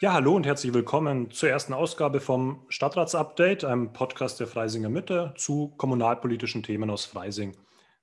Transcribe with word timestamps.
Ja, 0.00 0.12
hallo 0.12 0.34
und 0.34 0.44
herzlich 0.44 0.74
willkommen 0.74 1.30
zur 1.30 1.50
ersten 1.50 1.72
Ausgabe 1.72 2.18
vom 2.18 2.66
Stadtratsupdate, 2.68 3.64
einem 3.64 3.92
Podcast 3.92 4.40
der 4.40 4.48
Freisinger 4.48 4.88
Mitte 4.88 5.32
zu 5.36 5.68
kommunalpolitischen 5.76 6.64
Themen 6.64 6.90
aus 6.90 7.04
Freising. 7.04 7.56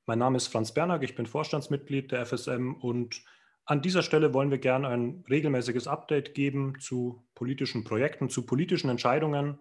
Mein 0.06 0.17
Name 0.17 0.38
ist 0.38 0.47
Franz 0.47 0.74
Bernack, 0.74 1.04
ich 1.04 1.15
bin 1.15 1.26
Vorstandsmitglied 1.26 2.13
der 2.13 2.26
FSM 2.26 2.76
und 2.76 3.22
an 3.65 3.81
dieser 3.81 4.04
Stelle 4.04 4.33
wollen 4.33 4.51
wir 4.51 4.58
gerne 4.58 4.88
ein 4.88 5.26
regelmäßiges 5.29 5.88
Update 5.88 6.33
geben 6.33 6.79
zu 6.79 7.26
politischen 7.35 7.83
Projekten, 7.83 8.29
zu 8.29 8.46
politischen 8.46 8.89
Entscheidungen. 8.89 9.60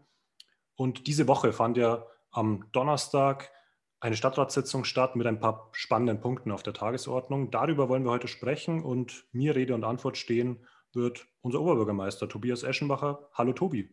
Und 0.77 1.09
diese 1.09 1.27
Woche 1.27 1.53
fand 1.53 1.77
ja 1.79 2.07
am 2.31 2.65
Donnerstag 2.71 3.51
eine 3.99 4.17
Stadtratssitzung 4.17 4.85
statt 4.85 5.17
mit 5.17 5.27
ein 5.27 5.41
paar 5.41 5.69
spannenden 5.73 6.21
Punkten 6.21 6.53
auf 6.53 6.63
der 6.63 6.75
Tagesordnung. 6.75 7.51
Darüber 7.51 7.89
wollen 7.89 8.05
wir 8.05 8.13
heute 8.13 8.29
sprechen 8.29 8.85
und 8.85 9.25
mir 9.33 9.57
Rede 9.57 9.75
und 9.75 9.83
Antwort 9.83 10.17
stehen 10.17 10.61
wird 10.93 11.27
unser 11.41 11.61
Oberbürgermeister 11.61 12.29
Tobias 12.29 12.63
Eschenbacher. 12.63 13.29
Hallo 13.35 13.53
Tobi. 13.53 13.91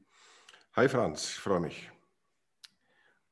Hi 0.76 0.90
Franz, 0.90 1.32
ich 1.32 1.40
freue 1.40 1.60
mich. 1.60 1.90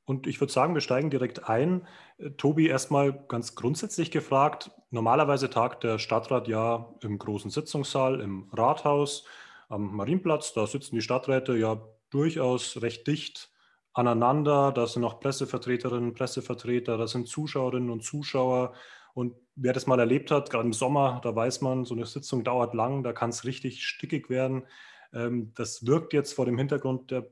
Und 0.06 0.28
ich 0.28 0.40
würde 0.40 0.54
sagen, 0.54 0.76
wir 0.76 0.82
steigen 0.82 1.10
direkt 1.10 1.50
ein. 1.50 1.88
Äh, 2.18 2.32
Tobi, 2.32 2.68
erstmal 2.68 3.14
ganz 3.28 3.56
grundsätzlich 3.56 4.12
gefragt. 4.12 4.72
Normalerweise 4.92 5.50
tagt 5.50 5.84
der 5.84 6.00
Stadtrat 6.00 6.48
ja 6.48 6.94
im 7.02 7.18
großen 7.18 7.50
Sitzungssaal 7.50 8.22
im 8.22 8.50
Rathaus 8.54 9.26
am 9.68 9.96
Marienplatz. 9.96 10.54
Da 10.54 10.68
sitzen 10.68 10.96
die 10.96 11.02
Stadträte 11.02 11.58
ja 11.58 11.82
durchaus 12.12 12.82
recht 12.82 13.08
dicht 13.08 13.50
aneinander. 13.94 14.72
Da 14.72 14.86
sind 14.86 15.02
noch 15.02 15.20
Pressevertreterinnen, 15.20 16.14
Pressevertreter, 16.14 16.98
da 16.98 17.08
sind 17.08 17.28
Zuschauerinnen 17.28 17.90
und 17.90 18.04
Zuschauer. 18.04 18.74
Und 19.16 19.36
wer 19.56 19.74
das 19.74 19.88
mal 19.88 20.00
erlebt 20.00 20.32
hat, 20.32 20.50
gerade 20.50 20.66
im 20.66 20.74
Sommer, 20.74 21.22
da 21.24 21.36
weiß 21.36 21.62
man, 21.62 21.86
so 21.86 21.96
eine 21.96 22.06
Sitzung 22.06 22.44
dauert 22.44 22.74
lang, 22.74 23.04
da 23.04 23.14
kann 23.14 23.30
es 23.30 23.46
richtig 23.46 23.84
stickig 23.86 24.30
werden. 24.30 24.68
Ähm, 25.14 25.54
das 25.56 25.86
wirkt 25.86 26.14
jetzt 26.14 26.34
vor 26.34 26.46
dem 26.46 26.58
Hintergrund 26.58 27.12
der 27.12 27.28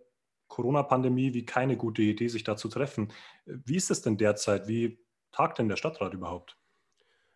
Corona-Pandemie 0.48 1.34
wie 1.34 1.46
keine 1.46 1.78
gute 1.78 2.02
Idee, 2.02 2.28
sich 2.28 2.44
da 2.44 2.56
zu 2.56 2.70
treffen. 2.70 3.12
Wie 3.46 3.76
ist 3.76 3.92
es 3.92 4.02
denn 4.02 4.18
derzeit? 4.18 4.68
Wie 4.68 5.00
tagt 5.32 5.60
denn 5.60 5.68
der 5.68 5.78
Stadtrat 5.78 6.14
überhaupt? 6.14 6.58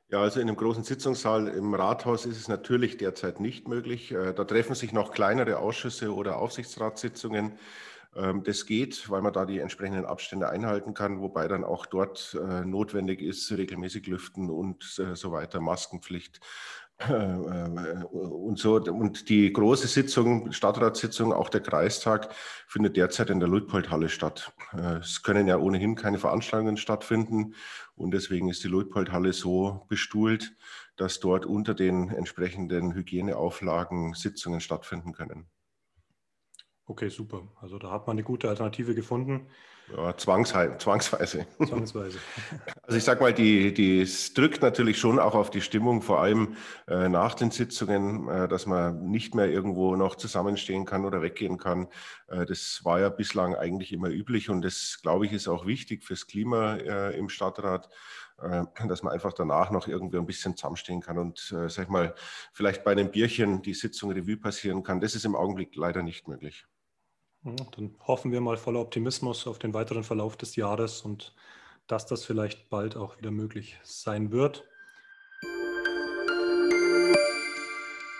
Ja, 0.09 0.21
also 0.21 0.39
in 0.39 0.47
einem 0.47 0.55
großen 0.55 0.83
Sitzungssaal 0.83 1.49
im 1.49 1.73
Rathaus 1.73 2.25
ist 2.25 2.37
es 2.37 2.47
natürlich 2.47 2.95
derzeit 2.95 3.41
nicht 3.41 3.67
möglich. 3.67 4.11
Äh, 4.11 4.33
da 4.33 4.45
treffen 4.45 4.73
sich 4.73 4.93
noch 4.93 5.11
kleinere 5.11 5.57
Ausschüsse 5.59 6.13
oder 6.13 6.37
Aufsichtsratssitzungen. 6.37 7.59
Ähm, 8.15 8.43
das 8.43 8.65
geht, 8.65 9.09
weil 9.09 9.21
man 9.21 9.33
da 9.33 9.45
die 9.45 9.59
entsprechenden 9.59 10.05
Abstände 10.05 10.49
einhalten 10.49 10.93
kann, 10.93 11.21
wobei 11.21 11.47
dann 11.47 11.63
auch 11.63 11.85
dort 11.85 12.37
äh, 12.41 12.65
notwendig 12.65 13.21
ist, 13.21 13.51
regelmäßig 13.51 14.07
lüften 14.07 14.49
und 14.49 14.99
äh, 14.99 15.15
so 15.15 15.31
weiter, 15.31 15.59
Maskenpflicht 15.59 16.39
äh, 16.97 17.13
und 17.13 18.57
so. 18.57 18.75
Und 18.75 19.29
die 19.29 19.51
große 19.51 19.87
Sitzung, 19.87 20.51
Stadtratssitzung, 20.51 21.33
auch 21.33 21.49
der 21.49 21.61
Kreistag, 21.61 22.33
findet 22.67 22.97
derzeit 22.97 23.29
in 23.29 23.39
der 23.39 23.49
Luitpoldhalle 23.49 24.09
statt. 24.09 24.53
Es 24.99 25.21
können 25.21 25.47
ja 25.47 25.57
ohnehin 25.57 25.95
keine 25.95 26.17
Veranstaltungen 26.17 26.77
stattfinden 26.77 27.53
und 27.95 28.11
deswegen 28.11 28.49
ist 28.49 28.63
die 28.63 28.67
Luitpoldhalle 28.67 29.33
so 29.33 29.85
bestuhlt, 29.89 30.55
dass 30.95 31.19
dort 31.19 31.45
unter 31.45 31.73
den 31.75 32.09
entsprechenden 32.09 32.93
Hygieneauflagen 32.93 34.13
Sitzungen 34.13 34.59
stattfinden 34.59 35.13
können. 35.13 35.47
Okay, 36.87 37.09
super. 37.09 37.43
Also 37.59 37.77
da 37.77 37.91
hat 37.91 38.07
man 38.07 38.15
eine 38.15 38.23
gute 38.23 38.47
Alternative 38.47 38.95
gefunden. 38.95 39.47
Ja, 39.95 40.15
zwangsweise. 40.17 40.77
Zwangsweise. 41.65 42.19
Also 42.81 42.97
ich 42.97 43.03
sage 43.03 43.21
mal, 43.21 43.33
die, 43.33 43.73
die, 43.73 44.01
es 44.01 44.33
drückt 44.33 44.61
natürlich 44.61 44.97
schon 44.97 45.17
auch 45.17 45.33
auf 45.33 45.49
die 45.49 45.61
Stimmung, 45.61 46.01
vor 46.01 46.21
allem 46.21 46.55
äh, 46.87 47.07
nach 47.07 47.35
den 47.35 47.51
Sitzungen, 47.51 48.27
äh, 48.27 48.47
dass 48.47 48.65
man 48.65 49.09
nicht 49.09 49.35
mehr 49.35 49.49
irgendwo 49.49 49.95
noch 49.95 50.15
zusammenstehen 50.15 50.85
kann 50.85 51.05
oder 51.05 51.21
weggehen 51.21 51.57
kann. 51.57 51.87
Äh, 52.27 52.45
das 52.45 52.81
war 52.83 52.99
ja 52.99 53.09
bislang 53.09 53.55
eigentlich 53.55 53.93
immer 53.93 54.09
üblich 54.09 54.49
und 54.49 54.61
das, 54.61 54.99
glaube 55.01 55.25
ich, 55.25 55.31
ist 55.33 55.47
auch 55.47 55.65
wichtig 55.65 56.03
fürs 56.03 56.27
Klima 56.27 56.75
äh, 56.75 57.17
im 57.17 57.29
Stadtrat 57.29 57.89
äh, 58.39 58.65
dass 58.87 59.03
man 59.03 59.13
einfach 59.13 59.33
danach 59.33 59.71
noch 59.71 59.87
irgendwie 59.87 60.17
ein 60.17 60.25
bisschen 60.25 60.55
zusammenstehen 60.55 61.01
kann 61.01 61.17
und, 61.17 61.51
äh, 61.51 61.69
sag 61.69 61.85
ich 61.85 61.89
mal, 61.89 62.13
vielleicht 62.53 62.83
bei 62.83 62.91
einem 62.91 63.09
Bierchen 63.09 63.61
die 63.61 63.73
Sitzung 63.73 64.11
Revue 64.11 64.37
passieren 64.37 64.83
kann. 64.83 64.99
Das 65.01 65.15
ist 65.15 65.25
im 65.25 65.35
Augenblick 65.35 65.75
leider 65.75 66.03
nicht 66.03 66.27
möglich. 66.27 66.67
Dann 67.43 67.95
hoffen 68.05 68.31
wir 68.31 68.41
mal 68.41 68.57
voller 68.57 68.79
Optimismus 68.79 69.47
auf 69.47 69.59
den 69.59 69.73
weiteren 69.73 70.03
Verlauf 70.03 70.35
des 70.37 70.55
Jahres 70.55 71.01
und 71.01 71.33
dass 71.87 72.05
das 72.05 72.25
vielleicht 72.25 72.69
bald 72.69 72.97
auch 72.97 73.17
wieder 73.17 73.31
möglich 73.31 73.79
sein 73.83 74.31
wird. 74.31 74.67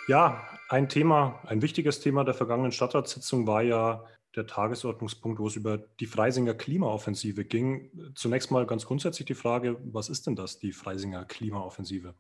Ja, 0.07 0.47
ein 0.69 0.88
Thema, 0.88 1.41
ein 1.45 1.61
wichtiges 1.61 2.00
Thema 2.00 2.23
der 2.23 2.33
vergangenen 2.33 2.72
Stadtratssitzung 2.72 3.45
war 3.45 3.61
ja 3.61 4.05
der 4.38 4.47
Tagesordnungspunkt, 4.47 5.39
wo 5.39 5.47
es 5.47 5.55
über 5.55 5.78
die 5.78 6.05
Freisinger 6.05 6.53
Klimaoffensive 6.53 7.44
ging. 7.44 7.91
Zunächst 8.16 8.51
mal 8.51 8.66
ganz 8.66 8.85
grundsätzlich 8.85 9.25
die 9.25 9.35
Frage, 9.35 9.78
was 9.84 10.09
ist 10.09 10.28
denn 10.28 10.35
das, 10.35 10.59
die 10.59 10.72
Freisinger 10.72 11.25
Klimaoffensive? 11.25 12.13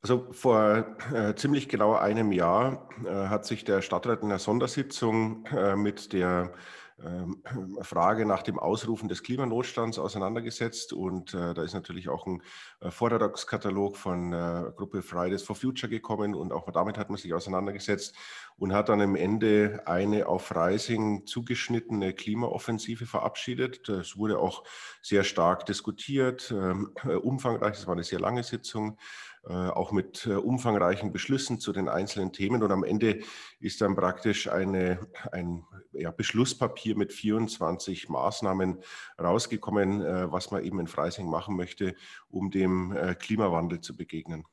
Also 0.00 0.28
vor 0.30 0.96
äh, 1.12 1.34
ziemlich 1.34 1.68
genau 1.68 1.94
einem 1.94 2.30
Jahr 2.30 2.88
äh, 3.04 3.28
hat 3.28 3.44
sich 3.44 3.64
der 3.64 3.82
Stadtrat 3.82 4.22
in 4.22 4.28
einer 4.28 4.38
Sondersitzung 4.38 5.44
äh, 5.46 5.74
mit 5.74 6.12
der 6.12 6.52
ähm, 7.04 7.42
Frage 7.82 8.26
nach 8.26 8.42
dem 8.42 8.58
Ausrufen 8.58 9.08
des 9.08 9.22
Klimanotstands 9.22 10.00
auseinandergesetzt. 10.00 10.92
Und 10.92 11.32
äh, 11.32 11.54
da 11.54 11.62
ist 11.62 11.74
natürlich 11.74 12.08
auch 12.08 12.26
ein 12.26 12.42
äh, 12.80 12.90
Vortragskatalog 12.90 13.96
von 13.96 14.32
äh, 14.32 14.72
Gruppe 14.74 15.02
Fridays 15.02 15.42
for 15.42 15.54
Future 15.54 15.88
gekommen 15.88 16.34
und 16.34 16.52
auch 16.52 16.68
damit 16.72 16.98
hat 16.98 17.08
man 17.08 17.18
sich 17.18 17.34
auseinandergesetzt 17.34 18.16
und 18.56 18.72
hat 18.72 18.88
dann 18.88 19.00
am 19.00 19.14
Ende 19.14 19.82
eine 19.86 20.26
auf 20.26 20.46
Freising 20.46 21.24
zugeschnittene 21.24 22.14
Klimaoffensive 22.14 23.06
verabschiedet. 23.06 23.88
Das 23.88 24.16
wurde 24.16 24.40
auch 24.40 24.64
sehr 25.00 25.22
stark 25.22 25.66
diskutiert, 25.66 26.50
ähm, 26.50 26.92
umfangreich, 27.22 27.78
es 27.78 27.86
war 27.86 27.94
eine 27.94 28.02
sehr 28.02 28.20
lange 28.20 28.42
Sitzung. 28.42 28.98
Äh, 29.46 29.52
auch 29.52 29.92
mit 29.92 30.26
äh, 30.26 30.34
umfangreichen 30.34 31.12
Beschlüssen 31.12 31.60
zu 31.60 31.72
den 31.72 31.88
einzelnen 31.88 32.32
Themen. 32.32 32.62
Und 32.62 32.72
am 32.72 32.84
Ende 32.84 33.20
ist 33.60 33.80
dann 33.80 33.94
praktisch 33.94 34.48
eine, 34.50 34.98
ein 35.32 35.64
ja, 35.92 36.10
Beschlusspapier 36.10 36.96
mit 36.96 37.12
24 37.12 38.08
Maßnahmen 38.08 38.82
rausgekommen, 39.18 40.02
äh, 40.02 40.30
was 40.30 40.50
man 40.50 40.64
eben 40.64 40.80
in 40.80 40.88
Freising 40.88 41.30
machen 41.30 41.56
möchte, 41.56 41.94
um 42.28 42.50
dem 42.50 42.94
Klimawandel 43.18 43.80
zu 43.80 43.96
begegnen. 43.96 44.44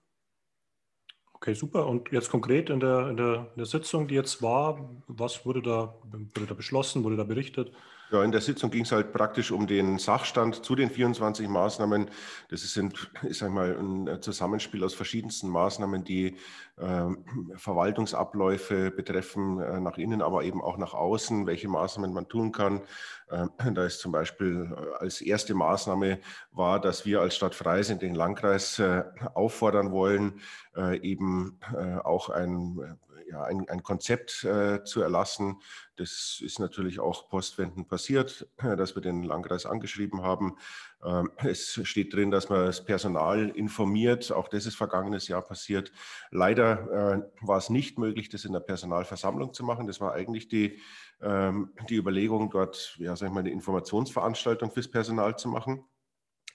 Okay, 1.34 1.54
super. 1.54 1.88
Und 1.88 2.12
jetzt 2.12 2.30
konkret 2.30 2.70
in 2.70 2.80
der, 2.80 3.10
in 3.10 3.18
der, 3.18 3.50
in 3.52 3.58
der 3.58 3.66
Sitzung, 3.66 4.08
die 4.08 4.16
jetzt 4.16 4.42
war, 4.42 4.90
was 5.08 5.46
wurde 5.46 5.62
da, 5.62 5.96
wurde 6.04 6.48
da 6.48 6.54
beschlossen, 6.54 7.04
wurde 7.04 7.18
da 7.18 7.24
berichtet? 7.24 7.72
Ja, 8.12 8.24
in 8.24 8.32
der 8.32 8.42
Sitzung 8.42 8.70
ging 8.70 8.84
es 8.84 8.92
halt 8.92 9.14
praktisch 9.14 9.52
um 9.52 9.66
den 9.66 9.98
Sachstand 9.98 10.64
zu 10.64 10.76
den 10.76 10.92
24 10.92 11.48
Maßnahmen. 11.48 12.12
Das 12.50 12.64
ist, 12.64 12.78
ist 13.24 13.44
einmal 13.44 13.76
ein 13.76 14.22
Zusammenspiel 14.22 14.84
aus 14.84 14.94
verschiedensten 14.94 15.50
Maßnahmen, 15.50 16.04
die 16.04 16.38
äh, 16.78 17.08
Verwaltungsabläufe 17.56 18.92
betreffen, 18.92 19.60
äh, 19.60 19.80
nach 19.80 19.98
innen, 19.98 20.22
aber 20.22 20.44
eben 20.44 20.62
auch 20.62 20.78
nach 20.78 20.94
außen, 20.94 21.48
welche 21.48 21.68
Maßnahmen 21.68 22.14
man 22.14 22.28
tun 22.28 22.52
kann. 22.52 22.82
Äh, 23.30 23.48
da 23.74 23.86
ist 23.86 24.00
zum 24.00 24.12
Beispiel 24.12 24.72
äh, 24.72 25.04
als 25.04 25.22
erste 25.22 25.56
Maßnahme 25.56 26.20
war, 26.52 26.80
dass 26.80 27.08
wir 27.08 27.22
als 27.22 27.36
Stadt 27.36 27.56
Freising 27.56 27.98
den 27.98 28.14
Landkreis 28.14 28.78
äh, 28.78 29.04
auffordern 29.34 29.92
wollen, 29.92 30.42
äh, 30.76 31.00
eben 31.00 31.60
auch 32.04 32.30
ein 32.30 32.98
ja, 33.30 33.44
ein, 33.44 33.68
ein 33.70 33.84
Konzept 33.84 34.44
äh, 34.44 34.84
zu 34.84 35.02
erlassen. 35.02 35.62
Das 35.96 36.40
ist 36.44 36.60
natürlich 36.60 37.00
auch 37.00 37.30
postwendend 37.30 37.88
passiert, 37.88 38.48
dass 38.58 38.96
wir 38.96 39.02
den 39.02 39.24
Landkreis 39.24 39.66
angeschrieben 39.66 40.22
haben. 40.22 40.58
Ähm, 41.04 41.32
es 41.38 41.80
steht 41.84 42.14
drin, 42.14 42.32
dass 42.32 42.50
man 42.50 42.66
das 42.66 42.84
Personal 42.84 43.50
informiert. 43.50 44.32
Auch 44.32 44.48
das 44.48 44.66
ist 44.66 44.76
vergangenes 44.76 45.28
Jahr 45.28 45.42
passiert. 45.42 45.92
Leider 46.32 47.22
äh, 47.22 47.22
war 47.42 47.58
es 47.58 47.70
nicht 47.70 47.98
möglich, 47.98 48.30
das 48.30 48.46
in 48.46 48.54
der 48.54 48.60
Personalversammlung 48.60 49.54
zu 49.54 49.64
machen. 49.64 49.88
Das 49.88 50.02
war 50.02 50.14
eigentlich 50.14 50.48
die, 50.48 50.80
ähm, 51.22 51.74
die 51.90 51.96
Überlegung, 51.96 52.50
dort 52.50 52.96
ja, 53.00 53.16
sag 53.16 53.28
ich 53.28 53.34
mal, 53.34 53.40
eine 53.42 53.52
Informationsveranstaltung 53.52 54.72
fürs 54.72 54.90
Personal 54.90 55.38
zu 55.38 55.48
machen. 55.48 55.86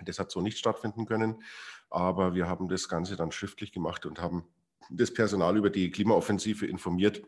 Das 0.05 0.19
hat 0.19 0.31
so 0.31 0.41
nicht 0.41 0.59
stattfinden 0.59 1.07
können. 1.07 1.43
Aber 1.91 2.35
wir 2.35 2.49
haben 2.49 2.69
das 2.69 2.89
Ganze 2.89 3.17
dann 3.17 3.33
schriftlich 3.33 3.73
gemacht 3.73 4.07
und 4.07 4.21
haben 4.21 4.47
das 4.91 5.13
Personal 5.13 5.57
über 5.57 5.71
die 5.71 5.91
Klimaoffensive 5.91 6.67
informiert 6.67 7.23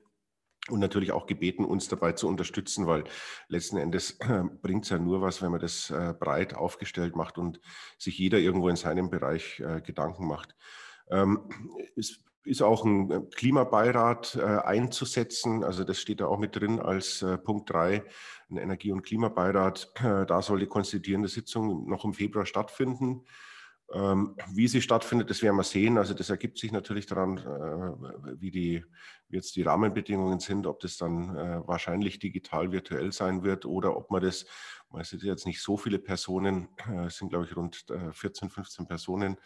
und 0.68 0.78
natürlich 0.78 1.12
auch 1.12 1.26
gebeten, 1.26 1.64
uns 1.64 1.88
dabei 1.88 2.12
zu 2.12 2.28
unterstützen, 2.28 2.86
weil 2.86 3.04
letzten 3.48 3.78
Endes 3.78 4.18
äh, 4.20 4.44
bringt 4.62 4.84
es 4.84 4.90
ja 4.90 4.98
nur 4.98 5.20
was, 5.20 5.42
wenn 5.42 5.50
man 5.50 5.60
das 5.60 5.90
äh, 5.90 6.14
breit 6.18 6.54
aufgestellt 6.54 7.16
macht 7.16 7.38
und 7.38 7.60
sich 7.98 8.16
jeder 8.18 8.38
irgendwo 8.38 8.68
in 8.68 8.76
seinem 8.76 9.10
Bereich 9.10 9.60
äh, 9.60 9.80
Gedanken 9.80 10.26
macht. 10.26 10.54
Ähm, 11.10 11.48
es 11.96 12.20
ist 12.44 12.62
auch 12.62 12.84
ein 12.84 13.30
Klimabeirat 13.30 14.36
einzusetzen, 14.36 15.62
also 15.62 15.84
das 15.84 16.00
steht 16.00 16.20
da 16.20 16.26
auch 16.26 16.40
mit 16.40 16.56
drin 16.56 16.80
als 16.80 17.24
Punkt 17.44 17.70
3, 17.70 18.02
ein 18.50 18.56
Energie- 18.56 18.90
und 18.90 19.02
Klimabeirat. 19.02 19.92
da 20.02 20.42
soll 20.42 20.58
die 20.58 20.66
konstituierende 20.66 21.28
Sitzung 21.28 21.88
noch 21.88 22.04
im 22.04 22.14
Februar 22.14 22.44
stattfinden. 22.44 23.24
Ähm, 23.94 24.36
wie 24.54 24.68
sie 24.68 24.80
stattfindet, 24.80 25.28
das 25.28 25.42
werden 25.42 25.56
wir 25.56 25.64
sehen. 25.64 25.98
Also 25.98 26.14
das 26.14 26.30
ergibt 26.30 26.58
sich 26.58 26.72
natürlich 26.72 27.06
daran, 27.06 27.36
äh, 27.36 28.40
wie, 28.40 28.50
die, 28.50 28.84
wie 29.28 29.36
jetzt 29.36 29.54
die 29.54 29.62
Rahmenbedingungen 29.62 30.40
sind, 30.40 30.66
ob 30.66 30.80
das 30.80 30.96
dann 30.96 31.36
äh, 31.36 31.60
wahrscheinlich 31.66 32.18
digital 32.18 32.72
virtuell 32.72 33.12
sein 33.12 33.42
wird 33.42 33.66
oder 33.66 33.94
ob 33.96 34.10
man 34.10 34.22
das, 34.22 34.46
man 34.88 35.04
sind 35.04 35.22
jetzt 35.22 35.46
nicht 35.46 35.60
so 35.60 35.76
viele 35.76 35.98
Personen, 35.98 36.68
äh, 36.88 37.06
es 37.06 37.18
sind 37.18 37.28
glaube 37.28 37.44
ich 37.44 37.54
rund 37.54 37.84
14, 38.12 38.48
15 38.48 38.86
Personen, 38.86 39.36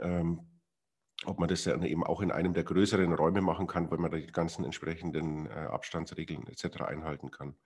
ähm, 0.00 0.46
ob 1.24 1.40
man 1.40 1.48
das 1.48 1.64
dann 1.64 1.82
eben 1.82 2.04
auch 2.04 2.20
in 2.20 2.30
einem 2.30 2.54
der 2.54 2.64
größeren 2.64 3.12
Räume 3.12 3.40
machen 3.40 3.66
kann, 3.66 3.90
weil 3.90 3.98
man 3.98 4.10
da 4.10 4.18
die 4.18 4.26
ganzen 4.26 4.64
entsprechenden 4.64 5.48
Abstandsregeln 5.48 6.46
etc. 6.48 6.82
einhalten 6.82 7.30
kann. 7.30 7.56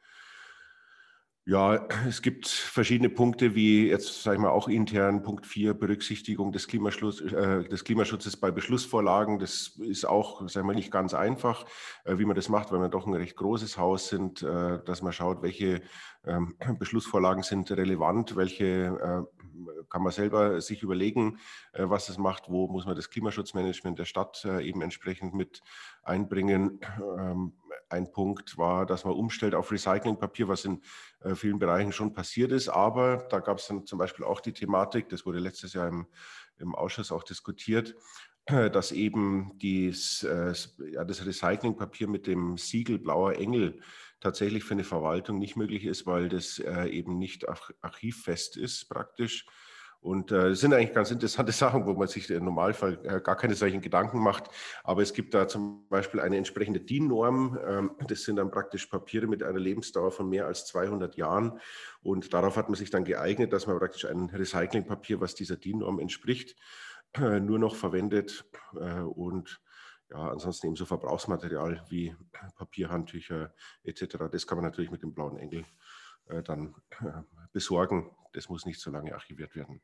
Ja, 1.48 1.88
es 2.06 2.20
gibt 2.20 2.46
verschiedene 2.46 3.08
Punkte, 3.08 3.54
wie 3.54 3.88
jetzt, 3.88 4.22
sage 4.22 4.36
ich 4.36 4.42
mal, 4.42 4.50
auch 4.50 4.68
intern 4.68 5.22
Punkt 5.22 5.46
4, 5.46 5.72
Berücksichtigung 5.72 6.52
des, 6.52 6.68
Klimaschutz, 6.68 7.22
äh, 7.22 7.64
des 7.64 7.84
Klimaschutzes 7.84 8.36
bei 8.36 8.50
Beschlussvorlagen. 8.50 9.38
Das 9.38 9.78
ist 9.78 10.04
auch, 10.04 10.46
sagen 10.46 10.68
wir, 10.68 10.74
nicht 10.74 10.92
ganz 10.92 11.14
einfach, 11.14 11.64
äh, 12.04 12.18
wie 12.18 12.26
man 12.26 12.36
das 12.36 12.50
macht, 12.50 12.70
weil 12.70 12.80
wir 12.80 12.90
doch 12.90 13.06
ein 13.06 13.14
recht 13.14 13.34
großes 13.36 13.78
Haus 13.78 14.08
sind, 14.08 14.42
äh, 14.42 14.84
dass 14.84 15.00
man 15.00 15.14
schaut, 15.14 15.40
welche 15.40 15.80
ähm, 16.26 16.54
Beschlussvorlagen 16.78 17.42
sind 17.42 17.70
relevant, 17.70 18.36
welche 18.36 18.66
äh, 18.66 19.22
kann 19.88 20.02
man 20.02 20.12
selber 20.12 20.60
sich 20.60 20.82
überlegen, 20.82 21.38
äh, 21.72 21.84
was 21.88 22.10
es 22.10 22.18
macht, 22.18 22.50
wo 22.50 22.68
muss 22.68 22.84
man 22.84 22.94
das 22.94 23.08
Klimaschutzmanagement 23.08 23.98
der 23.98 24.04
Stadt 24.04 24.44
äh, 24.44 24.68
eben 24.68 24.82
entsprechend 24.82 25.32
mit 25.32 25.62
einbringen. 26.02 26.80
Ein 27.88 28.12
Punkt 28.12 28.58
war, 28.58 28.84
dass 28.84 29.04
man 29.04 29.14
umstellt 29.14 29.54
auf 29.54 29.72
Recyclingpapier, 29.72 30.48
was 30.48 30.64
in 30.64 30.82
äh, 31.20 31.34
vielen 31.34 31.58
Bereichen 31.58 31.92
schon 31.92 32.12
passiert 32.12 32.52
ist. 32.52 32.68
Aber 32.68 33.26
da 33.30 33.40
gab 33.40 33.58
es 33.58 33.66
dann 33.66 33.86
zum 33.86 33.98
Beispiel 33.98 34.24
auch 34.24 34.40
die 34.40 34.52
Thematik, 34.52 35.08
das 35.08 35.24
wurde 35.24 35.38
letztes 35.38 35.72
Jahr 35.72 35.88
im, 35.88 36.06
im 36.58 36.74
Ausschuss 36.74 37.12
auch 37.12 37.22
diskutiert, 37.22 37.94
äh, 38.46 38.70
dass 38.70 38.92
eben 38.92 39.58
dies, 39.58 40.22
äh, 40.22 40.52
ja, 40.92 41.04
das 41.04 41.24
Recyclingpapier 41.24 42.08
mit 42.08 42.26
dem 42.26 42.58
Siegel 42.58 42.98
Blauer 42.98 43.36
Engel 43.36 43.80
tatsächlich 44.20 44.64
für 44.64 44.74
eine 44.74 44.84
Verwaltung 44.84 45.38
nicht 45.38 45.56
möglich 45.56 45.84
ist, 45.84 46.04
weil 46.04 46.28
das 46.28 46.58
eben 46.58 47.18
nicht 47.18 47.46
archivfest 47.82 48.56
ist 48.56 48.88
praktisch. 48.88 49.46
Und 50.00 50.30
äh, 50.30 50.54
sind 50.54 50.72
eigentlich 50.72 50.94
ganz 50.94 51.10
interessante 51.10 51.52
Sachen, 51.52 51.84
wo 51.86 51.92
man 51.94 52.08
sich 52.08 52.30
im 52.30 52.44
Normalfall 52.44 52.98
äh, 53.04 53.20
gar 53.20 53.36
keine 53.36 53.54
solchen 53.54 53.80
Gedanken 53.80 54.20
macht. 54.20 54.44
Aber 54.84 55.02
es 55.02 55.12
gibt 55.12 55.34
da 55.34 55.48
zum 55.48 55.88
Beispiel 55.88 56.20
eine 56.20 56.36
entsprechende 56.36 56.80
DIN-Norm. 56.80 57.58
Ähm, 57.66 57.90
das 58.06 58.22
sind 58.22 58.36
dann 58.36 58.50
praktisch 58.50 58.86
Papiere 58.86 59.26
mit 59.26 59.42
einer 59.42 59.58
Lebensdauer 59.58 60.12
von 60.12 60.28
mehr 60.28 60.46
als 60.46 60.66
200 60.66 61.16
Jahren. 61.16 61.58
Und 62.00 62.32
darauf 62.32 62.56
hat 62.56 62.68
man 62.68 62.76
sich 62.76 62.90
dann 62.90 63.04
geeignet, 63.04 63.52
dass 63.52 63.66
man 63.66 63.78
praktisch 63.78 64.04
ein 64.04 64.30
Recyclingpapier, 64.30 65.20
was 65.20 65.34
dieser 65.34 65.56
DIN-Norm 65.56 65.98
entspricht, 65.98 66.56
äh, 67.14 67.40
nur 67.40 67.58
noch 67.58 67.74
verwendet. 67.74 68.44
Äh, 68.76 69.00
und 69.00 69.60
ja, 70.10 70.30
ansonsten 70.30 70.68
eben 70.68 70.76
so 70.76 70.86
Verbrauchsmaterial 70.86 71.84
wie 71.88 72.16
Papierhandtücher 72.56 73.52
etc. 73.82 74.16
Das 74.30 74.46
kann 74.46 74.56
man 74.56 74.64
natürlich 74.64 74.90
mit 74.90 75.02
dem 75.02 75.12
blauen 75.12 75.36
Engel 75.36 75.64
äh, 76.28 76.42
dann 76.42 76.74
äh, 77.00 77.22
besorgen. 77.52 78.10
Das 78.32 78.48
muss 78.48 78.66
nicht 78.66 78.80
so 78.80 78.90
lange 78.90 79.14
archiviert 79.14 79.54
werden. 79.54 79.80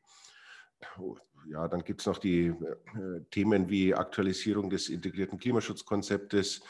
Ja, 1.47 1.67
dann 1.67 1.83
gibt 1.83 2.01
es 2.01 2.07
noch 2.07 2.17
die 2.17 2.47
äh, 2.47 3.21
Themen 3.31 3.69
wie 3.69 3.93
Aktualisierung 3.93 4.69
des 4.69 4.89
integrierten 4.89 5.37
Klimaschutzkonzeptes. 5.37 6.61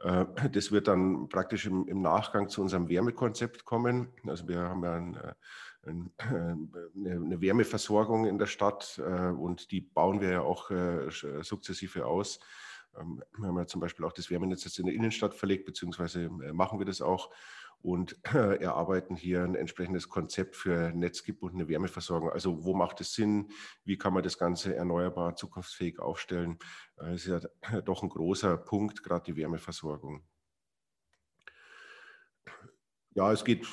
Äh, 0.00 0.26
das 0.50 0.72
wird 0.72 0.88
dann 0.88 1.28
praktisch 1.28 1.66
im, 1.66 1.86
im, 1.88 2.02
Nachgang 2.02 2.48
zu 2.48 2.60
unserem 2.62 2.88
Wärmekonzept 2.88 3.64
kommen. 3.64 4.08
Also 4.26 4.48
wir 4.48 4.60
haben 4.60 4.82
ja 4.84 4.94
ein, 4.94 5.14
äh, 5.14 5.34
ein, 5.86 6.12
äh, 6.18 7.10
eine 7.10 7.40
Wärmeversorgung 7.40 8.26
in 8.26 8.38
der 8.38 8.46
Stadt 8.46 8.98
und 8.98 9.70
die 9.70 9.80
bauen 9.80 10.20
wir 10.20 10.30
ja 10.30 10.40
auch 10.40 10.70
sukzessive 11.42 12.06
aus. 12.06 12.40
Ähm, 12.98 13.22
wir 13.36 13.48
haben 13.48 13.58
ja 13.58 13.66
zum 13.66 13.80
Beispiel 13.80 14.04
auch 14.04 14.12
das 14.12 14.30
Wärmenetz 14.30 14.64
jetzt 14.64 14.78
in 14.78 14.86
der 14.86 14.94
Innenstadt 14.94 15.34
verlegt, 15.34 15.66
beziehungsweise 15.66 16.28
machen 16.28 16.78
wir 16.78 16.86
das 16.86 17.00
auch 17.00 17.30
und 17.84 18.18
erarbeiten 18.32 19.14
hier 19.14 19.44
ein 19.44 19.54
entsprechendes 19.54 20.08
Konzept 20.08 20.56
für 20.56 20.90
netzgebundene 20.94 21.68
Wärmeversorgung. 21.68 22.30
Also 22.30 22.64
wo 22.64 22.74
macht 22.74 23.02
es 23.02 23.12
Sinn? 23.12 23.50
Wie 23.84 23.98
kann 23.98 24.14
man 24.14 24.22
das 24.22 24.38
Ganze 24.38 24.74
erneuerbar, 24.74 25.36
zukunftsfähig 25.36 25.98
aufstellen? 25.98 26.58
Das 26.96 27.06
äh, 27.06 27.14
ist 27.14 27.26
ja 27.26 27.80
doch 27.82 28.02
ein 28.02 28.08
großer 28.08 28.56
Punkt, 28.56 29.02
gerade 29.02 29.24
die 29.24 29.36
Wärmeversorgung. 29.36 30.24
Ja, 33.10 33.30
es 33.30 33.44
geht 33.44 33.66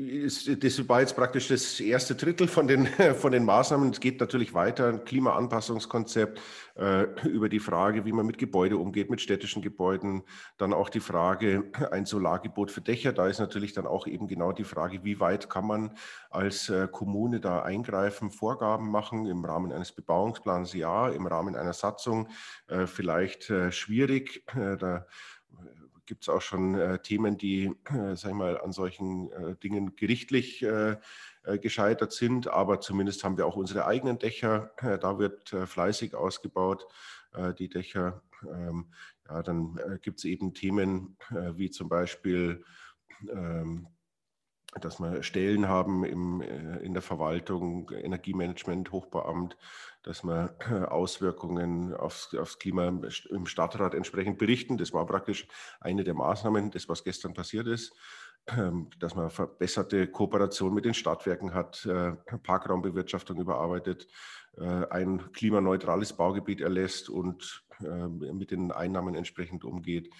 das 0.00 0.88
war 0.88 1.00
jetzt 1.00 1.16
praktisch 1.16 1.48
das 1.48 1.78
erste 1.80 2.14
Drittel 2.14 2.48
von 2.48 2.66
den, 2.66 2.86
von 3.18 3.32
den 3.32 3.44
Maßnahmen. 3.44 3.90
Es 3.90 4.00
geht 4.00 4.20
natürlich 4.20 4.54
weiter, 4.54 4.88
ein 4.88 5.04
Klimaanpassungskonzept, 5.04 6.40
äh, 6.76 7.06
über 7.28 7.48
die 7.48 7.58
Frage, 7.58 8.04
wie 8.04 8.12
man 8.12 8.26
mit 8.26 8.38
Gebäude 8.38 8.78
umgeht, 8.78 9.10
mit 9.10 9.20
städtischen 9.20 9.62
Gebäuden. 9.62 10.22
Dann 10.56 10.72
auch 10.72 10.88
die 10.88 11.00
Frage, 11.00 11.70
ein 11.90 12.06
Solargebot 12.06 12.70
für 12.70 12.80
Dächer. 12.80 13.12
Da 13.12 13.26
ist 13.26 13.40
natürlich 13.40 13.72
dann 13.72 13.86
auch 13.86 14.06
eben 14.06 14.28
genau 14.28 14.52
die 14.52 14.64
Frage, 14.64 15.04
wie 15.04 15.20
weit 15.20 15.50
kann 15.50 15.66
man 15.66 15.96
als 16.30 16.68
äh, 16.68 16.88
Kommune 16.90 17.40
da 17.40 17.62
eingreifen, 17.62 18.30
Vorgaben 18.30 18.90
machen 18.90 19.26
im 19.26 19.44
Rahmen 19.44 19.72
eines 19.72 19.92
Bebauungsplans, 19.92 20.72
ja, 20.74 21.08
im 21.08 21.26
Rahmen 21.26 21.56
einer 21.56 21.72
Satzung 21.72 22.28
äh, 22.68 22.86
vielleicht 22.86 23.50
äh, 23.50 23.72
schwierig. 23.72 24.44
Äh, 24.54 24.76
da 24.76 25.06
gibt 26.10 26.24
es 26.24 26.28
auch 26.28 26.42
schon 26.42 26.74
äh, 26.74 26.98
Themen, 26.98 27.38
die, 27.38 27.66
äh, 27.84 28.16
sag 28.16 28.30
ich 28.30 28.36
mal, 28.36 28.60
an 28.60 28.72
solchen 28.72 29.30
äh, 29.30 29.54
Dingen 29.54 29.94
gerichtlich 29.94 30.60
äh, 30.60 30.96
äh, 31.44 31.58
gescheitert 31.60 32.12
sind. 32.12 32.48
Aber 32.48 32.80
zumindest 32.80 33.22
haben 33.22 33.36
wir 33.36 33.46
auch 33.46 33.54
unsere 33.54 33.86
eigenen 33.86 34.18
Dächer. 34.18 34.72
Äh, 34.78 34.98
da 34.98 35.20
wird 35.20 35.50
fleißig 35.50 36.16
ausgebaut, 36.16 36.88
die 37.60 37.68
Dächer. 37.68 38.22
Ähm, 38.42 38.86
ja, 39.28 39.40
dann 39.44 39.78
gibt 40.02 40.18
es 40.18 40.24
eben 40.24 40.52
Themen 40.52 41.16
wie 41.30 41.70
zum 41.70 41.88
Beispiel 41.88 42.64
ähm, 43.30 43.86
dass 44.78 45.00
wir 45.00 45.22
Stellen 45.22 45.68
haben 45.68 46.04
im, 46.04 46.40
äh, 46.40 46.78
in 46.78 46.92
der 46.92 47.02
Verwaltung, 47.02 47.90
Energiemanagement, 47.90 48.92
Hochbauamt, 48.92 49.56
dass 50.02 50.22
wir 50.22 50.54
äh, 50.70 50.84
Auswirkungen 50.84 51.94
aufs, 51.94 52.34
aufs 52.34 52.58
Klima 52.58 52.86
im 53.30 53.46
Stadtrat 53.46 53.94
entsprechend 53.94 54.38
berichten. 54.38 54.78
Das 54.78 54.92
war 54.92 55.06
praktisch 55.06 55.48
eine 55.80 56.04
der 56.04 56.14
Maßnahmen, 56.14 56.70
das 56.70 56.88
was 56.88 57.02
gestern 57.02 57.34
passiert 57.34 57.66
ist, 57.66 57.92
ähm, 58.46 58.90
dass 58.98 59.14
man 59.16 59.30
verbesserte 59.30 60.06
Kooperation 60.06 60.72
mit 60.72 60.84
den 60.84 60.94
Stadtwerken 60.94 61.52
hat, 61.52 61.84
äh, 61.86 62.12
Parkraumbewirtschaftung 62.42 63.38
überarbeitet, 63.38 64.08
ein 64.90 65.30
klimaneutrales 65.32 66.12
Baugebiet 66.12 66.60
erlässt 66.60 67.08
und 67.08 67.64
mit 67.78 68.50
den 68.50 68.72
Einnahmen 68.72 69.14
entsprechend 69.14 69.64
umgeht. 69.64 70.10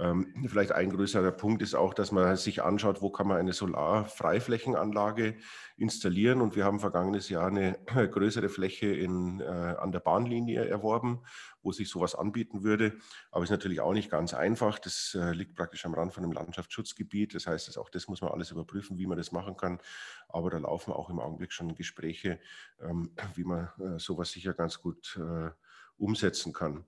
Ähm, 0.00 0.46
vielleicht 0.48 0.72
ein 0.72 0.90
größerer 0.90 1.30
Punkt 1.30 1.60
ist 1.60 1.74
auch, 1.74 1.92
dass 1.92 2.10
man 2.10 2.34
sich 2.36 2.62
anschaut, 2.62 3.02
wo 3.02 3.10
kann 3.10 3.28
man 3.28 3.36
eine 3.36 3.52
Solarfreiflächenanlage 3.52 5.36
installieren. 5.76 6.40
Und 6.40 6.56
wir 6.56 6.64
haben 6.64 6.80
vergangenes 6.80 7.28
Jahr 7.28 7.48
eine 7.48 7.78
größere 8.10 8.48
Fläche 8.48 8.86
in, 8.86 9.40
äh, 9.40 9.44
an 9.44 9.92
der 9.92 10.00
Bahnlinie 10.00 10.64
erworben, 10.64 11.20
wo 11.62 11.72
sich 11.72 11.90
sowas 11.90 12.14
anbieten 12.14 12.62
würde. 12.62 12.96
Aber 13.30 13.44
ist 13.44 13.50
natürlich 13.50 13.80
auch 13.80 13.92
nicht 13.92 14.10
ganz 14.10 14.32
einfach. 14.32 14.78
Das 14.78 15.14
äh, 15.20 15.32
liegt 15.32 15.54
praktisch 15.54 15.84
am 15.84 15.92
Rand 15.92 16.14
von 16.14 16.24
einem 16.24 16.32
Landschaftsschutzgebiet. 16.32 17.34
Das 17.34 17.46
heißt, 17.46 17.76
auch 17.76 17.90
das 17.90 18.08
muss 18.08 18.22
man 18.22 18.30
alles 18.30 18.50
überprüfen, 18.50 18.96
wie 18.96 19.06
man 19.06 19.18
das 19.18 19.32
machen 19.32 19.58
kann. 19.58 19.80
Aber 20.28 20.48
da 20.48 20.58
laufen 20.58 20.94
auch 20.94 21.10
im 21.10 21.20
Augenblick 21.20 21.52
schon 21.52 21.74
Gespräche, 21.74 22.40
ähm, 22.80 23.10
wie 23.34 23.44
man 23.44 23.68
äh, 23.78 23.98
sowas 23.98 24.30
sicher 24.30 24.54
ganz 24.54 24.80
gut 24.80 25.20
äh, 25.20 25.50
umsetzen 25.98 26.54
kann 26.54 26.86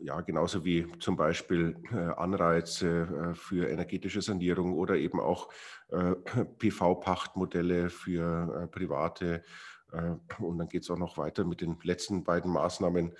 ja, 0.00 0.20
genauso 0.20 0.64
wie 0.64 0.86
zum 0.98 1.16
Beispiel 1.16 1.76
äh, 1.92 1.96
Anreize 1.96 3.32
äh, 3.32 3.34
für 3.34 3.68
energetische 3.68 4.22
Sanierung 4.22 4.74
oder 4.74 4.96
eben 4.96 5.20
auch 5.20 5.48
äh, 5.88 6.14
PV-Pachtmodelle 6.58 7.90
für 7.90 8.68
private. 8.72 9.42
Und 10.40 10.58
dann 10.58 10.68
geht 10.68 10.82
es 10.82 10.90
auch 10.90 10.98
noch 10.98 11.16
weiter 11.16 11.44
mit 11.44 11.60
den 11.60 11.78
letzten 11.82 12.24
beiden 12.24 12.50
Maßnahmen, 12.50 13.12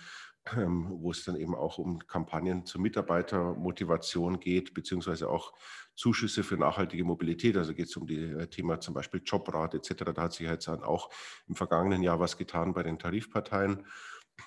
ähm, 0.57 0.89
wo 0.91 1.13
es 1.13 1.25
dann 1.25 1.37
eben 1.37 1.55
auch 1.55 1.79
um 1.79 2.01
Kampagnen 2.07 2.67
zur 2.67 2.81
Mitarbeitermotivation 2.81 4.41
geht, 4.41 4.75
beziehungsweise 4.75 5.31
auch 5.31 5.55
Zuschüsse 5.95 6.43
für 6.43 6.57
nachhaltige 6.57 7.05
Mobilität. 7.05 7.57
Also 7.57 7.73
geht 7.73 7.87
es 7.87 7.97
um 7.97 8.07
die 8.07 8.47
Thema 8.49 8.81
zum 8.81 8.95
Beispiel 8.95 9.23
Jobrat 9.25 9.75
etc. 9.75 10.13
Da 10.15 10.23
hat 10.23 10.33
sich 10.33 10.47
jetzt 10.47 10.69
auch 10.69 11.09
im 11.49 11.55
vergangenen 11.55 12.03
Jahr 12.03 12.21
was 12.21 12.37
getan 12.37 12.75
bei 12.75 12.83
den 12.83 12.99
Tarifparteien. 12.99 13.87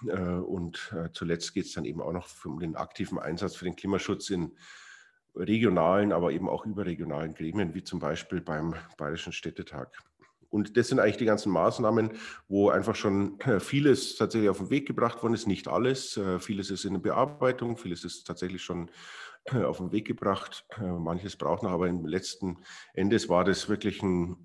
Äh, 0.08 0.19
und 0.19 0.93
äh, 0.96 1.10
zuletzt 1.12 1.53
geht 1.53 1.65
es 1.65 1.74
dann 1.74 1.86
eben 1.86 2.01
auch 2.01 2.13
noch 2.13 2.27
um 2.46 2.60
den 2.60 2.75
aktiven 2.75 3.19
Einsatz 3.19 3.55
für 3.55 3.65
den 3.65 3.75
Klimaschutz 3.75 4.29
in 4.29 4.55
regionalen, 5.36 6.12
aber 6.12 6.31
eben 6.31 6.50
auch 6.50 6.65
überregionalen 6.65 7.34
Gremien, 7.34 7.74
wie 7.74 7.84
zum 7.84 8.00
Beispiel 8.00 8.41
beim 8.41 8.75
Bayerischen 8.98 9.34
Städtetag. 9.34 9.89
Und 10.50 10.77
das 10.77 10.88
sind 10.88 11.00
eigentlich 11.00 11.17
die 11.17 11.25
ganzen 11.25 11.51
Maßnahmen, 11.51 12.13
wo 12.48 12.69
einfach 12.69 12.96
schon 12.96 13.39
äh, 13.41 13.60
vieles 13.60 14.15
tatsächlich 14.15 14.50
auf 14.50 14.58
den 14.58 14.72
Weg 14.72 14.88
gebracht 14.88 15.22
worden 15.22 15.36
ist. 15.36 15.48
Nicht 15.48 15.67
alles. 15.67 16.19
Vieles 16.39 16.72
ist 16.72 16.86
in 16.86 16.93
der 16.93 17.01
Bearbeitung, 17.01 17.77
vieles 17.77 18.03
ist 18.03 18.25
tatsächlich 18.25 18.63
schon 18.63 18.89
auf 19.51 19.77
den 19.77 19.91
Weg 19.91 20.05
gebracht. 20.05 20.65
Manches 20.79 21.36
braucht 21.36 21.63
noch, 21.63 21.72
aber 21.72 21.88
im 21.88 22.05
letzten 22.05 22.58
Endes 22.93 23.29
war 23.29 23.43
das 23.43 23.69
wirklich 23.69 24.01
ein 24.01 24.38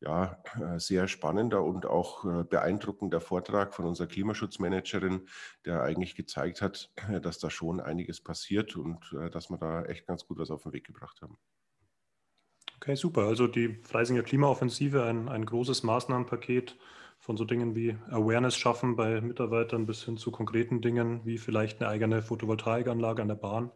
ja, 0.00 0.42
äh, 0.58 0.78
sehr 0.78 1.08
spannender 1.08 1.62
und 1.62 1.86
auch 1.86 2.24
äh, 2.24 2.44
beeindruckender 2.44 3.20
Vortrag 3.20 3.74
von 3.74 3.84
unserer 3.84 4.06
Klimaschutzmanagerin, 4.06 5.28
der 5.64 5.82
eigentlich 5.82 6.14
gezeigt 6.14 6.62
hat, 6.62 6.90
dass 7.22 7.38
da 7.38 7.50
schon 7.50 7.80
einiges 7.80 8.20
passiert 8.20 8.76
und 8.76 9.14
dass 9.32 9.50
wir 9.50 9.58
da 9.58 9.84
echt 9.84 10.06
ganz 10.06 10.26
gut 10.26 10.38
was 10.38 10.50
auf 10.50 10.62
den 10.62 10.72
Weg 10.72 10.86
gebracht 10.86 11.20
haben. 11.22 11.38
Okay, 12.76 12.94
super. 12.94 13.22
Also 13.26 13.46
die 13.46 13.78
Freisinger 13.82 14.22
Klimaoffensive, 14.22 15.04
ein, 15.04 15.28
ein 15.28 15.44
großes 15.44 15.82
Maßnahmenpaket 15.82 16.78
von 17.18 17.36
so 17.36 17.44
Dingen 17.44 17.74
wie 17.74 17.98
Awareness 18.08 18.56
schaffen 18.56 18.96
bei 18.96 19.20
Mitarbeitern 19.20 19.84
bis 19.84 20.04
hin 20.04 20.16
zu 20.16 20.30
konkreten 20.30 20.80
Dingen 20.80 21.24
wie 21.26 21.36
vielleicht 21.36 21.80
eine 21.80 21.90
eigene 21.90 22.22
Photovoltaikanlage 22.22 23.20
an 23.20 23.28
der 23.28 23.34
Bahn. 23.34 23.70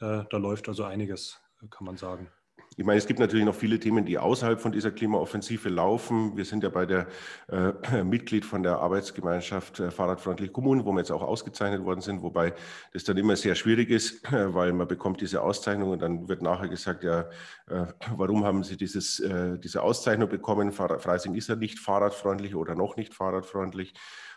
Äh, 0.00 0.24
da 0.28 0.36
läuft 0.38 0.68
also 0.68 0.82
einiges, 0.82 1.40
kann 1.70 1.86
man 1.86 1.96
sagen. 1.96 2.28
Ich 2.76 2.86
meine, 2.86 2.96
es 2.96 3.06
gibt 3.06 3.20
natürlich 3.20 3.44
noch 3.44 3.54
viele 3.54 3.78
Themen, 3.78 4.06
die 4.06 4.18
außerhalb 4.18 4.58
von 4.58 4.72
dieser 4.72 4.90
Klimaoffensive 4.90 5.68
laufen. 5.68 6.36
Wir 6.38 6.46
sind 6.46 6.62
ja 6.62 6.70
bei 6.70 6.86
der 6.86 7.06
äh, 7.48 8.02
Mitglied 8.04 8.46
von 8.46 8.62
der 8.62 8.78
Arbeitsgemeinschaft 8.78 9.80
äh, 9.80 9.90
Fahrradfreundliche 9.90 10.52
Kommunen, 10.52 10.86
wo 10.86 10.92
wir 10.92 11.00
jetzt 11.00 11.10
auch 11.10 11.22
ausgezeichnet 11.22 11.84
worden 11.84 12.00
sind, 12.00 12.22
wobei 12.22 12.54
das 12.94 13.04
dann 13.04 13.18
immer 13.18 13.36
sehr 13.36 13.56
schwierig 13.56 13.90
ist, 13.90 14.24
äh, 14.32 14.54
weil 14.54 14.72
man 14.72 14.88
bekommt 14.88 15.20
diese 15.20 15.42
Auszeichnung 15.42 15.90
und 15.90 16.00
dann 16.00 16.28
wird 16.28 16.40
nachher 16.40 16.68
gesagt, 16.68 17.04
ja, 17.04 17.28
äh, 17.68 17.86
warum 18.16 18.44
haben 18.44 18.64
Sie 18.64 18.78
dieses, 18.78 19.20
äh, 19.20 19.58
diese 19.58 19.82
Auszeichnung 19.82 20.30
bekommen? 20.30 20.72
Freising 20.72 21.34
ist 21.34 21.50
ja 21.50 21.56
nicht 21.56 21.78
fahrradfreundlich 21.78 22.54
oder 22.54 22.74
noch 22.74 22.96
nicht 22.96 23.12
fahrradfreundlich. 23.12 23.92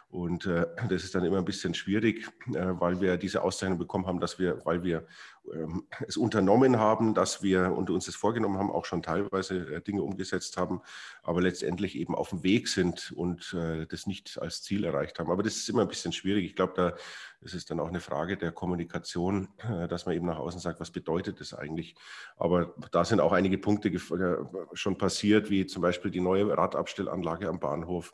Und 0.10 0.46
äh, 0.46 0.66
das 0.90 1.04
ist 1.04 1.14
dann 1.14 1.26
immer 1.26 1.40
ein 1.40 1.46
bisschen 1.46 1.74
schwierig, 1.74 2.28
äh, 2.54 2.54
weil 2.80 3.02
wir 3.02 3.18
diese 3.18 3.44
Auszeichnung 3.44 3.78
bekommen 3.78 4.08
haben, 4.08 4.20
dass 4.20 4.40
wir, 4.40 4.62
weil 4.66 4.84
wir 4.84 5.06
ähm, 5.54 5.86
es 6.08 6.18
unternommen 6.18 6.78
haben, 6.78 7.14
dass 7.14 7.44
wir 7.44 7.74
und 7.74 7.90
uns 7.90 8.06
das 8.06 8.16
vorgenommen 8.16 8.58
haben, 8.58 8.72
auch 8.72 8.86
schon 8.86 9.04
teilweise 9.04 9.76
äh, 9.76 9.82
Dinge 9.82 10.04
umgesetzt 10.04 10.58
haben, 10.58 10.82
aber 11.24 11.42
letztendlich 11.42 11.98
eben 11.98 12.16
auf 12.16 12.30
dem 12.30 12.44
Weg 12.44 12.68
sind 12.68 13.12
und 13.16 13.54
äh, 13.54 13.86
das 13.88 14.08
nicht 14.08 14.40
als 14.42 14.62
Ziel 14.62 14.86
erreicht 14.86 15.20
haben. 15.20 15.32
Aber 15.32 15.44
das 15.44 15.56
ist 15.58 15.70
immer 15.70 15.82
ein 15.82 15.88
bisschen 15.88 16.14
schwierig. 16.14 16.46
Ich 16.46 16.56
glaube, 16.56 16.74
da 16.76 16.96
ist 17.42 17.54
es 17.54 17.66
dann 17.66 17.80
auch 17.80 17.90
eine 17.90 18.00
Frage 18.00 18.38
der 18.38 18.52
Kommunikation, 18.52 19.50
äh, 19.60 19.88
dass 19.88 20.06
man 20.06 20.16
eben 20.16 20.26
nach 20.26 20.40
außen 20.40 20.60
sagt, 20.60 20.80
was 20.80 20.92
bedeutet 20.92 21.40
das 21.40 21.54
eigentlich. 21.54 21.96
Aber 22.38 22.74
da 22.92 23.06
sind 23.06 23.20
auch 23.20 23.34
einige 23.34 23.58
Punkte 23.58 23.90
äh, 23.90 24.38
schon 24.74 24.98
passiert, 24.98 25.50
wie 25.50 25.66
zum 25.66 25.82
Beispiel 25.82 26.12
die 26.12 26.22
neue 26.22 26.58
Radabstellanlage 26.58 27.50
am 27.50 27.60
Bahnhof 27.60 28.14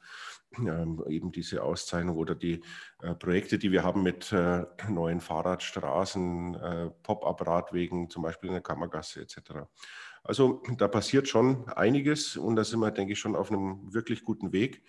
ähm, 0.58 1.03
eben 1.08 1.31
diese 1.31 1.63
Auszeichnung 1.63 2.17
oder 2.17 2.36
die 2.36 2.62
äh, 3.01 3.15
Projekte, 3.15 3.58
die 3.58 3.72
wir 3.72 3.84
haben 3.84 4.03
mit 4.03 4.31
äh, 4.31 4.65
neuen 4.89 5.22
Fahrradstraßen, 5.22 6.55
äh, 6.55 6.89
Pop-up-Radwegen, 7.03 8.10
zum 8.10 8.24
Beispiel 8.24 8.50
in 8.50 8.55
der 8.55 8.63
Kammergasse 8.63 9.22
etc. 9.22 9.67
Also 10.24 10.62
da 10.77 10.88
passiert 10.88 11.27
schon 11.27 11.67
einiges 11.70 12.38
und 12.38 12.55
da 12.55 12.63
sind 12.63 12.79
wir, 12.79 12.91
denke 12.91 13.13
ich, 13.13 13.20
schon 13.20 13.36
auf 13.36 13.51
einem 13.51 13.93
wirklich 13.93 14.24
guten 14.24 14.51
Weg. 14.51 14.84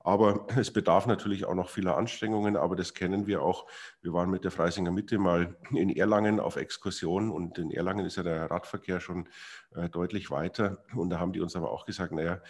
Aber 0.00 0.46
es 0.56 0.72
bedarf 0.72 1.06
natürlich 1.06 1.44
auch 1.44 1.54
noch 1.54 1.68
vieler 1.68 1.96
Anstrengungen, 1.96 2.56
aber 2.56 2.76
das 2.76 2.94
kennen 2.94 3.26
wir 3.26 3.42
auch. 3.42 3.66
Wir 4.00 4.12
waren 4.12 4.30
mit 4.30 4.44
der 4.44 4.50
Freisinger 4.50 4.92
Mitte 4.92 5.18
mal 5.18 5.56
in 5.70 5.90
Erlangen 5.90 6.40
auf 6.40 6.56
Exkursion 6.56 7.30
und 7.30 7.58
in 7.58 7.70
Erlangen 7.70 8.06
ist 8.06 8.16
ja 8.16 8.22
der 8.22 8.50
Radverkehr 8.50 9.00
schon 9.00 9.28
äh, 9.74 9.88
deutlich 9.88 10.30
weiter. 10.30 10.84
Und 10.94 11.10
da 11.10 11.18
haben 11.18 11.32
die 11.32 11.40
uns 11.40 11.56
aber 11.56 11.72
auch 11.72 11.84
gesagt, 11.84 12.12
naja, 12.12 12.40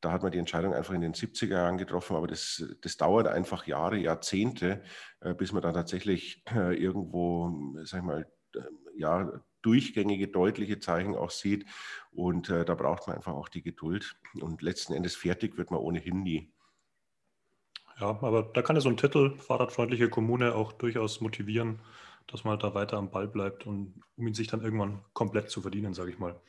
da 0.00 0.12
hat 0.12 0.22
man 0.22 0.32
die 0.32 0.38
Entscheidung 0.38 0.74
einfach 0.74 0.94
in 0.94 1.00
den 1.00 1.14
70er 1.14 1.50
Jahren 1.50 1.78
getroffen, 1.78 2.16
aber 2.16 2.26
das, 2.26 2.64
das 2.80 2.96
dauert 2.96 3.26
einfach 3.26 3.66
Jahre, 3.66 3.98
Jahrzehnte, 3.98 4.82
äh, 5.20 5.34
bis 5.34 5.52
man 5.52 5.62
dann 5.62 5.74
tatsächlich 5.74 6.42
äh, 6.54 6.74
irgendwo, 6.74 7.74
sag 7.84 8.00
ich 8.00 8.06
mal, 8.06 8.26
äh, 8.56 8.60
ja, 8.96 9.30
durchgängige, 9.62 10.28
deutliche 10.28 10.78
Zeichen 10.78 11.14
auch 11.14 11.30
sieht. 11.30 11.66
Und 12.12 12.48
da 12.48 12.74
braucht 12.74 13.06
man 13.06 13.16
einfach 13.16 13.34
auch 13.34 13.50
die 13.50 13.60
Geduld. 13.60 14.16
Und 14.40 14.62
letzten 14.62 14.94
Endes 14.94 15.16
fertig 15.16 15.58
wird 15.58 15.70
man 15.70 15.80
ohnehin 15.80 16.22
nie. 16.22 16.50
Ja, 17.98 18.08
aber 18.08 18.42
da 18.42 18.62
kann 18.62 18.76
ja 18.76 18.80
so 18.80 18.88
ein 18.88 18.96
Titel, 18.96 19.36
Fahrradfreundliche 19.36 20.08
Kommune, 20.08 20.54
auch 20.54 20.72
durchaus 20.72 21.20
motivieren, 21.20 21.80
dass 22.26 22.44
man 22.44 22.58
da 22.58 22.72
weiter 22.72 22.96
am 22.96 23.10
Ball 23.10 23.28
bleibt 23.28 23.66
und 23.66 24.02
um 24.16 24.26
ihn 24.26 24.32
sich 24.32 24.46
dann 24.48 24.62
irgendwann 24.62 25.04
komplett 25.12 25.50
zu 25.50 25.60
verdienen, 25.60 25.92
sage 25.92 26.10
ich 26.10 26.18
mal. 26.18 26.40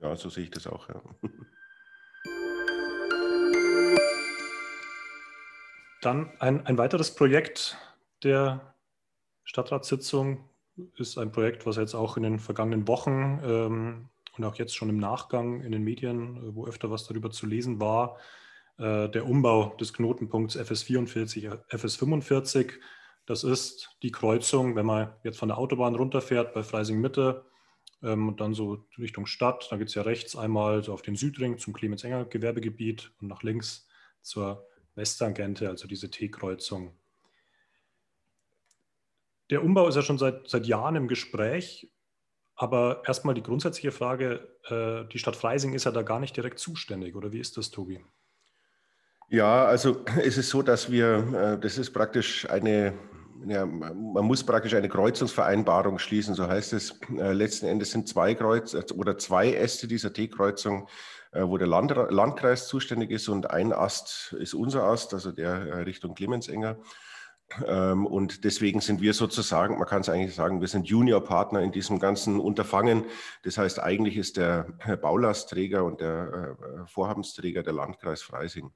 Ja, 0.00 0.14
so 0.16 0.28
sehe 0.28 0.44
ich 0.44 0.50
das 0.50 0.66
auch, 0.66 0.88
ja. 0.90 1.02
Dann 6.04 6.30
ein, 6.38 6.66
ein 6.66 6.76
weiteres 6.76 7.14
Projekt 7.14 7.78
der 8.22 8.74
Stadtratssitzung 9.44 10.44
ist 10.96 11.16
ein 11.16 11.32
Projekt, 11.32 11.64
was 11.64 11.76
jetzt 11.76 11.94
auch 11.94 12.18
in 12.18 12.24
den 12.24 12.38
vergangenen 12.38 12.86
Wochen 12.86 13.40
ähm, 13.42 14.08
und 14.36 14.44
auch 14.44 14.56
jetzt 14.56 14.76
schon 14.76 14.90
im 14.90 14.98
Nachgang 14.98 15.62
in 15.62 15.72
den 15.72 15.82
Medien, 15.82 16.36
äh, 16.36 16.54
wo 16.54 16.66
öfter 16.66 16.90
was 16.90 17.06
darüber 17.06 17.30
zu 17.30 17.46
lesen 17.46 17.80
war, 17.80 18.18
äh, 18.76 19.08
der 19.08 19.24
Umbau 19.24 19.74
des 19.80 19.94
Knotenpunkts 19.94 20.58
FS44, 20.58 21.58
FS45. 21.70 22.72
Das 23.24 23.42
ist 23.42 23.96
die 24.02 24.12
Kreuzung, 24.12 24.76
wenn 24.76 24.84
man 24.84 25.14
jetzt 25.22 25.38
von 25.38 25.48
der 25.48 25.56
Autobahn 25.56 25.94
runterfährt 25.94 26.52
bei 26.52 26.62
Freising 26.62 27.00
Mitte 27.00 27.46
ähm, 28.02 28.28
und 28.28 28.42
dann 28.42 28.52
so 28.52 28.84
Richtung 28.98 29.24
Stadt. 29.24 29.68
Da 29.70 29.78
geht 29.78 29.88
es 29.88 29.94
ja 29.94 30.02
rechts 30.02 30.36
einmal 30.36 30.84
so 30.84 30.92
auf 30.92 31.00
den 31.00 31.16
Südring 31.16 31.56
zum 31.56 31.72
Clemens-Enger 31.72 32.26
Gewerbegebiet 32.26 33.10
und 33.22 33.28
nach 33.28 33.42
links 33.42 33.88
zur 34.20 34.66
Westtangente, 34.94 35.68
also 35.68 35.86
diese 35.88 36.10
T-Kreuzung. 36.10 36.96
Der 39.50 39.62
Umbau 39.62 39.88
ist 39.88 39.96
ja 39.96 40.02
schon 40.02 40.18
seit, 40.18 40.48
seit 40.48 40.66
Jahren 40.66 40.96
im 40.96 41.08
Gespräch, 41.08 41.90
aber 42.56 43.02
erstmal 43.06 43.34
die 43.34 43.42
grundsätzliche 43.42 43.92
Frage, 43.92 44.48
äh, 44.68 45.08
die 45.12 45.18
Stadt 45.18 45.36
Freising 45.36 45.74
ist 45.74 45.84
ja 45.84 45.90
da 45.90 46.02
gar 46.02 46.20
nicht 46.20 46.36
direkt 46.36 46.58
zuständig, 46.58 47.14
oder 47.14 47.32
wie 47.32 47.40
ist 47.40 47.56
das, 47.56 47.70
Tobi? 47.70 48.04
Ja, 49.28 49.64
also 49.64 50.04
es 50.22 50.38
ist 50.38 50.50
so, 50.50 50.62
dass 50.62 50.90
wir, 50.90 51.56
äh, 51.56 51.60
das 51.60 51.78
ist 51.78 51.92
praktisch 51.92 52.48
eine, 52.48 52.94
ja, 53.46 53.66
man 53.66 54.24
muss 54.24 54.44
praktisch 54.44 54.74
eine 54.74 54.88
Kreuzungsvereinbarung 54.88 55.98
schließen, 55.98 56.34
so 56.34 56.46
heißt 56.46 56.72
es. 56.72 56.98
Äh, 57.16 57.32
letzten 57.32 57.66
Endes 57.66 57.90
sind 57.90 58.08
zwei 58.08 58.34
Kreuz 58.34 58.74
oder 58.92 59.18
zwei 59.18 59.54
Äste 59.54 59.86
dieser 59.88 60.12
T-Kreuzung 60.12 60.88
äh, 61.34 61.48
wo 61.48 61.58
der 61.58 61.66
Land, 61.66 61.92
Landkreis 62.10 62.68
zuständig 62.68 63.10
ist 63.10 63.28
und 63.28 63.50
ein 63.50 63.72
Ast 63.72 64.34
ist 64.38 64.54
unser 64.54 64.84
Ast, 64.84 65.12
also 65.14 65.32
der 65.32 65.50
äh, 65.50 65.82
Richtung 65.82 66.14
Clemensenger. 66.14 66.78
Ähm, 67.66 68.06
und 68.06 68.44
deswegen 68.44 68.80
sind 68.80 69.00
wir 69.00 69.14
sozusagen, 69.14 69.78
man 69.78 69.88
kann 69.88 70.00
es 70.00 70.08
eigentlich 70.08 70.34
sagen, 70.34 70.60
wir 70.60 70.68
sind 70.68 70.86
Juniorpartner 70.86 71.60
in 71.60 71.72
diesem 71.72 71.98
ganzen 71.98 72.38
Unterfangen. 72.38 73.04
Das 73.42 73.58
heißt, 73.58 73.80
eigentlich 73.80 74.16
ist 74.16 74.36
der 74.36 74.68
Baulastträger 75.02 75.84
und 75.84 76.00
der 76.00 76.56
äh, 76.56 76.86
Vorhabensträger 76.86 77.64
der 77.64 77.72
Landkreis 77.72 78.22
Freising. 78.22 78.70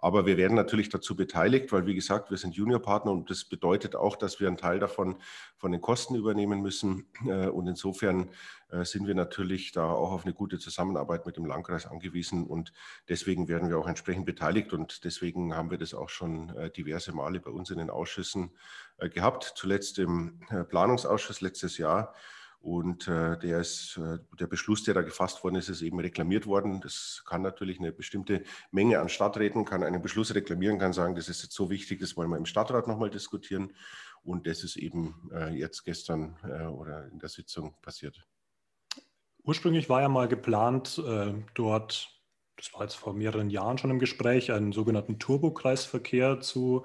Aber 0.00 0.26
wir 0.26 0.36
werden 0.36 0.54
natürlich 0.54 0.90
dazu 0.90 1.16
beteiligt, 1.16 1.72
weil, 1.72 1.86
wie 1.86 1.94
gesagt, 1.94 2.30
wir 2.30 2.36
sind 2.36 2.54
Juniorpartner 2.54 3.10
und 3.10 3.30
das 3.30 3.44
bedeutet 3.44 3.96
auch, 3.96 4.14
dass 4.14 4.38
wir 4.38 4.46
einen 4.46 4.56
Teil 4.56 4.78
davon 4.78 5.16
von 5.56 5.72
den 5.72 5.80
Kosten 5.80 6.14
übernehmen 6.14 6.62
müssen. 6.62 7.06
Äh, 7.26 7.48
und 7.48 7.66
insofern 7.66 8.30
äh, 8.70 8.84
sind 8.84 9.08
wir 9.08 9.16
natürlich 9.16 9.72
da 9.72 9.90
auch 9.90 10.12
auf 10.12 10.24
eine 10.24 10.34
gute 10.34 10.60
Zusammenarbeit 10.60 11.26
mit 11.26 11.36
dem 11.36 11.46
Landkreis 11.46 11.84
angewiesen 11.84 12.46
und 12.46 12.72
deswegen 13.08 13.48
werden 13.48 13.70
wir 13.70 13.78
auch 13.78 13.88
entsprechend 13.88 14.24
beteiligt 14.24 14.72
und 14.72 15.04
deswegen 15.04 15.56
haben 15.56 15.72
wir 15.72 15.78
das 15.78 15.94
auch 15.94 16.10
schon 16.10 16.56
äh, 16.56 16.70
diverse 16.70 17.12
Male 17.12 17.40
bei 17.40 17.50
uns 17.50 17.70
in 17.70 17.78
den 17.78 17.90
Ausschüssen 17.90 18.50
gehabt. 18.98 19.52
Zuletzt 19.56 19.98
im 19.98 20.40
Planungsausschuss 20.68 21.40
letztes 21.40 21.78
Jahr 21.78 22.14
und 22.60 23.06
äh, 23.06 23.38
der, 23.38 23.60
ist, 23.60 23.98
äh, 23.98 24.18
der 24.38 24.46
Beschluss, 24.46 24.82
der 24.82 24.94
da 24.94 25.02
gefasst 25.02 25.44
worden 25.44 25.56
ist, 25.56 25.68
ist 25.68 25.82
eben 25.82 26.00
reklamiert 26.00 26.46
worden. 26.46 26.80
Das 26.80 27.22
kann 27.26 27.42
natürlich 27.42 27.78
eine 27.78 27.92
bestimmte 27.92 28.42
Menge 28.72 28.98
an 28.98 29.08
Stadträten, 29.08 29.64
kann 29.64 29.84
einen 29.84 30.02
Beschluss 30.02 30.34
reklamieren, 30.34 30.78
kann 30.78 30.92
sagen, 30.92 31.14
das 31.14 31.28
ist 31.28 31.42
jetzt 31.42 31.54
so 31.54 31.70
wichtig, 31.70 32.00
das 32.00 32.16
wollen 32.16 32.30
wir 32.30 32.36
im 32.36 32.46
Stadtrat 32.46 32.88
nochmal 32.88 33.10
diskutieren. 33.10 33.72
Und 34.24 34.46
das 34.46 34.64
ist 34.64 34.76
eben 34.76 35.30
äh, 35.32 35.54
jetzt 35.54 35.84
gestern 35.84 36.36
äh, 36.42 36.64
oder 36.64 37.06
in 37.06 37.18
der 37.20 37.28
Sitzung 37.28 37.76
passiert. 37.80 38.20
Ursprünglich 39.44 39.88
war 39.88 40.02
ja 40.02 40.08
mal 40.08 40.28
geplant, 40.28 41.00
äh, 41.06 41.32
dort, 41.54 42.10
das 42.56 42.74
war 42.74 42.82
jetzt 42.82 42.96
vor 42.96 43.14
mehreren 43.14 43.50
Jahren 43.50 43.78
schon 43.78 43.90
im 43.90 44.00
Gespräch, 44.00 44.50
einen 44.50 44.72
sogenannten 44.72 45.20
Turbokreisverkehr 45.20 46.40
zu 46.40 46.84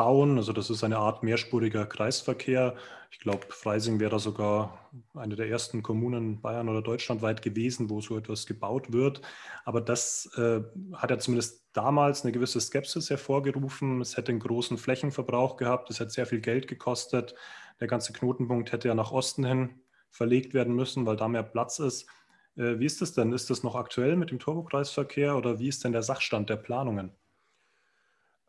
bauen. 0.00 0.38
Also 0.38 0.54
das 0.54 0.70
ist 0.70 0.82
eine 0.82 0.96
Art 0.96 1.22
mehrspuriger 1.22 1.84
Kreisverkehr. 1.84 2.74
Ich 3.10 3.18
glaube, 3.18 3.46
Freising 3.50 4.00
wäre 4.00 4.18
sogar 4.18 4.90
eine 5.14 5.36
der 5.36 5.50
ersten 5.50 5.82
Kommunen 5.82 6.40
Bayern 6.40 6.70
oder 6.70 6.80
deutschlandweit 6.80 7.42
gewesen, 7.42 7.90
wo 7.90 8.00
so 8.00 8.16
etwas 8.16 8.46
gebaut 8.46 8.94
wird. 8.94 9.20
Aber 9.66 9.82
das 9.82 10.30
äh, 10.38 10.62
hat 10.94 11.10
ja 11.10 11.18
zumindest 11.18 11.66
damals 11.74 12.22
eine 12.22 12.32
gewisse 12.32 12.62
Skepsis 12.62 13.10
hervorgerufen. 13.10 14.00
Es 14.00 14.16
hätte 14.16 14.32
einen 14.32 14.40
großen 14.40 14.78
Flächenverbrauch 14.78 15.58
gehabt, 15.58 15.90
es 15.90 16.00
hätte 16.00 16.12
sehr 16.12 16.24
viel 16.24 16.40
Geld 16.40 16.66
gekostet. 16.66 17.34
Der 17.78 17.86
ganze 17.86 18.14
Knotenpunkt 18.14 18.72
hätte 18.72 18.88
ja 18.88 18.94
nach 18.94 19.12
Osten 19.12 19.44
hin 19.44 19.82
verlegt 20.10 20.54
werden 20.54 20.74
müssen, 20.74 21.04
weil 21.04 21.16
da 21.16 21.28
mehr 21.28 21.42
Platz 21.42 21.78
ist. 21.78 22.08
Äh, 22.56 22.78
wie 22.78 22.86
ist 22.86 23.02
das 23.02 23.12
denn? 23.12 23.34
Ist 23.34 23.50
das 23.50 23.62
noch 23.62 23.74
aktuell 23.74 24.16
mit 24.16 24.30
dem 24.30 24.38
Turbokreisverkehr 24.38 25.36
oder 25.36 25.58
wie 25.58 25.68
ist 25.68 25.84
denn 25.84 25.92
der 25.92 26.02
Sachstand 26.02 26.48
der 26.48 26.56
Planungen? 26.56 27.12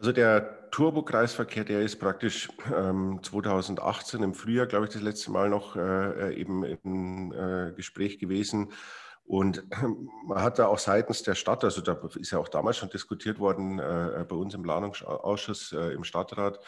Also 0.01 0.13
der 0.13 0.71
Turbokreisverkehr, 0.71 1.63
der 1.63 1.81
ist 1.81 1.99
praktisch 1.99 2.49
ähm, 2.75 3.19
2018 3.21 4.23
im 4.23 4.33
Frühjahr, 4.33 4.65
glaube 4.65 4.87
ich, 4.87 4.93
das 4.93 5.03
letzte 5.03 5.29
Mal 5.29 5.47
noch 5.47 5.75
äh, 5.75 6.33
eben 6.33 6.63
im 6.63 7.31
äh, 7.31 7.71
Gespräch 7.73 8.17
gewesen. 8.17 8.71
Und 9.25 9.63
man 10.25 10.41
hat 10.41 10.57
da 10.57 10.65
auch 10.65 10.79
seitens 10.79 11.21
der 11.21 11.35
Stadt, 11.35 11.63
also 11.63 11.81
da 11.81 12.01
ist 12.19 12.31
ja 12.31 12.39
auch 12.39 12.49
damals 12.49 12.77
schon 12.77 12.89
diskutiert 12.89 13.37
worden 13.37 13.77
äh, 13.77 14.25
bei 14.27 14.35
uns 14.35 14.55
im 14.55 14.63
Planungsausschuss 14.63 15.71
äh, 15.73 15.93
im 15.93 16.03
Stadtrat, 16.03 16.59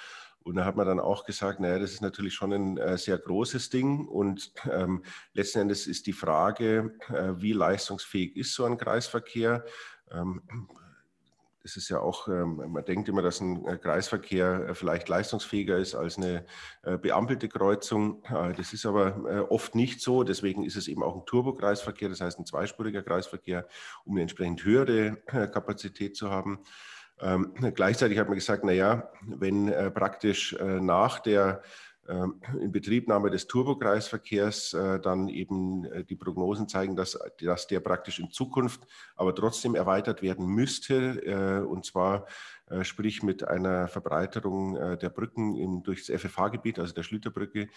und 0.44 0.56
da 0.56 0.66
hat 0.66 0.76
man 0.76 0.86
dann 0.86 1.00
auch 1.00 1.26
gesagt, 1.26 1.60
naja, 1.60 1.80
das 1.80 1.94
ist 1.94 2.02
natürlich 2.02 2.36
schon 2.36 2.52
ein 2.52 2.78
äh, 2.78 2.98
sehr 2.98 3.18
großes 3.18 3.70
Ding. 3.70 4.06
Und 4.10 4.52
ähm, 4.70 5.04
letzten 5.34 5.60
Endes 5.60 5.88
ist 5.88 6.06
die 6.06 6.14
Frage, 6.14 6.98
äh, 7.08 7.32
wie 7.38 7.54
leistungsfähig 7.54 8.36
ist 8.36 8.54
so 8.54 8.66
ein 8.66 8.78
Kreisverkehr? 8.78 9.64
Ähm, 10.12 10.42
es 11.64 11.78
ist 11.78 11.90
ja 11.90 12.00
auch, 12.00 12.28
ähm, 12.28 12.62
man 12.68 12.84
denkt 12.84 13.08
immer, 13.08 13.22
dass 13.22 13.40
ein 13.40 13.66
äh, 13.66 13.78
Kreisverkehr 13.78 14.68
äh, 14.70 14.76
vielleicht 14.76 15.08
leistungsfähiger 15.08 15.78
ist 15.78 15.96
als 15.96 16.18
eine 16.18 16.46
äh, 16.84 16.98
beampelte 16.98 17.48
Kreuzung. 17.48 18.22
Das 18.58 18.74
ist 18.74 18.86
aber 18.86 19.48
oft 19.50 19.76
nicht 19.76 20.02
so. 20.02 20.24
Deswegen 20.24 20.64
ist 20.64 20.76
es 20.76 20.88
eben 20.88 21.04
auch 21.04 21.16
ein 21.16 21.26
Turbokreisverkehr, 21.26 22.10
das 22.10 22.22
heißt 22.22 22.40
ein 22.40 22.46
zweispuriger 22.46 23.04
Kreisverkehr, 23.04 23.68
um 24.06 24.14
eine 24.14 24.22
entsprechend 24.22 24.64
höhere 24.64 25.18
Kapazität 25.26 26.16
zu 26.16 26.30
haben. 26.30 26.60
Ähm, 27.20 27.54
gleichzeitig 27.74 28.18
hat 28.18 28.28
man 28.28 28.36
gesagt, 28.36 28.64
naja, 28.64 29.10
wenn 29.22 29.68
praktisch 29.94 30.56
nach 30.60 31.20
der 31.20 31.62
Inbetriebnahme 32.60 33.30
des 33.30 33.48
Turbokreisverkehrs 33.48 34.74
äh, 34.74 35.00
dann 35.00 35.30
eben 35.30 35.86
äh, 35.86 36.04
die 36.04 36.16
Prognosen 36.16 36.68
zeigen, 36.68 36.96
dass, 36.98 37.18
dass 37.40 37.68
der 37.68 37.80
praktisch 37.80 38.20
in 38.20 38.30
Zukunft 38.30 38.82
aber 39.16 39.34
trotzdem 39.34 39.74
erweitert 39.76 40.22
werden 40.22 40.46
müsste, 40.46 41.26
äh, 41.26 41.66
und 41.66 41.86
zwar 41.86 42.28
sprich 42.82 43.22
mit 43.22 43.46
einer 43.46 43.90
Verbreiterung 43.90 44.98
der 44.98 45.10
Brücken 45.10 45.54
in, 45.54 45.84
durch 45.84 46.08
das 46.08 46.22
FFH-Gebiet, 46.22 46.80
also 46.80 46.94
der 46.94 47.04
Schlüterbrücke, 47.04 47.68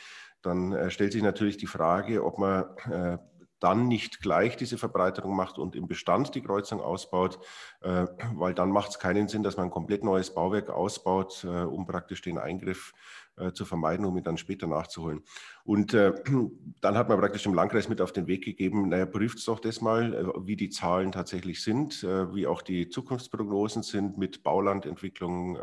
dann 0.43 0.91
stellt 0.91 1.13
sich 1.13 1.23
natürlich 1.23 1.57
die 1.57 1.67
Frage, 1.67 2.25
ob 2.25 2.39
man 2.39 3.19
dann 3.59 3.89
nicht 3.89 4.21
gleich 4.21 4.57
diese 4.57 4.79
Verbreiterung 4.79 5.35
macht 5.35 5.59
und 5.59 5.75
im 5.75 5.89
Bestand 5.89 6.35
die 6.37 6.41
Kreuzung 6.41 6.81
ausbaut, 6.81 7.41
weil 7.81 8.55
dann 8.55 8.71
macht 8.71 8.91
es 8.91 8.99
keinen 9.01 9.27
Sinn, 9.29 9.43
dass 9.43 9.57
man 9.57 9.67
ein 9.67 9.73
komplett 9.73 10.05
neues 10.05 10.33
Bauwerk 10.33 10.71
ausbaut, 10.71 11.45
um 11.45 11.85
praktisch 11.85 12.23
den 12.23 12.39
Eingriff 12.39 12.95
äh, 13.37 13.53
zu 13.53 13.67
vermeiden, 13.67 14.07
um 14.07 14.17
ihn 14.17 14.25
dann 14.25 14.39
später 14.39 14.67
nachzuholen. 14.67 15.23
Und 15.63 15.93
äh, 15.93 16.15
dann 16.81 16.97
hat 16.97 17.11
man 17.11 17.19
praktisch 17.19 17.45
im 17.45 17.53
Landkreis 17.53 17.89
mit 17.89 18.01
auf 18.01 18.13
den 18.13 18.27
Weg 18.27 18.45
gegeben, 18.45 18.89
naja, 18.89 19.05
prüft 19.05 19.47
doch 19.47 19.61
das 19.61 19.83
mal, 19.83 20.15
äh, 20.15 20.47
wie 20.47 20.57
die 20.57 20.71
Zahlen 20.71 21.13
tatsächlich 21.13 21.63
sind, 21.63 22.03
äh, 22.03 22.35
wie 22.35 22.47
auch 22.47 22.63
die 22.63 22.89
Zukunftsprognosen 22.89 23.83
sind 23.83 24.17
mit 24.17 24.43
Baulandentwicklung, 24.43 25.59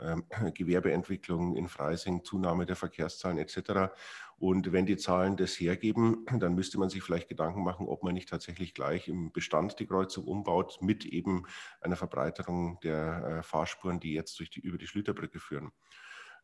ähm, 0.00 0.24
Gewerbeentwicklung 0.54 1.54
in 1.56 1.68
Freising, 1.68 2.24
Zunahme 2.24 2.64
der 2.64 2.76
Verkehrszahlen 2.76 3.36
etc. 3.36 3.92
Und 4.38 4.72
wenn 4.72 4.86
die 4.86 4.96
Zahlen 4.96 5.36
das 5.36 5.52
hergeben, 5.60 6.24
dann 6.38 6.54
müsste 6.54 6.78
man 6.78 6.88
sich 6.88 7.02
vielleicht 7.02 7.28
Gedanken 7.28 7.62
machen, 7.62 7.88
ob 7.88 8.04
man 8.04 8.14
nicht 8.14 8.30
tatsächlich 8.30 8.72
gleich 8.72 9.08
im 9.08 9.32
Bestand 9.32 9.78
die 9.80 9.86
Kreuzung 9.86 10.24
umbaut 10.24 10.78
mit 10.80 11.04
eben 11.04 11.44
einer 11.82 11.96
Verbreiterung 11.96 12.80
der 12.82 13.42
Fahrspuren, 13.42 14.00
die 14.00 14.14
jetzt 14.14 14.38
durch 14.38 14.48
die, 14.48 14.60
über 14.60 14.78
die 14.78 14.86
Schlüterbrücke 14.86 15.40
führen. 15.40 15.72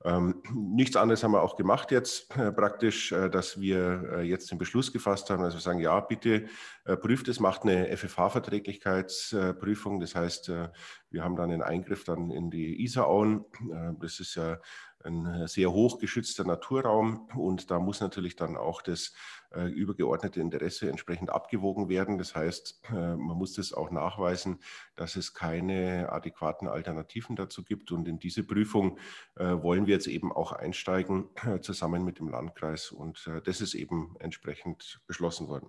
Ähm, 0.04 0.42
nichts 0.54 0.96
anderes 0.96 1.22
haben 1.22 1.32
wir 1.32 1.42
auch 1.42 1.56
gemacht 1.56 1.90
jetzt 1.90 2.34
äh, 2.36 2.52
praktisch, 2.52 3.12
äh, 3.12 3.28
dass 3.28 3.60
wir 3.60 4.12
äh, 4.12 4.22
jetzt 4.22 4.50
den 4.50 4.58
Beschluss 4.58 4.92
gefasst 4.92 5.30
haben, 5.30 5.42
also 5.42 5.56
wir 5.56 5.62
sagen, 5.62 5.80
ja, 5.80 5.98
bitte 6.00 6.46
äh, 6.84 6.96
prüft 6.96 7.28
es, 7.28 7.40
macht 7.40 7.62
eine 7.62 7.96
FFH-Verträglichkeitsprüfung. 7.96 10.00
Das 10.00 10.14
heißt, 10.14 10.48
äh, 10.48 10.68
wir 11.10 11.24
haben 11.24 11.36
dann 11.36 11.50
einen 11.50 11.62
Eingriff 11.62 12.04
dann 12.04 12.30
in 12.30 12.50
die 12.50 12.82
Isarauen. 12.82 13.44
Äh, 13.70 13.92
das 14.00 14.20
ist 14.20 14.34
ja 14.34 14.58
ein 15.04 15.46
sehr 15.46 15.72
hoch 15.72 15.98
geschützter 15.98 16.44
Naturraum 16.44 17.28
und 17.36 17.70
da 17.70 17.78
muss 17.78 18.00
natürlich 18.00 18.36
dann 18.36 18.56
auch 18.56 18.82
das 18.82 19.12
äh, 19.54 19.66
übergeordnete 19.66 20.40
Interesse 20.40 20.88
entsprechend 20.88 21.30
abgewogen 21.30 21.88
werden. 21.88 22.16
Das 22.16 22.34
heißt, 22.34 22.82
äh, 22.90 23.16
man 23.16 23.36
muss 23.36 23.54
das 23.54 23.74
auch 23.74 23.90
nachweisen, 23.90 24.60
dass 24.96 25.16
es 25.16 25.34
keine 25.34 26.10
adäquaten 26.10 26.68
Alternativen 26.68 27.36
dazu 27.36 27.62
gibt. 27.62 27.92
Und 27.92 28.08
in 28.08 28.18
diese 28.18 28.44
Prüfung 28.44 28.98
äh, 29.36 29.44
wollen 29.44 29.86
wir 29.86 29.94
jetzt 29.94 30.06
eben 30.06 30.32
auch 30.32 30.52
einsteigen, 30.52 31.28
zusammen 31.60 32.04
mit 32.04 32.18
dem 32.18 32.28
Landkreis. 32.28 32.92
Und 32.92 33.30
das 33.44 33.60
ist 33.60 33.74
eben 33.74 34.14
entsprechend 34.18 35.00
beschlossen 35.06 35.48
worden. 35.48 35.68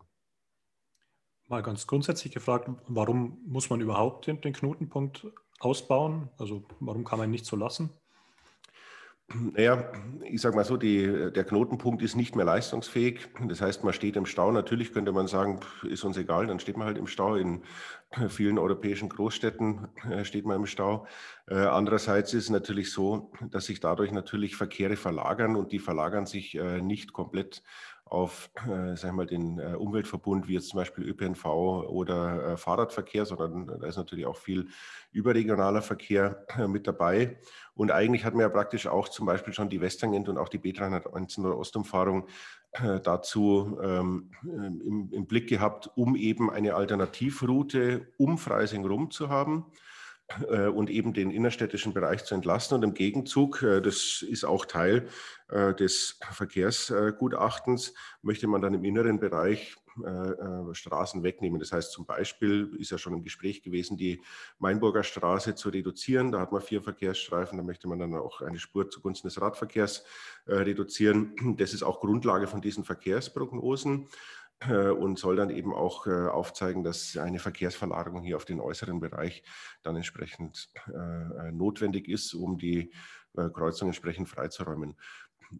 Mal 1.47 1.61
ganz 1.61 1.87
grundsätzlich 1.87 2.33
gefragt, 2.33 2.69
warum 2.87 3.39
muss 3.45 3.69
man 3.69 3.81
überhaupt 3.81 4.27
den, 4.27 4.39
den 4.41 4.53
Knotenpunkt 4.53 5.27
ausbauen? 5.59 6.29
Also 6.37 6.63
warum 6.79 7.03
kann 7.03 7.19
man 7.19 7.29
ihn 7.29 7.31
nicht 7.31 7.45
so 7.45 7.55
lassen? 7.55 7.89
Naja, 9.33 9.91
ich 10.23 10.41
sage 10.41 10.55
mal 10.55 10.63
so, 10.63 10.77
die, 10.77 11.31
der 11.31 11.43
Knotenpunkt 11.43 12.03
ist 12.03 12.15
nicht 12.15 12.35
mehr 12.35 12.45
leistungsfähig. 12.45 13.27
Das 13.47 13.61
heißt, 13.61 13.83
man 13.83 13.93
steht 13.93 14.15
im 14.15 14.25
Stau. 14.25 14.51
Natürlich 14.51 14.93
könnte 14.93 15.11
man 15.11 15.27
sagen, 15.27 15.59
ist 15.83 16.03
uns 16.03 16.17
egal, 16.17 16.47
dann 16.47 16.59
steht 16.59 16.77
man 16.77 16.85
halt 16.85 16.97
im 16.97 17.07
Stau. 17.07 17.35
In 17.35 17.63
vielen 18.29 18.59
europäischen 18.59 19.09
Großstädten 19.09 19.87
äh, 20.09 20.23
steht 20.23 20.45
man 20.45 20.57
im 20.57 20.65
Stau. 20.67 21.07
Äh, 21.47 21.55
andererseits 21.55 22.33
ist 22.33 22.45
es 22.45 22.49
natürlich 22.51 22.91
so, 22.91 23.31
dass 23.49 23.65
sich 23.65 23.79
dadurch 23.79 24.11
natürlich 24.11 24.55
Verkehre 24.55 24.95
verlagern 24.95 25.55
und 25.55 25.71
die 25.71 25.79
verlagern 25.79 26.25
sich 26.25 26.55
äh, 26.55 26.81
nicht 26.81 27.11
komplett 27.13 27.63
auf 28.13 28.51
äh, 28.67 28.95
sag 28.95 29.13
mal, 29.13 29.25
den 29.25 29.59
äh, 29.59 29.75
Umweltverbund 29.75 30.47
wie 30.47 30.53
jetzt 30.53 30.69
zum 30.69 30.77
Beispiel 30.77 31.03
ÖPNV 31.03 31.45
oder 31.45 32.53
äh, 32.53 32.57
Fahrradverkehr, 32.57 33.25
sondern 33.25 33.79
da 33.79 33.87
ist 33.87 33.97
natürlich 33.97 34.25
auch 34.25 34.37
viel 34.37 34.67
überregionaler 35.11 35.81
Verkehr 35.81 36.45
äh, 36.57 36.67
mit 36.67 36.85
dabei. 36.85 37.39
Und 37.73 37.91
eigentlich 37.91 38.23
hat 38.23 38.33
man 38.33 38.41
ja 38.41 38.49
praktisch 38.49 38.85
auch 38.85 39.09
zum 39.09 39.25
Beispiel 39.25 39.53
schon 39.53 39.69
die 39.69 39.81
Westtangent 39.81 40.29
und 40.29 40.37
auch 40.37 40.49
die 40.49 40.59
B319 40.59 41.39
oder 41.39 41.57
Ostumfahrung 41.57 42.27
äh, 42.73 42.99
dazu 42.99 43.79
ähm, 43.81 44.29
im, 44.43 45.09
im, 45.11 45.25
Blick 45.25 45.49
gehabt, 45.49 45.89
um 45.95 46.15
eben 46.15 46.51
eine 46.51 46.75
Alternativroute 46.75 48.07
um 48.17 48.37
Freising 48.37 48.85
rum 48.85 49.09
zu 49.09 49.29
haben 49.29 49.65
äh, 49.71 49.92
und 50.73 50.89
eben 50.89 51.13
den 51.13 51.31
innerstädtischen 51.31 51.93
Bereich 51.93 52.23
zu 52.23 52.33
entlasten. 52.33 52.75
Und 52.75 52.83
im 52.83 52.93
Gegenzug, 52.93 53.61
äh, 53.61 53.81
das 53.81 54.23
ist 54.27 54.45
auch 54.45 54.65
Teil 54.65 55.07
äh, 55.49 55.73
des 55.75 56.19
Verkehrsgutachtens, 56.31 57.93
möchte 58.21 58.47
man 58.47 58.61
dann 58.61 58.73
im 58.73 58.83
inneren 58.83 59.19
Bereich 59.19 59.75
Straßen 60.71 61.21
wegnehmen. 61.21 61.59
Das 61.59 61.71
heißt 61.71 61.91
zum 61.91 62.07
Beispiel, 62.07 62.75
ist 62.79 62.89
ja 62.89 62.97
schon 62.97 63.13
im 63.13 63.23
Gespräch 63.23 63.61
gewesen, 63.61 63.95
die 63.95 64.23
Mainburger 64.57 65.03
Straße 65.03 65.53
zu 65.53 65.69
reduzieren. 65.69 66.31
Da 66.31 66.39
hat 66.39 66.51
man 66.51 66.63
vier 66.63 66.81
Verkehrsstreifen, 66.81 67.59
da 67.59 67.63
möchte 67.63 67.87
man 67.87 67.99
dann 67.99 68.15
auch 68.15 68.41
eine 68.41 68.57
Spur 68.57 68.89
zugunsten 68.89 69.27
des 69.27 69.39
Radverkehrs 69.39 70.03
reduzieren. 70.47 71.55
Das 71.59 71.75
ist 71.75 71.83
auch 71.83 71.99
Grundlage 71.99 72.47
von 72.47 72.59
diesen 72.59 72.83
Verkehrsprognosen. 72.83 74.07
Äh, 74.69 74.89
und 74.89 75.19
soll 75.19 75.35
dann 75.35 75.49
eben 75.49 75.73
auch 75.73 76.07
äh, 76.07 76.27
aufzeigen, 76.27 76.83
dass 76.83 77.17
eine 77.17 77.39
Verkehrsverlagerung 77.39 78.23
hier 78.23 78.37
auf 78.37 78.45
den 78.45 78.59
äußeren 78.59 78.99
Bereich 78.99 79.43
dann 79.81 79.95
entsprechend 79.95 80.69
äh, 80.87 81.51
notwendig 81.51 82.07
ist, 82.07 82.33
um 82.33 82.57
die 82.57 82.91
Kreuzung 83.35 83.87
entsprechend 83.87 84.29
freizuräumen. 84.29 84.95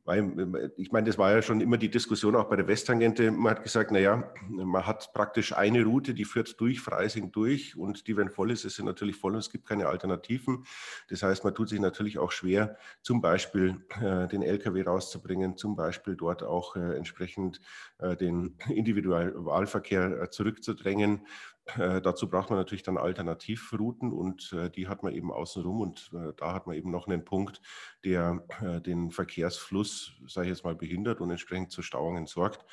Weil, 0.04 0.72
ich 0.78 0.92
meine, 0.92 1.08
das 1.08 1.18
war 1.18 1.32
ja 1.32 1.42
schon 1.42 1.62
immer 1.62 1.78
die 1.78 1.90
Diskussion 1.90 2.36
auch 2.36 2.46
bei 2.46 2.56
der 2.56 2.68
Westtangente. 2.68 3.32
Man 3.32 3.52
hat 3.52 3.64
gesagt, 3.64 3.92
naja, 3.92 4.32
man 4.50 4.86
hat 4.86 5.14
praktisch 5.14 5.54
eine 5.56 5.84
Route, 5.84 6.14
die 6.14 6.26
führt 6.26 6.60
durch 6.60 6.80
Freising 6.80 7.32
durch 7.32 7.76
und 7.76 8.08
die, 8.08 8.18
wenn 8.18 8.30
voll 8.30 8.52
ist, 8.52 8.66
ist 8.66 8.76
sie 8.76 8.84
natürlich 8.84 9.16
voll 9.16 9.34
und 9.34 9.40
es 9.40 9.50
gibt 9.50 9.68
keine 9.68 9.88
Alternativen. 9.88 10.66
Das 11.10 11.24
heißt, 11.24 11.44
man 11.44 11.56
tut 11.56 11.70
sich 11.70 11.80
natürlich 11.80 12.18
auch 12.18 12.32
schwer, 12.32 12.78
zum 13.02 13.22
Beispiel 13.22 13.86
äh, 14.02 14.28
den 14.28 14.42
LKW 14.42 14.82
rauszubringen, 14.84 15.58
zum 15.58 15.76
Beispiel 15.76 16.16
dort 16.16 16.44
auch 16.44 16.76
äh, 16.76 16.96
entsprechend 16.96 17.62
äh, 18.00 18.16
den 18.16 18.58
Individualverkehr 18.70 20.22
äh, 20.24 20.30
zurückzudrängen. 20.30 21.26
Äh, 21.78 22.02
dazu 22.02 22.30
braucht 22.30 22.50
man 22.50 22.60
natürlich 22.60 22.84
dann 22.84 22.98
Alternativrouten 22.98 24.12
und 24.12 24.52
äh, 24.52 24.70
die 24.70 24.88
hat 24.90 25.02
man 25.02 25.14
eben 25.14 25.32
außenrum 25.32 25.80
und 25.80 26.12
äh, 26.14 26.34
da 26.36 26.54
hat 26.54 26.68
man 26.68 26.76
eben 26.76 26.92
noch 26.92 27.08
einen 27.08 27.24
Punkt, 27.24 27.62
der 28.04 28.46
äh, 28.62 28.82
den 28.82 29.12
Verkehrsfluss, 29.12 30.14
sage 30.28 30.48
ich 30.48 30.56
jetzt 30.56 30.66
mal, 30.66 30.76
behindert 30.76 31.22
und 31.22 31.32
entsprechend 31.32 31.72
zu 31.72 31.82
Stauungen 31.82 32.28
sorgt. 32.28 32.66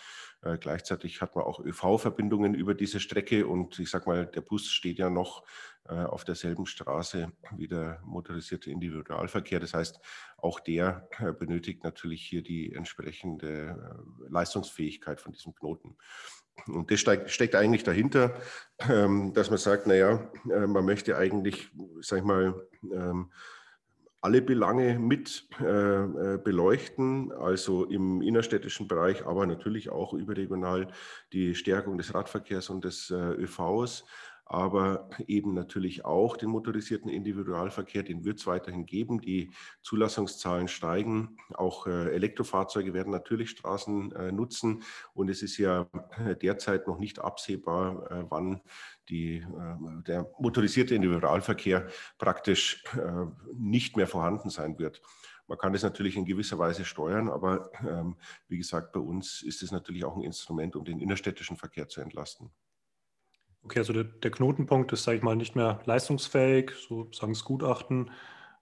Äh, 0.42 0.58
gleichzeitig 0.58 1.22
hat 1.22 1.36
man 1.36 1.44
auch 1.44 1.60
ÖV-Verbindungen 1.60 2.54
über 2.54 2.74
diese 2.74 2.98
Strecke 2.98 3.46
und 3.46 3.78
ich 3.78 3.90
sage 3.90 4.06
mal, 4.06 4.26
der 4.26 4.40
Bus 4.40 4.66
steht 4.66 4.98
ja 4.98 5.10
noch 5.10 5.44
auf 5.86 6.24
derselben 6.24 6.66
Straße 6.66 7.32
wie 7.56 7.66
der 7.66 8.00
motorisierte 8.04 8.70
Individualverkehr. 8.70 9.58
Das 9.58 9.74
heißt, 9.74 9.98
auch 10.36 10.60
der 10.60 11.08
benötigt 11.40 11.82
natürlich 11.82 12.22
hier 12.22 12.42
die 12.42 12.72
entsprechende 12.74 14.04
Leistungsfähigkeit 14.28 15.20
von 15.20 15.32
diesem 15.32 15.52
Knoten. 15.54 15.96
Und 16.66 16.90
das 16.90 17.00
steckt 17.00 17.54
eigentlich 17.54 17.84
dahinter, 17.84 18.34
ähm, 18.88 19.32
dass 19.34 19.50
man 19.50 19.58
sagt, 19.58 19.86
naja, 19.86 20.30
äh, 20.50 20.66
man 20.66 20.84
möchte 20.84 21.16
eigentlich, 21.16 21.70
sag 22.00 22.18
ich 22.18 22.24
mal, 22.24 22.54
ähm, 22.92 23.30
alle 24.22 24.42
Belange 24.42 24.98
mit 24.98 25.48
äh, 25.60 25.64
äh, 25.64 26.38
beleuchten, 26.38 27.32
also 27.32 27.86
im 27.86 28.20
innerstädtischen 28.20 28.86
Bereich, 28.86 29.24
aber 29.24 29.46
natürlich 29.46 29.88
auch 29.88 30.12
überregional 30.12 30.88
die 31.32 31.54
Stärkung 31.54 31.96
des 31.96 32.14
Radverkehrs 32.14 32.68
und 32.68 32.84
des 32.84 33.10
ÖVs, 33.10 34.04
aber 34.50 35.08
eben 35.28 35.54
natürlich 35.54 36.04
auch 36.04 36.36
den 36.36 36.48
motorisierten 36.48 37.08
Individualverkehr, 37.08 38.02
den 38.02 38.24
wird 38.24 38.40
es 38.40 38.48
weiterhin 38.48 38.84
geben. 38.84 39.20
Die 39.20 39.52
Zulassungszahlen 39.80 40.66
steigen. 40.66 41.36
Auch 41.54 41.86
äh, 41.86 42.12
Elektrofahrzeuge 42.12 42.92
werden 42.92 43.12
natürlich 43.12 43.50
Straßen 43.50 44.10
äh, 44.10 44.32
nutzen. 44.32 44.82
Und 45.14 45.30
es 45.30 45.42
ist 45.42 45.56
ja 45.58 45.86
derzeit 46.42 46.88
noch 46.88 46.98
nicht 46.98 47.20
absehbar, 47.20 48.10
äh, 48.10 48.24
wann 48.28 48.60
die, 49.08 49.44
der 50.06 50.30
motorisierte 50.38 50.94
Individualverkehr 50.94 51.88
praktisch 52.16 52.84
nicht 53.52 53.96
mehr 53.96 54.06
vorhanden 54.06 54.50
sein 54.50 54.78
wird. 54.78 55.02
Man 55.48 55.58
kann 55.58 55.72
das 55.72 55.82
natürlich 55.82 56.16
in 56.16 56.24
gewisser 56.24 56.60
Weise 56.60 56.84
steuern, 56.84 57.28
aber 57.28 57.72
ähm, 57.84 58.16
wie 58.46 58.58
gesagt, 58.58 58.92
bei 58.92 59.00
uns 59.00 59.42
ist 59.42 59.64
es 59.64 59.72
natürlich 59.72 60.04
auch 60.04 60.16
ein 60.16 60.22
Instrument, 60.22 60.76
um 60.76 60.84
den 60.84 61.00
innerstädtischen 61.00 61.56
Verkehr 61.56 61.88
zu 61.88 62.00
entlasten. 62.00 62.52
Okay, 63.62 63.80
also 63.80 63.92
der, 63.92 64.04
der 64.04 64.30
Knotenpunkt 64.30 64.92
ist, 64.92 65.04
sage 65.04 65.18
ich 65.18 65.22
mal, 65.22 65.36
nicht 65.36 65.54
mehr 65.54 65.80
leistungsfähig, 65.84 66.72
so 66.88 67.10
sagen 67.12 67.32
es 67.32 67.44
Gutachten. 67.44 68.10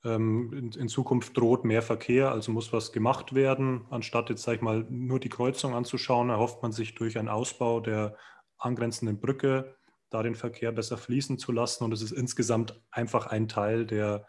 Ähm, 0.05 0.53
in, 0.53 0.73
in, 0.73 0.89
Zukunft 0.89 1.37
droht 1.37 1.65
mehr 1.65 1.83
Verkehr, 1.83 2.31
also 2.31 2.53
muss 2.53 2.73
was 2.73 2.93
gemacht 2.93 3.35
werden. 3.35 3.87
Anstatt 3.91 4.31
jetzt, 4.31 4.43
sage 4.43 4.57
ich 4.57 4.63
mal, 4.63 4.87
nur 4.89 5.21
die 5.21 5.29
Kreuzung 5.29 5.75
anzuschauen, 5.75 6.31
erhofft 6.31 6.63
man 6.63 6.73
sich 6.73 6.95
durch 6.95 7.19
einen 7.19 7.29
Ausbau 7.29 7.81
der 7.81 8.17
angrenzenden 8.59 9.21
Brücke 9.21 9.77
da 10.11 10.23
den 10.23 10.35
Verkehr 10.35 10.73
besser 10.73 10.97
fließen 10.97 11.39
zu 11.39 11.53
lassen. 11.53 11.85
Und 11.85 11.93
es 11.93 12.03
ist 12.03 12.13
insgesamt 12.13 12.81
einfach 12.91 13.27
ein 13.27 13.49
Teil 13.49 13.87
der, 13.87 14.27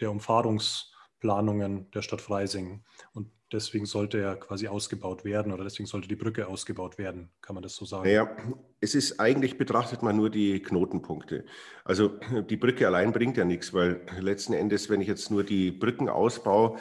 der 0.00 0.10
Umfahrungs- 0.10 0.92
Planungen 1.20 1.90
der 1.90 2.02
Stadt 2.02 2.20
Freising. 2.20 2.84
Und 3.12 3.32
deswegen 3.52 3.86
sollte 3.86 4.18
er 4.18 4.36
quasi 4.36 4.68
ausgebaut 4.68 5.24
werden 5.24 5.52
oder 5.52 5.64
deswegen 5.64 5.86
sollte 5.86 6.08
die 6.08 6.16
Brücke 6.16 6.48
ausgebaut 6.48 6.98
werden, 6.98 7.30
kann 7.40 7.54
man 7.54 7.62
das 7.62 7.76
so 7.76 7.84
sagen? 7.84 8.04
Naja, 8.04 8.36
es 8.80 8.94
ist 8.94 9.20
eigentlich 9.20 9.56
betrachtet 9.56 10.02
man 10.02 10.16
nur 10.16 10.30
die 10.30 10.60
Knotenpunkte. 10.60 11.44
Also 11.84 12.08
die 12.50 12.56
Brücke 12.56 12.86
allein 12.86 13.12
bringt 13.12 13.36
ja 13.36 13.44
nichts, 13.44 13.72
weil 13.72 14.00
letzten 14.20 14.52
Endes, 14.52 14.90
wenn 14.90 15.00
ich 15.00 15.08
jetzt 15.08 15.30
nur 15.30 15.44
die 15.44 15.70
Brücken 15.70 16.08
ausbaue, 16.08 16.78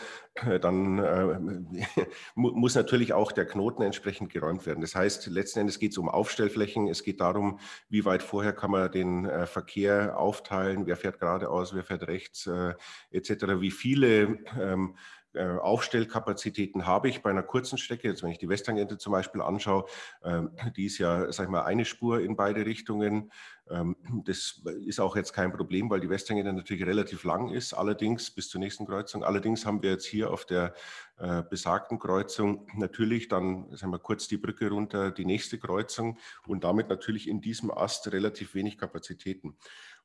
dann 0.62 1.00
äh, 1.00 2.06
muss 2.36 2.76
natürlich 2.76 3.14
auch 3.14 3.32
der 3.32 3.46
Knoten 3.46 3.82
entsprechend 3.84 4.34
geräumt 4.34 4.66
werden. 4.66 4.82
Das 4.82 4.94
heißt, 4.94 5.28
letzten 5.28 5.60
Endes 5.60 5.80
geht 5.80 5.92
es 5.92 5.98
um 5.98 6.10
Aufstellflächen. 6.10 6.88
Es 6.88 7.04
geht 7.04 7.22
darum, 7.22 7.60
wie 7.88 8.04
weit 8.04 8.22
vorher 8.22 8.52
kann 8.52 8.72
man 8.72 8.92
den 8.92 9.26
äh, 9.26 9.46
Verkehr 9.46 10.20
aufteilen, 10.20 10.88
wer 10.88 10.98
fährt 10.98 11.20
geradeaus, 11.20 11.74
wer 11.74 11.84
fährt 11.84 12.08
rechts, 12.08 12.48
äh, 12.48 12.74
etc. 13.12 13.62
Wie 13.62 13.72
viele 13.72 14.40
ähm, 14.60 14.98
äh, 15.36 15.58
Aufstellkapazitäten 15.60 16.86
habe 16.86 17.10
ich 17.10 17.22
bei 17.22 17.30
einer 17.30 17.44
kurzen 17.44 17.78
Strecke. 17.78 18.08
Jetzt, 18.08 18.24
wenn 18.24 18.32
ich 18.32 18.38
die 18.38 18.50
Westtangente 18.50 18.98
zum 18.98 19.12
Beispiel 19.12 19.42
anschaue, 19.42 19.86
ähm, 20.24 20.52
die 20.76 20.86
ist 20.86 20.98
ja, 20.98 21.32
sag 21.32 21.46
ich 21.46 21.50
mal, 21.50 21.64
eine 21.64 21.86
Spur 21.86 22.22
in 22.22 22.36
beide 22.36 22.66
Richtungen. 22.66 23.32
Ähm, 23.70 23.96
das 24.26 24.62
ist 24.86 25.00
auch 25.00 25.16
jetzt 25.16 25.34
kein 25.34 25.52
Problem, 25.52 25.90
weil 25.90 26.00
die 26.00 26.10
Westtangente 26.10 26.54
natürlich 26.54 26.86
relativ 26.86 27.24
lang 27.24 27.50
ist, 27.50 27.74
allerdings 27.74 28.32
bis 28.32 28.50
zur 28.50 28.60
nächsten 28.60 28.86
Kreuzung. 28.86 29.24
Allerdings 29.24 29.66
haben 29.66 29.82
wir 29.82 29.92
jetzt 29.92 30.06
hier 30.06 30.32
auf 30.32 30.46
der 30.46 30.74
äh, 31.18 31.44
besagten 31.50 31.98
Kreuzung 31.98 32.68
natürlich 32.76 33.28
dann, 33.28 33.76
sagen 33.76 33.92
wir, 33.92 34.00
kurz 34.00 34.28
die 34.28 34.38
Brücke 34.38 34.70
runter, 34.70 35.12
die 35.12 35.26
nächste 35.26 35.58
Kreuzung 35.58 36.18
und 36.46 36.64
damit 36.64 36.90
natürlich 36.90 37.28
in 37.28 37.42
diesem 37.42 37.72
Ast 37.72 38.12
relativ 38.12 38.54
wenig 38.54 38.78
Kapazitäten. 38.78 39.58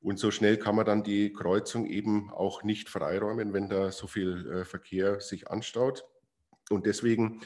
Und 0.02 0.18
so 0.18 0.30
schnell 0.30 0.56
kann 0.56 0.74
man 0.74 0.86
dann 0.86 1.02
die 1.02 1.32
Kreuzung 1.32 1.86
eben 1.86 2.30
auch 2.32 2.62
nicht 2.62 2.88
freiräumen, 2.88 3.52
wenn 3.52 3.68
da 3.68 3.92
so 3.92 4.06
viel 4.06 4.50
äh, 4.50 4.64
Verkehr 4.64 5.20
sich 5.20 5.50
anstaut. 5.50 6.06
Und 6.70 6.86
deswegen 6.86 7.40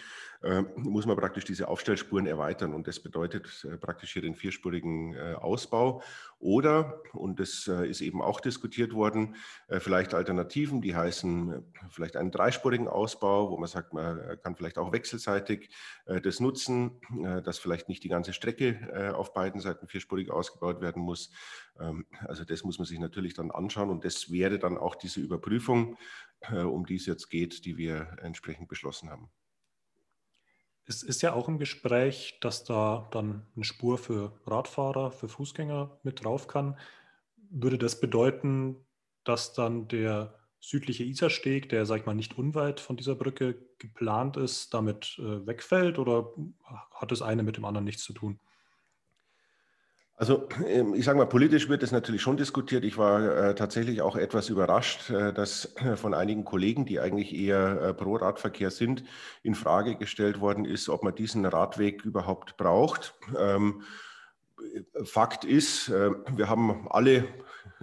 muss 0.76 1.07
man 1.07 1.16
praktisch 1.16 1.44
diese 1.44 1.68
Aufstellspuren 1.68 2.26
erweitern. 2.26 2.74
Und 2.74 2.87
das 2.87 3.00
bedeutet 3.00 3.66
äh, 3.70 3.78
praktisch 3.78 4.12
hier 4.12 4.22
den 4.22 4.35
vierspurigen 4.35 5.14
äh, 5.14 5.35
Ausbau. 5.35 6.02
Oder, 6.38 7.00
und 7.14 7.40
das 7.40 7.66
ist 7.66 8.02
eben 8.02 8.20
auch 8.20 8.38
diskutiert 8.38 8.92
worden, 8.92 9.37
vielleicht 9.70 10.12
Alternativen, 10.12 10.83
die 10.83 10.94
heißen 10.94 11.64
vielleicht 11.88 12.16
einen 12.16 12.30
dreispurigen 12.30 12.87
Ausbau, 12.87 13.50
wo 13.50 13.57
man 13.57 13.66
sagt, 13.66 13.94
man 13.94 14.38
kann 14.42 14.54
vielleicht 14.54 14.76
auch 14.76 14.92
wechselseitig 14.92 15.70
das 16.04 16.40
nutzen, 16.40 17.00
dass 17.44 17.57
vielleicht 17.57 17.88
nicht 17.88 18.04
die 18.04 18.11
ganze 18.11 18.35
Strecke 18.35 19.14
auf 19.16 19.33
beiden 19.33 19.59
Seiten 19.59 19.88
vierspurig 19.88 20.30
ausgebaut 20.30 20.83
werden 20.83 21.02
muss. 21.02 21.30
Ähm, 21.80 22.04
also 22.20 22.44
das 22.44 22.62
muss 22.62 22.78
man 22.78 22.85
sich 22.85 22.98
natürlich 22.98 23.33
dann 23.33 23.50
anschauen 23.50 23.88
und 23.88 24.04
das 24.04 24.30
wäre 24.30 24.59
dann 24.59 24.76
auch 24.76 24.96
diese 24.96 25.20
Überprüfung, 25.20 25.96
um 26.50 26.85
die 26.85 26.96
es 26.96 27.07
jetzt 27.07 27.30
geht, 27.30 27.64
die 27.64 27.78
wir 27.78 28.18
entsprechend 28.20 28.68
beschlossen 28.68 29.09
haben. 29.09 29.30
Es 30.87 31.03
ist 31.03 31.23
ja 31.23 31.33
auch 31.33 31.49
im 31.49 31.59
Gespräch, 31.59 32.38
dass 32.40 32.64
da 32.64 33.09
dann 33.11 33.47
eine 33.55 33.64
Spur 33.64 33.97
für 33.97 34.38
Radfahrer, 34.47 35.11
für 35.11 35.29
Fußgänger 35.29 35.99
mit 36.03 36.23
drauf 36.23 36.47
kann. 36.47 36.79
Würde 37.51 37.79
das 37.79 38.01
bedeuten, 38.01 38.77
dass 39.25 39.55
dann 39.55 39.88
der 39.88 40.35
südliche 40.61 41.05
Isarsteg, 41.05 41.68
der, 41.68 41.87
sag 41.87 42.01
ich 42.01 42.07
mal, 42.07 42.14
nicht 42.14 42.38
unweit 42.38 42.81
von 42.81 42.97
dieser 42.97 43.14
Brücke 43.14 43.59
geplant 43.79 44.37
ist, 44.37 44.73
damit 44.73 45.18
äh, 45.18 45.47
wegfällt 45.47 45.99
oder 45.99 46.33
hat 46.92 47.12
das 47.12 47.23
eine 47.23 47.42
mit 47.42 47.57
dem 47.57 47.64
anderen 47.64 47.85
nichts 47.85 48.03
zu 48.03 48.12
tun? 48.12 48.40
Also 50.16 50.48
ähm, 50.66 50.94
ich 50.94 51.05
sage 51.05 51.18
mal, 51.18 51.27
politisch 51.27 51.68
wird 51.68 51.83
es 51.83 51.90
natürlich 51.90 52.22
schon 52.22 52.37
diskutiert. 52.37 52.85
Ich 52.85 52.96
war 52.96 53.20
äh, 53.20 53.55
tatsächlich 53.55 54.00
auch 54.00 54.14
etwas 54.14 54.48
überrascht, 54.48 55.11
äh, 55.11 55.33
dass 55.33 55.74
äh, 55.77 55.96
von 55.96 56.14
einigen 56.14 56.44
Kollegen, 56.44 56.87
die 56.87 57.00
eigentlich 57.00 57.35
eher 57.35 57.81
äh, 57.81 57.94
pro 57.94 58.16
Radverkehr 58.16 58.70
sind, 58.70 59.03
in 59.42 59.57
Frage 59.57 59.96
gestellt 59.96 60.40
worden 60.40 60.64
ist, 60.64 60.88
ob 60.88 61.03
man 61.03 61.16
diesen 61.16 61.44
Radweg 61.44 62.05
überhaupt 62.05 62.57
braucht. 62.57 63.14
Ähm, 63.37 63.83
Fakt 65.03 65.44
ist, 65.44 65.88
äh, 65.88 66.11
wir 66.37 66.48
haben 66.48 66.87
alle, 66.90 67.24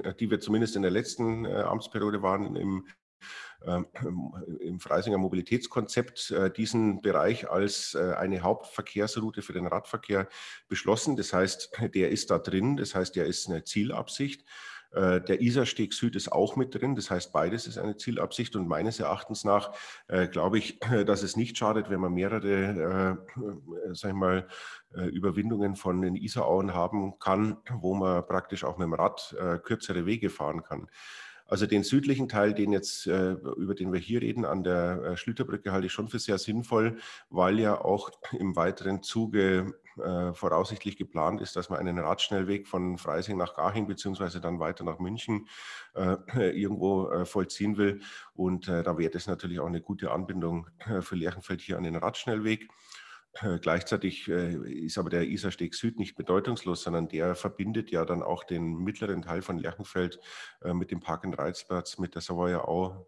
äh, 0.02 0.13
die 0.17 0.32
wir 0.32 0.39
zumindest 0.39 0.78
in 0.78 0.84
der 0.84 0.91
letzten 0.91 1.46
Amtsperiode 1.46 2.22
waren, 2.22 2.56
im 2.56 2.86
im 4.60 4.80
Freisinger 4.80 5.17
Mobilitätskonzept 5.17 6.32
äh, 6.32 6.52
diesen 6.52 7.02
Bereich 7.02 7.50
als 7.50 7.93
äh, 7.93 8.13
eine 8.13 8.41
Hauptverkehrsroute 8.41 9.41
für 9.41 9.54
den 9.54 9.67
Radverkehr 9.67 10.28
beschlossen. 10.67 11.15
Das 11.15 11.34
heißt, 11.34 11.71
der 11.93 12.10
ist 12.10 12.32
da 12.32 12.39
drin. 12.39 12.78
Das 12.78 12.95
heißt, 12.95 13.15
der 13.15 13.28
ist 13.28 13.47
eine 13.47 13.63
Zielabsicht. 13.63 14.43
Äh, 14.93 15.21
der 15.21 15.41
Isarsteg 15.41 15.93
Süd 15.93 16.15
ist 16.15 16.32
auch 16.32 16.56
mit 16.56 16.74
drin. 16.74 16.95
Das 16.95 17.12
heißt, 17.12 17.32
beides 17.32 17.67
ist 17.67 17.78
eine 17.78 17.97
Zielabsicht. 17.97 18.56
Und 18.56 18.67
meines 18.67 19.00
Erachtens 19.00 19.43
nach 19.43 19.71
glaube 20.32 20.58
ich, 20.58 20.80
dass 21.06 21.21
es 21.21 21.38
nicht 21.38 21.56
schadet, 21.56 21.91
wenn 21.91 22.00
man 22.00 22.13
mehrere, 22.13 23.19
äh, 23.28 23.93
sag 23.93 24.10
ich 24.10 24.15
mal, 24.15 24.47
Überwindungen 24.93 25.78
von 25.78 26.02
den 26.02 26.17
Isarauen 26.17 26.74
haben 26.74 27.17
kann, 27.17 27.58
wo 27.76 27.93
man 27.93 28.26
praktisch 28.26 28.65
auch 28.65 28.78
mit 28.78 28.88
dem 28.88 28.93
Rad 28.93 29.34
kürzere 29.63 30.06
Wege 30.06 30.30
fahren 30.30 30.63
kann. 30.63 30.89
Also 31.52 31.66
den 31.66 31.84
südlichen 31.84 32.30
Teil, 32.30 32.54
den 32.54 32.72
jetzt, 32.72 33.08
äh, 33.08 33.34
über 33.34 33.76
den 33.76 33.92
wir 33.92 34.00
hier 34.00 34.22
reden, 34.22 34.46
an 34.46 34.64
der 34.64 35.04
äh, 35.04 35.18
Schlüterbrücke, 35.18 35.74
halte 35.74 35.88
ich 35.88 35.92
schon 35.92 36.08
für 36.08 36.18
sehr 36.18 36.38
sinnvoll, 36.38 36.98
weil 37.30 37.60
ja 37.60 37.84
auch 37.84 38.10
im 38.32 38.56
weiteren 38.56 39.04
Zuge 39.04 39.76
äh, 40.02 40.32
voraussichtlich 40.32 40.96
geplant 40.96 41.42
ist, 41.42 41.58
dass 41.58 41.70
man 41.70 41.80
einen 41.80 42.00
Radschnellweg 42.00 42.70
von 42.70 42.98
Freising 42.98 43.36
nach 43.36 43.54
Garching 43.54 43.86
beziehungsweise 43.86 44.40
dann 44.40 44.62
weiter 44.62 44.86
nach 44.86 45.00
München 45.00 45.50
irgendwo 46.34 47.26
vollziehen 47.26 47.76
will. 47.76 48.00
Und 48.34 48.70
da 48.70 48.98
wäre 48.98 49.12
das 49.12 49.28
natürlich 49.28 49.60
auch 49.60 49.68
eine 49.68 49.82
gute 49.82 50.12
Anbindung 50.12 50.68
für 51.02 51.16
Lerchenfeld 51.16 51.60
hier 51.60 51.76
an 51.76 51.84
den 51.84 51.98
Radschnellweg. 51.98 52.70
Äh, 53.34 53.60
gleichzeitig 53.60 54.28
äh, 54.28 54.56
ist 54.86 54.98
aber 54.98 55.10
der 55.10 55.28
Isarsteg 55.28 55.74
Süd 55.74 55.98
nicht 55.98 56.15
bedeutungslos, 56.15 56.84
sondern 56.84 57.08
der 57.08 57.36
verbindet 57.36 57.89
ja 57.89 58.04
dann 58.04 58.22
auch 58.24 58.44
den 58.44 58.76
mittleren 58.78 59.22
Teil 59.22 59.41
von 59.41 59.58
Lerchenfeld 59.58 60.20
äh, 60.62 60.74
mit 60.74 60.91
dem 60.91 61.00
Park- 61.00 61.24
und 61.24 61.36
Reizplatz, 61.36 61.98
mit 61.98 62.15
der 62.15 62.22
Savoyer 62.22 62.67
Au, 62.67 63.08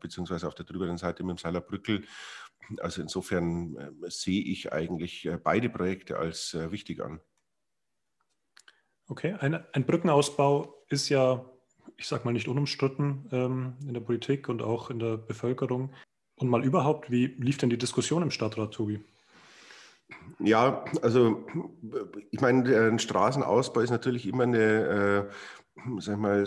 beziehungsweise 0.00 0.48
auf 0.48 0.56
der 0.56 0.64
drüberen 0.64 0.96
Seite 0.96 1.22
mit 1.22 1.36
dem 1.36 1.38
Seiler 1.38 1.60
Brückel. 1.60 2.04
Also 2.80 3.00
insofern 3.00 3.76
sehe 4.08 4.42
ich 4.42 4.72
eigentlich 4.72 5.28
beide 5.44 5.68
Projekte 5.68 6.18
als 6.18 6.56
wichtig 6.72 7.00
an. 7.00 7.20
Okay, 9.06 9.36
ein, 9.38 9.54
ein 9.72 9.86
Brückenausbau 9.86 10.84
ist 10.88 11.10
ja, 11.10 11.44
ich 11.96 12.08
sage 12.08 12.24
mal, 12.24 12.32
nicht 12.32 12.48
unumstritten 12.48 13.28
ähm, 13.30 13.76
in 13.86 13.94
der 13.94 14.00
Politik 14.00 14.48
und 14.48 14.62
auch 14.62 14.90
in 14.90 14.98
der 14.98 15.16
Bevölkerung. 15.16 15.92
Und 16.34 16.48
mal 16.48 16.64
überhaupt, 16.64 17.12
wie 17.12 17.26
lief 17.26 17.58
denn 17.58 17.70
die 17.70 17.78
Diskussion 17.78 18.22
im 18.22 18.32
Stadtrat, 18.32 18.74
Tobi? 18.74 19.04
Ja, 20.38 20.84
also 21.02 21.46
ich 22.30 22.40
meine, 22.40 22.88
ein 22.88 22.98
Straßenausbau 22.98 23.80
ist 23.80 23.90
natürlich 23.90 24.26
immer 24.26 24.44
eine, 24.44 25.28
äh, 25.28 26.00
sag 26.00 26.18
mal, 26.18 26.46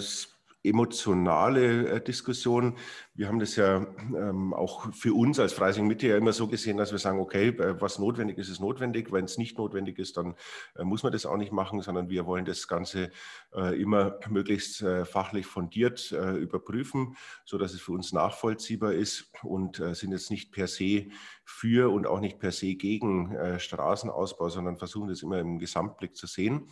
emotionale 0.64 1.90
äh, 1.90 2.02
Diskussion. 2.02 2.78
Wir 3.14 3.28
haben 3.28 3.40
das 3.40 3.56
ja 3.56 3.86
ähm, 4.16 4.54
auch 4.54 4.94
für 4.94 5.14
uns 5.14 5.40
als 5.40 5.54
Freising 5.54 5.88
Mitte 5.88 6.08
ja 6.08 6.18
immer 6.18 6.34
so 6.34 6.48
gesehen, 6.48 6.78
dass 6.78 6.92
wir 6.92 7.00
sagen, 7.00 7.20
okay, 7.20 7.50
äh, 7.50 7.80
was 7.82 8.00
notwendig 8.00 8.38
ist, 8.38 8.50
ist 8.50 8.62
notwendig. 8.62 9.12
Wenn 9.12 9.26
es 9.26 9.38
nicht 9.38 9.58
notwendig 9.58 10.00
ist, 10.00 10.18
dann 10.18 10.36
äh, 10.76 10.84
muss 10.84 11.04
man 11.04 11.12
das 11.12 11.26
auch 11.26 11.38
nicht 11.38 11.52
machen, 11.52 11.82
sondern 11.82 12.10
wir 12.10 12.26
wollen 12.26 12.46
das 12.46 12.68
Ganze 12.68 13.12
äh, 13.54 13.80
immer 13.80 14.20
möglichst 14.30 14.82
äh, 14.82 15.06
fachlich 15.06 15.46
fundiert 15.46 16.12
äh, 16.14 16.32
überprüfen, 16.38 17.18
so 17.46 17.58
dass 17.58 17.74
es 17.74 17.82
für 17.82 17.92
uns 17.92 18.14
nachvollziehbar 18.14 18.94
ist 18.94 19.32
und 19.44 19.82
sind 19.94 20.12
jetzt 20.12 20.32
nicht 20.32 20.52
per 20.52 20.68
se 20.68 21.08
für 21.44 21.92
und 21.92 22.08
auch 22.08 22.20
nicht 22.20 22.40
per 22.40 22.52
se 22.52 22.76
gegen 22.76 23.36
Straßenausbau, 23.58 24.50
sondern 24.50 24.78
versuchen 24.78 25.10
das 25.10 25.22
immer 25.22 25.40
im 25.40 25.60
Gesamtblick 25.60 26.16
zu 26.16 26.28
sehen. 26.28 26.70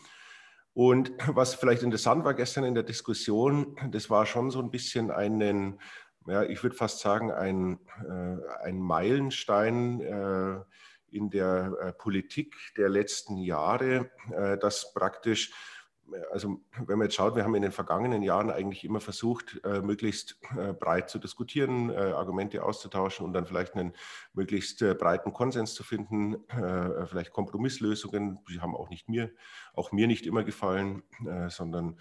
Und 0.73 1.11
was 1.27 1.55
vielleicht 1.55 1.83
interessant 1.83 2.23
war 2.23 2.33
gestern 2.33 2.63
in 2.63 2.75
der 2.75 2.83
Diskussion, 2.83 3.75
das 3.89 4.09
war 4.09 4.25
schon 4.25 4.51
so 4.51 4.59
ein 4.59 4.71
bisschen 4.71 5.11
einen, 5.11 5.79
ja, 6.27 6.43
ich 6.43 6.63
würde 6.63 6.75
fast 6.75 6.99
sagen, 6.99 7.31
ein, 7.31 7.79
äh, 8.07 8.63
ein 8.63 8.79
Meilenstein 8.79 10.01
äh, 10.01 10.61
in 11.11 11.29
der 11.29 11.73
äh, 11.81 11.93
Politik 11.93 12.55
der 12.77 12.89
letzten 12.89 13.37
Jahre, 13.37 14.11
äh, 14.31 14.57
dass 14.57 14.93
praktisch 14.93 15.51
also 16.31 16.61
wenn 16.85 16.97
man 16.97 17.05
jetzt 17.05 17.15
schaut, 17.15 17.35
wir 17.35 17.43
haben 17.43 17.55
in 17.55 17.61
den 17.61 17.71
vergangenen 17.71 18.23
Jahren 18.23 18.49
eigentlich 18.49 18.83
immer 18.83 18.99
versucht, 18.99 19.61
äh, 19.63 19.81
möglichst 19.81 20.37
äh, 20.57 20.73
breit 20.73 21.09
zu 21.09 21.19
diskutieren, 21.19 21.89
äh, 21.89 21.95
Argumente 21.95 22.63
auszutauschen 22.63 23.25
und 23.25 23.33
dann 23.33 23.45
vielleicht 23.45 23.75
einen 23.75 23.93
möglichst 24.33 24.79
breiten 24.79 25.33
Konsens 25.33 25.73
zu 25.73 25.83
finden, 25.83 26.37
vielleicht 27.05 27.33
Kompromisslösungen. 27.33 28.39
Die 28.49 28.61
haben 28.61 28.75
auch 28.75 28.89
nicht 28.89 29.09
mir, 29.09 29.31
auch 29.73 29.91
mir 29.91 30.07
nicht 30.07 30.25
immer 30.25 30.43
gefallen, 30.43 31.03
sondern 31.49 31.99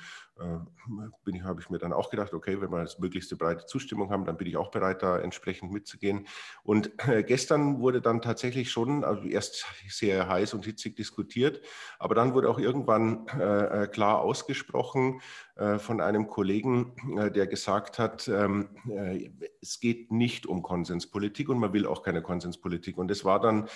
bin 1.24 1.36
ich, 1.36 1.42
habe 1.42 1.60
ich 1.60 1.70
mir 1.70 1.78
dann 1.78 1.92
auch 1.92 2.10
gedacht, 2.10 2.34
okay, 2.34 2.60
wenn 2.60 2.70
wir 2.70 2.82
das 2.82 2.98
möglichst 2.98 3.36
breite 3.38 3.66
Zustimmung 3.66 4.10
haben, 4.10 4.24
dann 4.24 4.36
bin 4.36 4.46
ich 4.46 4.56
auch 4.56 4.70
bereit, 4.70 5.02
da 5.02 5.18
entsprechend 5.18 5.72
mitzugehen. 5.72 6.26
Und 6.62 6.90
gestern 7.26 7.80
wurde 7.80 8.00
dann 8.00 8.20
tatsächlich 8.20 8.70
schon, 8.70 9.04
also 9.04 9.22
erst 9.24 9.66
sehr 9.88 10.28
heiß 10.28 10.54
und 10.54 10.64
hitzig 10.64 10.96
diskutiert, 10.96 11.60
aber 11.98 12.14
dann 12.14 12.34
wurde 12.34 12.48
auch 12.50 12.58
irgendwann 12.58 13.26
klar, 13.26 14.10
klar 14.10 14.20
ausgesprochen 14.20 15.20
äh, 15.49 15.49
von 15.78 16.00
einem 16.00 16.26
Kollegen, 16.26 16.94
äh, 17.18 17.30
der 17.30 17.46
gesagt 17.46 17.98
hat, 17.98 18.28
ähm, 18.28 18.70
äh, 18.88 19.30
es 19.60 19.78
geht 19.80 20.10
nicht 20.10 20.46
um 20.46 20.62
Konsenspolitik 20.62 21.48
und 21.48 21.58
man 21.58 21.72
will 21.72 21.86
auch 21.86 22.02
keine 22.02 22.22
Konsenspolitik. 22.22 22.96
Und 22.96 23.08
das 23.08 23.24
war 23.24 23.40
dann 23.40 23.68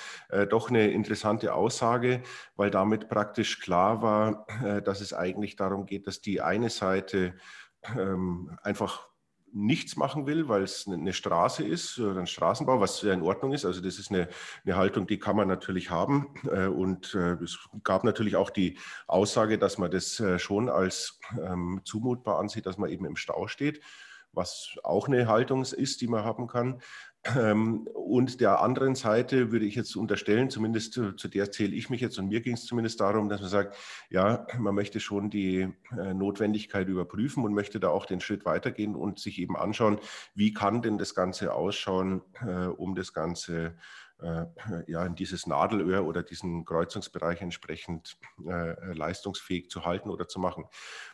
doch 0.51 0.70
eine 0.70 0.90
interessante 0.90 1.55
Aussage, 1.55 2.23
weil 2.57 2.70
damit 2.70 3.09
praktisch 3.09 3.61
klar 3.61 4.03
war, 4.03 4.47
dass 4.85 5.01
es 5.01 5.12
eigentlich 5.12 5.57
darum 5.57 5.87
geht, 5.87 6.07
dass 6.07 6.20
die 6.20 6.40
eine 6.40 6.70
Seite 6.70 7.35
ähm, 7.97 8.59
einfach 8.62 9.09
nichts 9.55 9.97
machen 9.97 10.27
will, 10.27 10.49
weil 10.49 10.62
es 10.62 10.87
eine 10.87 11.12
Straße 11.12 11.64
ist 11.64 11.99
ein 11.99 12.27
Straßenbau, 12.27 12.81
was 12.81 13.01
ja 13.03 13.12
in 13.12 13.23
Ordnung 13.23 13.53
ist. 13.53 13.64
Also 13.64 13.81
das 13.81 13.99
ist 13.99 14.11
eine, 14.11 14.29
eine 14.64 14.77
Haltung, 14.77 15.07
die 15.07 15.19
kann 15.19 15.37
man 15.37 15.49
natürlich 15.49 15.90
haben. 15.90 16.35
Äh, 16.51 16.67
und 16.67 17.14
äh, 17.14 17.35
es 17.43 17.59
gab 17.85 18.05
natürlich 18.05 18.37
auch 18.37 18.51
die 18.51 18.79
Aussage, 19.07 19.59
dass 19.59 19.79
man 19.79 19.90
das 19.90 20.19
äh, 20.21 20.38
schon 20.38 20.69
als 20.69 21.21
ähm, 21.40 21.81
zumutbar 21.85 22.38
ansieht, 22.38 22.67
dass 22.67 22.79
man 22.79 22.90
eben 22.90 23.07
im 23.07 23.17
Stau 23.17 23.47
steht 23.47 23.81
was 24.37 24.77
auch 24.83 25.07
eine 25.07 25.29
Haltung 25.29 25.62
ist, 25.62 26.01
die 26.01 26.09
man 26.09 26.25
haben 26.25 26.49
kann. 26.49 26.81
Ähm, 27.37 27.89
und 27.95 28.41
der 28.41 28.61
anderen 28.61 28.95
Seite 28.95 29.51
würde 29.51 29.65
ich 29.65 29.75
jetzt 29.75 29.97
unterstellen, 29.97 30.51
zumindest 30.51 30.93
zu, 30.93 31.13
der 31.13 31.51
zähle 31.51 31.75
ich 31.75 31.89
mich 31.89 32.03
jetzt 32.03 32.19
und 32.19 32.29
mir 32.29 32.43
ging 32.43 32.55
es 32.55 32.67
zumindest 32.67 33.01
darum, 33.01 33.29
dass 33.31 33.41
man 33.41 33.49
sagt, 33.49 33.77
ja, 34.11 34.47
man 34.59 34.75
möchte 34.75 35.01
schon 35.01 35.31
die 35.31 35.69
äh, 35.99 36.13
Notwendigkeit 36.13 36.87
überprüfen 36.89 37.43
und 37.43 37.55
möchte 37.55 37.81
da 37.81 37.89
auch 37.89 38.05
den 38.05 38.21
Schritt 38.21 38.45
weitergehen 38.45 38.95
und 38.95 39.19
sich 39.19 39.39
eben 39.39 39.57
anschauen, 39.57 39.99
wie 40.35 40.53
kann 40.53 40.83
denn 40.83 40.99
das 40.99 41.15
Ganze 41.15 41.55
ausschauen, 41.55 42.21
äh, 42.47 42.67
um 42.67 42.95
das 42.95 43.15
Ganze 43.15 43.67
äh, 43.67 43.71
ja, 44.87 45.05
in 45.05 45.15
dieses 45.15 45.47
Nadelöhr 45.47 46.05
oder 46.05 46.23
diesen 46.23 46.65
Kreuzungsbereich 46.65 47.43
entsprechend 47.43 48.17
äh, 48.47 48.93
leistungsfähig 48.93 49.71
zu 49.71 49.85
halten 49.85 50.11
oder 50.11 50.29
zu 50.29 50.41
machen. 50.41 50.65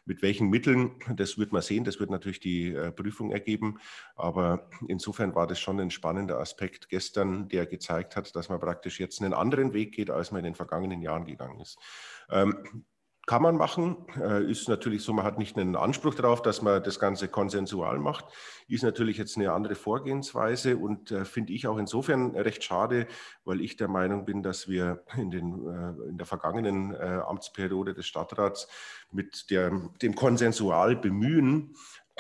Mit 0.05 0.23
welchen 0.23 0.49
Mitteln, 0.49 0.93
das 1.17 1.39
wird 1.39 1.53
man 1.53 1.63
sehen, 1.63 1.85
das 1.85 2.01
wird 2.01 2.11
natürlich 2.11 2.41
die 2.41 2.75
äh, 2.75 2.93
Prüfung 2.93 3.33
ergeben. 3.33 3.79
Aber 4.15 4.69
insofern 4.89 5.35
war 5.35 5.47
das 5.47 5.59
schon 5.59 5.81
ein 5.81 5.91
spannender 5.91 6.39
Aspekt 6.39 6.89
gestern, 6.89 7.49
der 7.49 7.67
gezeigt 7.67 8.17
hat, 8.17 8.35
dass 8.37 8.49
man 8.49 8.61
praktisch 8.61 9.01
jetzt 9.01 9.21
einen 9.21 9.35
anderen 9.35 9.73
Weg 9.73 9.93
geht, 9.93 10.11
als 10.11 10.31
man 10.31 10.41
in 10.41 10.45
den 10.45 10.55
vergangenen 10.55 11.03
Jahren 11.03 11.25
gegangen 11.25 11.61
ist. 11.61 11.79
Ähm, 12.31 12.85
kann 13.27 13.43
man 13.43 13.57
machen, 13.57 13.97
äh, 14.17 14.51
ist 14.51 14.69
natürlich 14.69 15.03
so, 15.03 15.13
man 15.13 15.25
hat 15.25 15.39
nicht 15.39 15.57
einen 15.57 15.77
Anspruch 15.77 16.15
darauf, 16.15 16.43
dass 16.43 16.63
man 16.63 16.83
das 16.83 16.99
Ganze 16.99 17.29
konsensual 17.29 17.99
macht, 17.99 18.25
ist 18.67 18.83
natürlich 18.83 19.19
jetzt 19.19 19.37
eine 19.37 19.53
andere 19.53 19.75
Vorgehensweise 19.75 20.77
und 20.77 21.11
äh, 21.11 21.25
finde 21.25 21.53
ich 21.53 21.67
auch 21.67 21.79
insofern 21.79 22.35
recht 22.35 22.65
schade, 22.65 23.07
weil 23.45 23.61
ich 23.61 23.77
der 23.77 23.89
Meinung 23.89 24.25
bin, 24.25 24.43
dass 24.43 24.69
wir 24.69 25.05
in, 25.17 25.31
den, 25.31 25.67
äh, 25.67 26.09
in 26.09 26.17
der 26.17 26.27
vergangenen 26.27 26.97
Amtsperiode 26.97 27.95
des 27.95 28.07
Stadtrats 28.07 28.69
mit 29.13 29.51
der, 29.51 29.71
dem 30.03 30.15
konsensual 30.15 30.97
Bemühen 30.97 31.75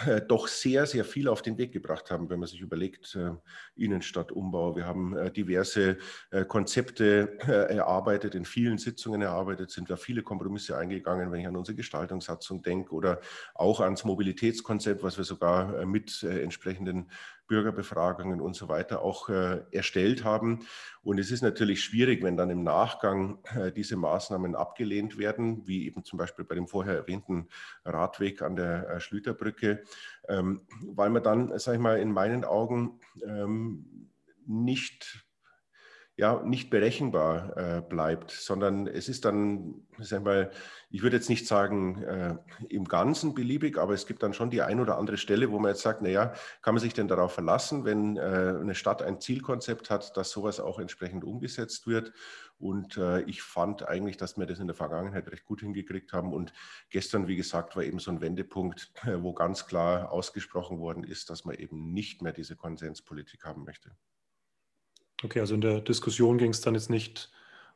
äh, 0.06 0.20
doch 0.20 0.48
sehr, 0.48 0.86
sehr 0.86 1.04
viel 1.04 1.28
auf 1.28 1.42
den 1.42 1.58
Weg 1.58 1.72
gebracht 1.72 2.10
haben, 2.10 2.30
wenn 2.30 2.38
man 2.38 2.48
sich 2.48 2.60
überlegt, 2.60 3.16
äh, 3.16 3.32
Innenstadtumbau. 3.76 4.76
Wir 4.76 4.86
haben 4.86 5.16
äh, 5.16 5.30
diverse 5.30 5.98
Konzepte 6.48 7.38
erarbeitet, 7.40 8.34
in 8.34 8.44
vielen 8.44 8.78
Sitzungen 8.78 9.22
erarbeitet, 9.22 9.70
sind 9.70 9.90
da 9.90 9.96
viele 9.96 10.22
Kompromisse 10.22 10.76
eingegangen, 10.76 11.32
wenn 11.32 11.40
ich 11.40 11.46
an 11.46 11.56
unsere 11.56 11.76
Gestaltungssatzung 11.76 12.62
denke 12.62 12.94
oder 12.94 13.20
auch 13.54 13.80
ans 13.80 14.04
Mobilitätskonzept, 14.04 15.02
was 15.02 15.16
wir 15.16 15.24
sogar 15.24 15.84
mit 15.86 16.22
entsprechenden 16.22 17.10
Bürgerbefragungen 17.50 18.40
und 18.40 18.54
so 18.54 18.68
weiter 18.68 19.02
auch 19.02 19.28
äh, 19.28 19.62
erstellt 19.72 20.24
haben. 20.24 20.60
Und 21.02 21.18
es 21.18 21.32
ist 21.32 21.42
natürlich 21.42 21.82
schwierig, 21.82 22.22
wenn 22.22 22.36
dann 22.36 22.48
im 22.48 22.62
Nachgang 22.62 23.40
äh, 23.56 23.72
diese 23.72 23.96
Maßnahmen 23.96 24.54
abgelehnt 24.54 25.18
werden, 25.18 25.66
wie 25.66 25.84
eben 25.84 26.04
zum 26.04 26.16
Beispiel 26.16 26.44
bei 26.44 26.54
dem 26.54 26.68
vorher 26.68 26.94
erwähnten 26.94 27.48
Radweg 27.84 28.40
an 28.40 28.54
der 28.54 28.88
äh, 28.88 29.00
Schlüterbrücke, 29.00 29.82
ähm, 30.28 30.60
weil 30.82 31.10
man 31.10 31.24
dann, 31.24 31.58
sage 31.58 31.78
ich 31.78 31.82
mal, 31.82 31.98
in 31.98 32.12
meinen 32.12 32.44
Augen 32.44 33.00
ähm, 33.26 34.08
nicht 34.46 35.26
ja, 36.20 36.42
nicht 36.44 36.68
berechenbar 36.68 37.56
äh, 37.56 37.80
bleibt, 37.80 38.30
sondern 38.30 38.86
es 38.86 39.08
ist 39.08 39.24
dann, 39.24 39.86
sag 40.00 40.22
mal, 40.22 40.50
ich 40.90 41.02
würde 41.02 41.16
jetzt 41.16 41.30
nicht 41.30 41.46
sagen 41.46 42.02
äh, 42.02 42.36
im 42.68 42.84
Ganzen 42.84 43.32
beliebig, 43.32 43.78
aber 43.78 43.94
es 43.94 44.06
gibt 44.06 44.22
dann 44.22 44.34
schon 44.34 44.50
die 44.50 44.60
ein 44.60 44.80
oder 44.80 44.98
andere 44.98 45.16
Stelle, 45.16 45.50
wo 45.50 45.58
man 45.58 45.70
jetzt 45.70 45.80
sagt, 45.80 46.02
naja, 46.02 46.34
kann 46.60 46.74
man 46.74 46.82
sich 46.82 46.92
denn 46.92 47.08
darauf 47.08 47.32
verlassen, 47.32 47.86
wenn 47.86 48.18
äh, 48.18 48.20
eine 48.20 48.74
Stadt 48.74 49.00
ein 49.00 49.18
Zielkonzept 49.18 49.88
hat, 49.88 50.14
dass 50.14 50.30
sowas 50.30 50.60
auch 50.60 50.78
entsprechend 50.78 51.24
umgesetzt 51.24 51.86
wird. 51.86 52.12
Und 52.58 52.98
äh, 52.98 53.22
ich 53.22 53.40
fand 53.40 53.88
eigentlich, 53.88 54.18
dass 54.18 54.36
wir 54.36 54.44
das 54.44 54.58
in 54.58 54.66
der 54.66 54.76
Vergangenheit 54.76 55.26
recht 55.32 55.46
gut 55.46 55.62
hingekriegt 55.62 56.12
haben. 56.12 56.34
Und 56.34 56.52
gestern, 56.90 57.28
wie 57.28 57.36
gesagt, 57.36 57.76
war 57.76 57.82
eben 57.82 57.98
so 57.98 58.10
ein 58.10 58.20
Wendepunkt, 58.20 58.92
äh, 59.06 59.22
wo 59.22 59.32
ganz 59.32 59.66
klar 59.66 60.12
ausgesprochen 60.12 60.80
worden 60.80 61.02
ist, 61.02 61.30
dass 61.30 61.46
man 61.46 61.54
eben 61.54 61.94
nicht 61.94 62.20
mehr 62.20 62.34
diese 62.34 62.56
Konsenspolitik 62.56 63.46
haben 63.46 63.64
möchte. 63.64 63.96
Okay, 65.22 65.40
also 65.40 65.54
in 65.54 65.60
der 65.60 65.80
Diskussion 65.80 66.38
ging 66.38 66.50
es 66.50 66.60
dann 66.60 66.74
jetzt 66.74 66.90
nicht 66.90 67.30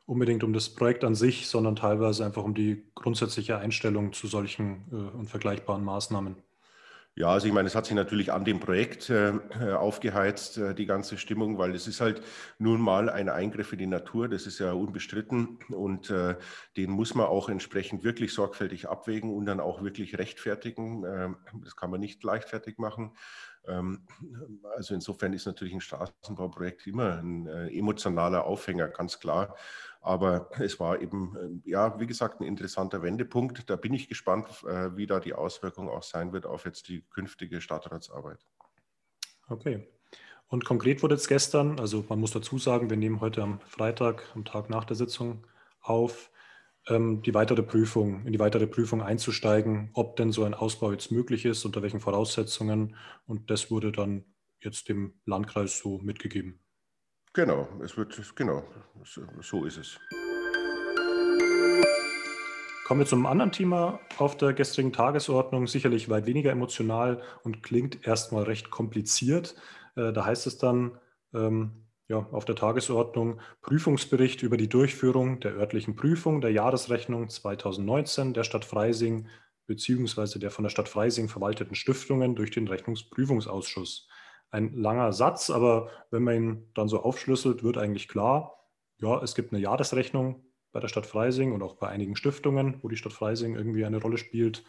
unbedingt 0.05 0.43
um 0.43 0.53
das 0.53 0.69
Projekt 0.69 1.03
an 1.03 1.15
sich, 1.15 1.47
sondern 1.47 1.75
teilweise 1.75 2.25
einfach 2.25 2.43
um 2.43 2.53
die 2.53 2.83
grundsätzliche 2.95 3.57
Einstellung 3.57 4.13
zu 4.13 4.27
solchen 4.27 4.85
äh, 4.91 5.17
und 5.17 5.29
vergleichbaren 5.29 5.83
Maßnahmen. 5.83 6.35
Ja, 7.17 7.29
also 7.29 7.47
ich 7.47 7.53
meine, 7.53 7.67
es 7.67 7.75
hat 7.75 7.85
sich 7.85 7.95
natürlich 7.95 8.33
an 8.33 8.43
dem 8.43 8.59
Projekt 8.59 9.09
äh, 9.09 9.29
äh, 9.29 9.71
aufgeheizt, 9.71 10.57
äh, 10.57 10.75
die 10.75 10.85
ganze 10.85 11.17
Stimmung, 11.17 11.57
weil 11.57 11.73
es 11.73 11.87
ist 11.87 12.01
halt 12.01 12.21
nun 12.59 12.81
mal 12.81 13.09
ein 13.09 13.29
Eingriff 13.29 13.71
in 13.71 13.79
die 13.79 13.87
Natur, 13.87 14.27
das 14.27 14.45
ist 14.47 14.59
ja 14.59 14.73
unbestritten 14.73 15.59
und 15.69 16.09
äh, 16.09 16.35
den 16.75 16.91
muss 16.91 17.15
man 17.15 17.27
auch 17.27 17.47
entsprechend 17.47 18.03
wirklich 18.03 18.33
sorgfältig 18.33 18.89
abwägen 18.89 19.33
und 19.33 19.45
dann 19.45 19.61
auch 19.61 19.81
wirklich 19.81 20.17
rechtfertigen. 20.17 21.05
Ähm, 21.05 21.37
das 21.63 21.77
kann 21.77 21.89
man 21.89 22.01
nicht 22.01 22.21
leichtfertig 22.21 22.79
machen. 22.79 23.13
Ähm, 23.67 24.05
also 24.75 24.93
insofern 24.93 25.33
ist 25.33 25.45
natürlich 25.45 25.73
ein 25.73 25.81
Straßenbauprojekt 25.81 26.87
immer 26.87 27.17
ein 27.17 27.47
äh, 27.47 27.67
emotionaler 27.67 28.45
Aufhänger, 28.45 28.89
ganz 28.89 29.19
klar. 29.19 29.55
Aber 30.01 30.49
es 30.59 30.79
war 30.79 31.01
eben, 31.01 31.63
äh, 31.65 31.69
ja, 31.69 31.99
wie 31.99 32.05
gesagt, 32.05 32.39
ein 32.39 32.43
interessanter 32.43 33.01
Wendepunkt. 33.01 33.69
Da 33.69 33.75
bin 33.75 33.93
ich 33.93 34.07
gespannt, 34.07 34.47
äh, 34.67 34.95
wie 34.95 35.07
da 35.07 35.19
die 35.19 35.33
Auswirkung 35.33 35.89
auch 35.89 36.03
sein 36.03 36.31
wird 36.31 36.45
auf 36.45 36.65
jetzt 36.65 36.87
die 36.89 37.03
künftige 37.09 37.59
Stadtratsarbeit. 37.61 38.45
Okay. 39.47 39.87
Und 40.47 40.63
konkret 40.63 41.01
wurde 41.01 41.15
es 41.15 41.27
gestern, 41.27 41.79
also 41.79 42.05
man 42.07 42.19
muss 42.19 42.31
dazu 42.31 42.59
sagen, 42.59 42.89
wir 42.89 42.97
nehmen 42.97 43.19
heute 43.19 43.41
am 43.41 43.59
Freitag, 43.61 44.23
am 44.35 44.45
Tag 44.45 44.69
nach 44.69 44.85
der 44.85 44.95
Sitzung 44.95 45.45
auf, 45.81 46.29
die 46.87 47.33
weitere 47.33 47.63
Prüfung, 47.63 48.25
in 48.27 48.31
die 48.31 48.39
weitere 48.39 48.67
Prüfung 48.67 49.01
einzusteigen, 49.01 49.89
ob 49.93 50.17
denn 50.17 50.31
so 50.31 50.43
ein 50.43 50.53
Ausbau 50.53 50.91
jetzt 50.91 51.11
möglich 51.11 51.45
ist, 51.45 51.65
unter 51.65 51.81
welchen 51.81 51.99
Voraussetzungen. 51.99 52.95
Und 53.25 53.49
das 53.49 53.71
wurde 53.71 53.91
dann 53.91 54.23
jetzt 54.59 54.87
dem 54.87 55.13
Landkreis 55.25 55.79
so 55.79 55.97
mitgegeben. 55.97 56.59
Genau, 57.33 57.67
es 57.83 57.97
wird, 57.97 58.15
genau, 58.35 58.63
so 59.41 59.65
ist 59.65 59.77
es. 59.77 59.99
Kommen 62.85 62.99
wir 62.99 63.07
zum 63.07 63.25
anderen 63.25 63.51
Thema 63.51 63.99
auf 64.19 64.37
der 64.37 64.53
gestrigen 64.53 64.93
Tagesordnung, 64.93 65.65
sicherlich 65.65 66.07
weit 66.07 66.27
weniger 66.27 66.51
emotional 66.51 67.23
und 67.43 67.63
klingt 67.63 68.05
erstmal 68.05 68.43
recht 68.43 68.69
kompliziert. 68.69 69.55
Äh, 69.95 70.13
da 70.13 70.23
heißt 70.23 70.45
es 70.45 70.59
dann, 70.59 70.99
ähm, 71.33 71.84
ja, 72.07 72.17
auf 72.31 72.45
der 72.45 72.55
Tagesordnung 72.55 73.39
Prüfungsbericht 73.61 74.43
über 74.43 74.57
die 74.57 74.69
Durchführung 74.69 75.39
der 75.39 75.55
örtlichen 75.55 75.95
Prüfung 75.95 76.41
der 76.41 76.51
Jahresrechnung 76.51 77.29
2019 77.29 78.33
der 78.33 78.43
Stadt 78.43 78.65
Freising 78.65 79.27
bzw. 79.67 80.39
der 80.39 80.51
von 80.51 80.63
der 80.63 80.69
Stadt 80.69 80.87
Freising 80.87 81.29
verwalteten 81.29 81.75
Stiftungen 81.75 82.35
durch 82.35 82.51
den 82.51 82.67
Rechnungsprüfungsausschuss. 82.67 84.07
Ein 84.51 84.75
langer 84.75 85.11
Satz, 85.13 85.49
aber 85.49 85.89
wenn 86.11 86.23
man 86.23 86.35
ihn 86.35 86.71
dann 86.75 86.87
so 86.87 87.01
aufschlüsselt, 87.01 87.63
wird 87.63 87.77
eigentlich 87.77 88.07
klar, 88.07 88.55
ja, 88.97 89.21
es 89.21 89.35
gibt 89.35 89.51
eine 89.51 89.61
Jahresrechnung 89.61 90.45
bei 90.71 90.79
der 90.79 90.87
Stadt 90.87 91.05
Freising 91.05 91.53
und 91.53 91.63
auch 91.63 91.75
bei 91.75 91.87
einigen 91.87 92.15
Stiftungen, 92.15 92.79
wo 92.81 92.87
die 92.87 92.97
Stadt 92.97 93.13
Freising 93.13 93.55
irgendwie 93.55 93.85
eine 93.85 94.01
Rolle 94.01 94.17
spielt. 94.17 94.63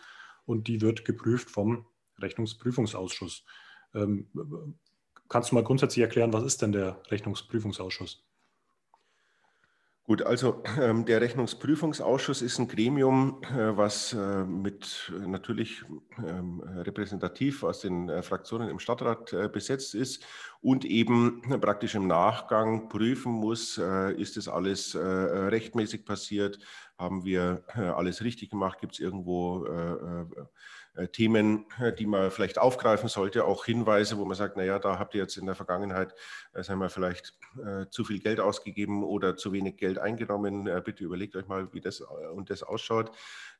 Und 0.45 0.69
die 0.69 0.81
wird 0.81 1.05
geprüft 1.05 1.51
vom 1.51 1.87
Rechnungsprüfungsausschuss. 2.21 3.45
Ähm, 3.95 4.31
kannst 5.29 5.51
du 5.51 5.55
mal 5.55 5.65
grundsätzlich 5.65 6.03
erklären, 6.03 6.33
was 6.33 6.45
ist 6.45 6.63
denn 6.63 6.73
der 6.73 7.01
Rechnungsprüfungsausschuss? 7.11 8.27
Gut, 10.07 10.23
also 10.23 10.63
ähm, 10.81 11.05
der 11.05 11.21
Rechnungsprüfungsausschuss 11.21 12.41
ist 12.41 12.61
ein 12.61 12.69
Gremium, 12.69 13.43
äh, 13.43 13.77
was 13.77 14.13
äh, 14.13 14.45
mit 14.45 15.13
äh, 15.13 15.27
natürlich 15.27 15.83
ähm, 16.25 16.61
repräsentativ 16.61 17.65
aus 17.65 17.81
den 17.81 18.09
äh, 18.09 18.23
Fraktionen 18.23 18.69
im 18.69 18.79
Stadtrat 18.79 19.33
äh, 19.33 19.49
besetzt 19.49 19.97
ist 19.97 20.25
und 20.61 20.85
eben 20.85 21.43
praktisch 21.61 21.97
im 21.97 22.07
Nachgang 22.07 22.89
prüfen 22.89 23.33
muss, 23.33 23.79
äh, 23.79 24.13
ist 24.13 24.37
das 24.37 24.47
alles 24.47 24.95
rechtmäßig 24.95 26.05
passiert, 26.05 26.61
haben 26.99 27.25
wir 27.25 27.65
alles 27.75 28.23
richtig 28.23 28.51
gemacht, 28.51 28.79
gibt 28.81 28.95
es 28.95 29.01
irgendwo 29.01 29.67
äh, 29.67 30.25
Themen, 31.09 31.67
äh, 31.79 31.93
die 31.93 32.07
man 32.07 32.31
vielleicht 32.31 32.59
aufgreifen 32.59 33.09
sollte, 33.09 33.45
auch 33.45 33.65
Hinweise, 33.65 34.19
wo 34.19 34.25
man 34.25 34.37
sagt, 34.37 34.57
naja, 34.57 34.79
da 34.79 34.99
habt 34.99 35.15
ihr 35.15 35.21
jetzt 35.21 35.37
in 35.37 35.47
der 35.47 35.55
Vergangenheit, 35.55 36.15
äh, 36.55 36.63
sagen 36.63 36.81
wir, 36.81 36.89
vielleicht 36.89 37.35
äh, 37.65 37.87
zu 37.91 38.05
viel 38.05 38.21
Geld 38.21 38.41
ausgegeben 38.41 39.05
oder 39.05 39.37
zu 39.37 39.53
wenig 39.53 39.77
Geld 39.77 39.99
eingenommen. 39.99 40.67
Äh, 40.67 40.83
bitte 40.85 41.05
überlegt 41.05 41.37
euch 41.37 41.47
mal, 41.47 41.73
wie 41.73 41.81
das 41.81 42.01
und 42.01 42.51
das 42.51 42.63
ausschaut. 42.63 43.11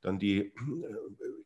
Dann 0.01 0.19
die, 0.19 0.53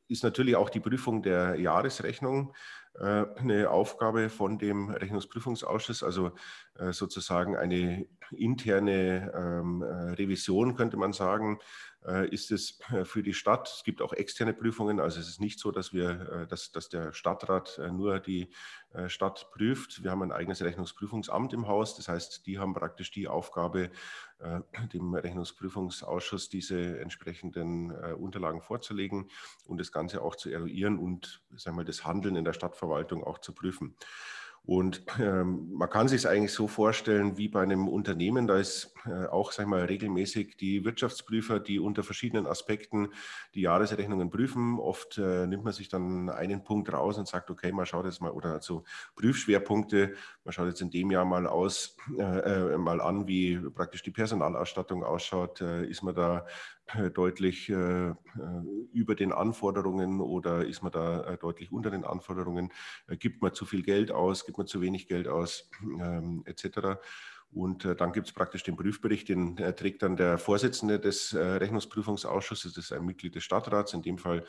ist 0.08 0.24
natürlich 0.24 0.56
auch 0.56 0.70
die 0.70 0.80
Prüfung 0.80 1.22
der 1.22 1.56
Jahresrechnung 1.58 2.54
eine 2.98 3.70
Aufgabe 3.70 4.28
von 4.28 4.58
dem 4.58 4.90
Rechnungsprüfungsausschuss, 4.90 6.02
also 6.02 6.32
sozusagen 6.90 7.56
eine 7.56 8.06
interne 8.30 9.32
ähm, 9.34 9.82
Revision, 9.82 10.74
könnte 10.74 10.96
man 10.96 11.12
sagen, 11.12 11.60
äh, 12.06 12.28
ist 12.30 12.50
es 12.50 12.80
äh, 12.90 13.04
für 13.04 13.22
die 13.22 13.34
Stadt. 13.34 13.68
Es 13.68 13.84
gibt 13.84 14.00
auch 14.00 14.14
externe 14.14 14.54
Prüfungen. 14.54 15.00
Also 15.00 15.20
es 15.20 15.28
ist 15.28 15.40
nicht 15.40 15.58
so, 15.58 15.70
dass 15.70 15.92
wir, 15.92 16.30
äh, 16.30 16.46
dass, 16.46 16.72
dass 16.72 16.88
der 16.88 17.12
Stadtrat 17.12 17.80
nur 17.92 18.20
die 18.20 18.50
Stadt 19.06 19.52
prüft. 19.52 20.02
Wir 20.02 20.10
haben 20.10 20.22
ein 20.22 20.32
eigenes 20.32 20.62
Rechnungsprüfungsamt 20.62 21.52
im 21.52 21.68
Haus. 21.68 21.94
Das 21.94 22.08
heißt, 22.08 22.44
die 22.46 22.58
haben 22.58 22.74
praktisch 22.74 23.12
die 23.12 23.28
Aufgabe, 23.28 23.90
dem 24.92 25.14
Rechnungsprüfungsausschuss 25.14 26.48
diese 26.48 26.98
entsprechenden 27.00 27.90
Unterlagen 27.90 28.62
vorzulegen 28.62 29.30
und 29.64 29.78
das 29.78 29.92
Ganze 29.92 30.22
auch 30.22 30.34
zu 30.36 30.50
eruieren 30.50 30.98
und 30.98 31.42
sagen 31.56 31.76
wir, 31.76 31.84
das 31.84 32.04
Handeln 32.04 32.36
in 32.36 32.44
der 32.44 32.52
Stadtverwaltung 32.52 33.22
auch 33.22 33.38
zu 33.38 33.52
prüfen. 33.54 33.96
Und 34.64 35.02
ähm, 35.18 35.72
man 35.72 35.90
kann 35.90 36.06
sich 36.06 36.18
es 36.18 36.26
eigentlich 36.26 36.52
so 36.52 36.68
vorstellen 36.68 37.36
wie 37.38 37.48
bei 37.48 37.62
einem 37.62 37.88
Unternehmen. 37.88 38.46
Da 38.46 38.58
ist 38.58 38.94
äh, 39.06 39.26
auch, 39.26 39.52
sag 39.52 39.64
ich 39.64 39.68
mal, 39.70 39.84
regelmäßig 39.84 40.56
die 40.58 40.84
Wirtschaftsprüfer, 40.84 41.58
die 41.58 41.80
unter 41.80 42.02
verschiedenen 42.02 42.46
Aspekten 42.46 43.08
die 43.54 43.62
Jahresrechnungen 43.62 44.30
prüfen. 44.30 44.78
Oft 44.78 45.18
äh, 45.18 45.46
nimmt 45.46 45.64
man 45.64 45.72
sich 45.72 45.88
dann 45.88 46.28
einen 46.28 46.62
Punkt 46.62 46.92
raus 46.92 47.18
und 47.18 47.26
sagt, 47.26 47.50
okay, 47.50 47.72
man 47.72 47.86
schaut 47.86 48.04
jetzt 48.04 48.20
mal, 48.20 48.30
oder 48.30 48.60
so 48.60 48.84
Prüfschwerpunkte, 49.16 50.14
man 50.44 50.52
schaut 50.52 50.68
jetzt 50.68 50.82
in 50.82 50.90
dem 50.90 51.10
Jahr 51.10 51.24
mal 51.24 51.46
aus, 51.46 51.96
äh, 52.18 52.22
äh 52.22 52.78
mal 52.78 53.00
an, 53.00 53.26
wie 53.26 53.58
praktisch 53.74 54.02
die 54.02 54.10
Personalausstattung 54.10 55.02
ausschaut. 55.02 55.62
Äh, 55.62 55.86
ist 55.86 56.02
man 56.02 56.14
da 56.14 56.46
deutlich 57.14 57.68
äh, 57.68 58.08
äh, 58.10 58.14
über 58.92 59.14
den 59.14 59.32
Anforderungen 59.32 60.20
oder 60.20 60.66
ist 60.66 60.82
man 60.82 60.92
da 60.92 61.36
deutlich 61.36 61.72
unter 61.72 61.90
den 61.90 62.04
Anforderungen? 62.04 62.72
Gibt 63.18 63.42
man 63.42 63.54
zu 63.54 63.64
viel 63.64 63.82
Geld 63.82 64.10
aus, 64.10 64.44
gibt 64.44 64.58
man 64.58 64.66
zu 64.66 64.80
wenig 64.80 65.06
Geld 65.06 65.28
aus, 65.28 65.70
ähm, 65.82 66.42
etc. 66.46 66.98
Und 67.52 67.84
äh, 67.84 67.96
dann 67.96 68.12
gibt 68.12 68.28
es 68.28 68.32
praktisch 68.32 68.62
den 68.62 68.76
Prüfbericht, 68.76 69.28
den 69.28 69.58
äh, 69.58 69.74
trägt 69.74 70.02
dann 70.02 70.16
der 70.16 70.38
Vorsitzende 70.38 71.00
des 71.00 71.32
äh, 71.32 71.40
Rechnungsprüfungsausschusses, 71.40 72.74
das 72.74 72.84
ist 72.84 72.92
ein 72.92 73.04
Mitglied 73.04 73.34
des 73.34 73.42
Stadtrats, 73.42 73.92
in 73.92 74.02
dem 74.02 74.18
Fall 74.18 74.44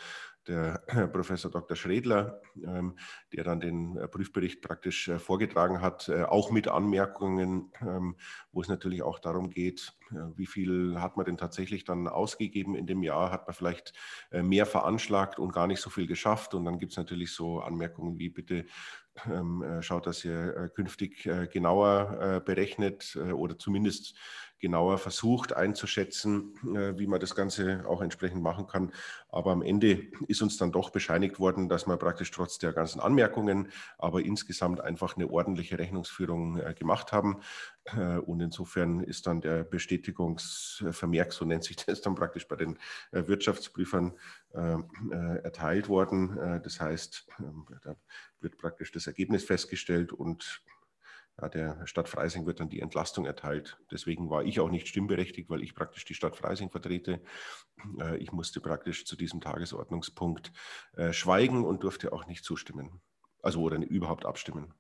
der 0.48 0.84
Professor 1.12 1.50
Dr. 1.50 1.76
Schredler, 1.76 2.42
ähm, 2.64 2.98
der 3.34 3.44
dann 3.44 3.60
den 3.60 4.00
Prüfbericht 4.12 4.62
praktisch 4.62 5.12
vorgetragen 5.18 5.82
hat, 5.82 6.10
auch 6.10 6.52
mit 6.52 6.68
Anmerkungen, 6.68 7.72
ähm, 7.82 8.16
wo 8.52 8.62
es 8.62 8.68
natürlich 8.68 9.02
auch 9.04 9.20
darum 9.20 9.50
geht, 9.50 9.94
wie 10.36 10.46
viel 10.46 11.00
hat 11.00 11.16
man 11.16 11.26
denn 11.26 11.38
tatsächlich 11.38 11.86
dann 11.86 12.08
ausgegeben 12.08 12.76
in 12.76 12.86
dem 12.86 13.02
Jahr, 13.02 13.32
hat 13.32 13.48
man 13.48 13.54
vielleicht 13.54 13.94
mehr 14.32 14.66
veranschlagt 14.66 15.40
und 15.40 15.54
gar 15.54 15.68
nicht 15.68 15.80
so 15.80 15.90
viel 15.90 16.06
geschafft. 16.06 16.54
Und 16.54 16.66
dann 16.66 16.80
gibt 16.80 16.92
es 16.92 16.98
natürlich 16.98 17.32
so 17.32 17.62
Anmerkungen 17.62 18.20
wie 18.20 18.28
bitte 18.28 18.66
schaut, 19.82 20.08
dass 20.08 20.24
ihr 20.24 20.56
äh, 20.56 20.70
künftig 20.70 21.26
äh, 21.26 21.48
genauer 21.48 22.42
berechnet 22.46 23.16
oder 23.16 23.58
zumindest 23.58 24.16
genauer 24.62 24.98
versucht 25.00 25.54
einzuschätzen, 25.54 26.54
wie 26.98 27.08
man 27.08 27.20
das 27.20 27.36
Ganze 27.36 27.84
auch 27.88 28.02
entsprechend 28.02 28.42
machen 28.42 28.68
kann. 28.68 28.94
Aber 29.30 29.52
am 29.52 29.62
Ende 29.62 30.08
ist 30.28 30.42
uns 30.42 30.58
dann 30.58 30.72
doch 30.72 30.92
bescheinigt 30.92 31.40
worden, 31.40 31.68
dass 31.68 31.88
wir 31.88 31.98
praktisch 31.98 32.32
trotz 32.32 32.60
der 32.60 32.72
ganzen 32.72 33.02
Anmerkungen, 33.02 33.70
aber 33.98 34.22
insgesamt 34.22 34.80
einfach 34.80 35.18
eine 35.18 35.30
ordentliche 35.30 35.80
Rechnungsführung 35.80 36.62
gemacht 36.76 37.12
haben. 37.12 37.42
Und 38.26 38.42
insofern 38.42 39.02
ist 39.02 39.28
dann 39.28 39.42
der 39.42 39.64
Bestätigungsvermerk, 39.64 41.34
so 41.34 41.46
nennt 41.46 41.64
sich 41.64 41.78
das 41.78 42.02
dann 42.02 42.16
praktisch 42.16 42.48
bei 42.48 42.56
den 42.56 42.78
Wirtschaftsprüfern, 43.12 44.14
erteilt 45.44 45.90
worden. 45.90 46.62
Das 46.64 46.80
heißt, 46.80 47.28
ähm, 47.40 47.66
da 47.84 47.96
wird 48.40 48.58
praktisch 48.58 48.92
das 48.92 49.08
Ergebnis 49.08 49.44
festgestellt 49.44 50.12
und 50.12 50.62
ja, 51.42 51.50
der 51.50 51.88
Stadt 51.88 52.08
Freising 52.08 52.46
wird 52.46 52.60
dann 52.60 52.70
die 52.70 52.82
Entlastung 52.82 53.26
erteilt. 53.26 53.80
Deswegen 53.90 54.30
war 54.30 54.44
ich 54.44 54.60
auch 54.60 54.70
nicht 54.70 54.88
stimmberechtigt, 54.88 55.50
weil 55.50 55.64
ich 55.64 55.74
praktisch 55.74 56.06
die 56.06 56.14
Stadt 56.14 56.36
Freising 56.36 56.70
vertrete. 56.70 57.22
Äh, 58.00 58.18
ich 58.18 58.32
musste 58.32 58.62
praktisch 58.62 59.06
zu 59.06 59.16
diesem 59.16 59.42
Tagesordnungspunkt 59.42 60.52
äh, 60.94 61.14
schweigen 61.14 61.66
und 61.66 61.84
durfte 61.84 62.14
auch 62.14 62.28
nicht 62.28 62.44
zustimmen. 62.44 63.02
Also 63.42 63.62
oder 63.62 63.78
überhaupt 63.78 64.26
abstimmen. 64.26 64.74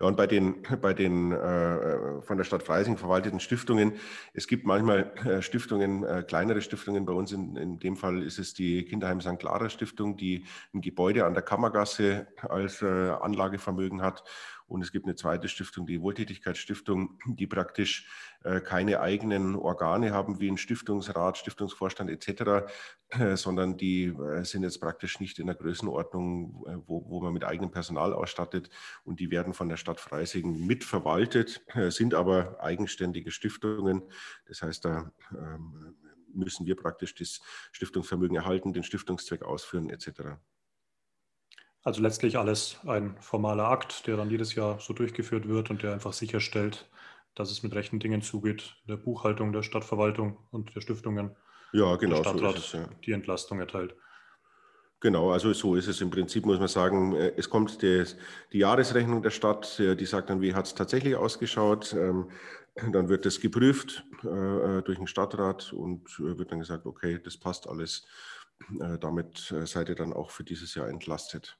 Ja, 0.00 0.06
und 0.06 0.16
bei 0.16 0.28
den, 0.28 0.62
bei 0.80 0.94
den 0.94 1.32
äh, 1.32 2.22
von 2.22 2.36
der 2.36 2.44
Stadt 2.44 2.62
Freising 2.62 2.96
verwalteten 2.96 3.40
Stiftungen, 3.40 3.94
es 4.32 4.46
gibt 4.46 4.64
manchmal 4.64 5.12
äh, 5.26 5.42
Stiftungen, 5.42 6.04
äh, 6.04 6.22
kleinere 6.26 6.62
Stiftungen. 6.62 7.04
Bei 7.04 7.12
uns 7.12 7.32
in, 7.32 7.56
in 7.56 7.78
dem 7.80 7.96
Fall 7.96 8.22
ist 8.22 8.38
es 8.38 8.54
die 8.54 8.84
Kinderheim 8.84 9.20
St. 9.20 9.38
Clara 9.38 9.68
Stiftung, 9.68 10.16
die 10.16 10.44
ein 10.72 10.82
Gebäude 10.82 11.26
an 11.26 11.34
der 11.34 11.42
Kammergasse 11.42 12.28
als 12.48 12.80
äh, 12.80 12.86
Anlagevermögen 12.86 14.00
hat. 14.02 14.22
Und 14.68 14.82
es 14.82 14.92
gibt 14.92 15.06
eine 15.06 15.16
zweite 15.16 15.48
Stiftung, 15.48 15.86
die 15.86 16.00
Wohltätigkeitsstiftung, 16.02 17.18
die 17.26 17.46
praktisch 17.46 18.06
äh, 18.44 18.60
keine 18.60 19.00
eigenen 19.00 19.56
Organe 19.56 20.12
haben 20.12 20.40
wie 20.40 20.50
ein 20.50 20.58
Stiftungsrat, 20.58 21.38
Stiftungsvorstand 21.38 22.10
etc., 22.10 22.70
äh, 23.08 23.36
sondern 23.36 23.78
die 23.78 24.04
äh, 24.04 24.44
sind 24.44 24.62
jetzt 24.62 24.80
praktisch 24.80 25.20
nicht 25.20 25.38
in 25.38 25.46
der 25.46 25.56
Größenordnung, 25.56 26.66
äh, 26.66 26.76
wo, 26.86 27.08
wo 27.08 27.22
man 27.22 27.32
mit 27.32 27.44
eigenem 27.44 27.70
Personal 27.70 28.12
ausstattet. 28.12 28.68
Und 29.04 29.20
die 29.20 29.30
werden 29.30 29.54
von 29.54 29.70
der 29.70 29.78
Stadt 29.78 30.00
Freising 30.00 30.66
mitverwaltet, 30.66 31.62
äh, 31.68 31.90
sind 31.90 32.14
aber 32.14 32.62
eigenständige 32.62 33.30
Stiftungen. 33.30 34.02
Das 34.46 34.60
heißt, 34.62 34.84
da 34.84 35.10
ähm, 35.32 35.96
müssen 36.34 36.66
wir 36.66 36.76
praktisch 36.76 37.14
das 37.14 37.40
Stiftungsvermögen 37.72 38.36
erhalten, 38.36 38.72
den 38.72 38.84
Stiftungszweck 38.84 39.42
ausführen 39.42 39.88
etc. 39.88 40.38
Also 41.88 42.02
letztlich 42.02 42.36
alles 42.36 42.76
ein 42.86 43.16
formaler 43.18 43.66
Akt, 43.66 44.06
der 44.06 44.18
dann 44.18 44.28
jedes 44.28 44.54
Jahr 44.54 44.78
so 44.78 44.92
durchgeführt 44.92 45.48
wird 45.48 45.70
und 45.70 45.82
der 45.82 45.94
einfach 45.94 46.12
sicherstellt, 46.12 46.86
dass 47.34 47.50
es 47.50 47.62
mit 47.62 47.74
rechten 47.74 47.98
Dingen 47.98 48.20
zugeht, 48.20 48.76
der 48.86 48.98
Buchhaltung 48.98 49.54
der 49.54 49.62
Stadtverwaltung 49.62 50.36
und 50.50 50.76
der 50.76 50.82
Stiftungen. 50.82 51.34
Ja, 51.72 51.96
genau. 51.96 52.16
Der 52.16 52.24
Stadtrat 52.24 52.56
so 52.56 52.58
es, 52.58 52.72
ja. 52.74 52.90
die 53.06 53.12
Entlastung 53.12 53.58
erteilt. 53.60 53.94
Genau, 55.00 55.32
also 55.32 55.54
so 55.54 55.76
ist 55.76 55.88
es 55.88 56.02
im 56.02 56.10
Prinzip, 56.10 56.44
muss 56.44 56.58
man 56.58 56.68
sagen. 56.68 57.16
Äh, 57.16 57.32
es 57.38 57.48
kommt 57.48 57.80
die, 57.80 58.04
die 58.52 58.58
Jahresrechnung 58.58 59.22
der 59.22 59.30
Stadt, 59.30 59.80
äh, 59.80 59.96
die 59.96 60.04
sagt 60.04 60.28
dann, 60.28 60.42
wie 60.42 60.52
hat 60.52 60.66
es 60.66 60.74
tatsächlich 60.74 61.16
ausgeschaut. 61.16 61.94
Ähm, 61.94 62.30
dann 62.92 63.08
wird 63.08 63.24
das 63.24 63.40
geprüft 63.40 64.04
äh, 64.24 64.82
durch 64.82 64.98
den 64.98 65.06
Stadtrat 65.06 65.72
und 65.72 66.20
wird 66.20 66.52
dann 66.52 66.58
gesagt, 66.58 66.84
okay, 66.84 67.18
das 67.24 67.38
passt 67.38 67.66
alles. 67.66 68.06
Damit 69.00 69.54
seid 69.64 69.88
ihr 69.88 69.94
dann 69.94 70.12
auch 70.12 70.30
für 70.30 70.42
dieses 70.44 70.74
Jahr 70.74 70.88
entlastet. 70.88 71.56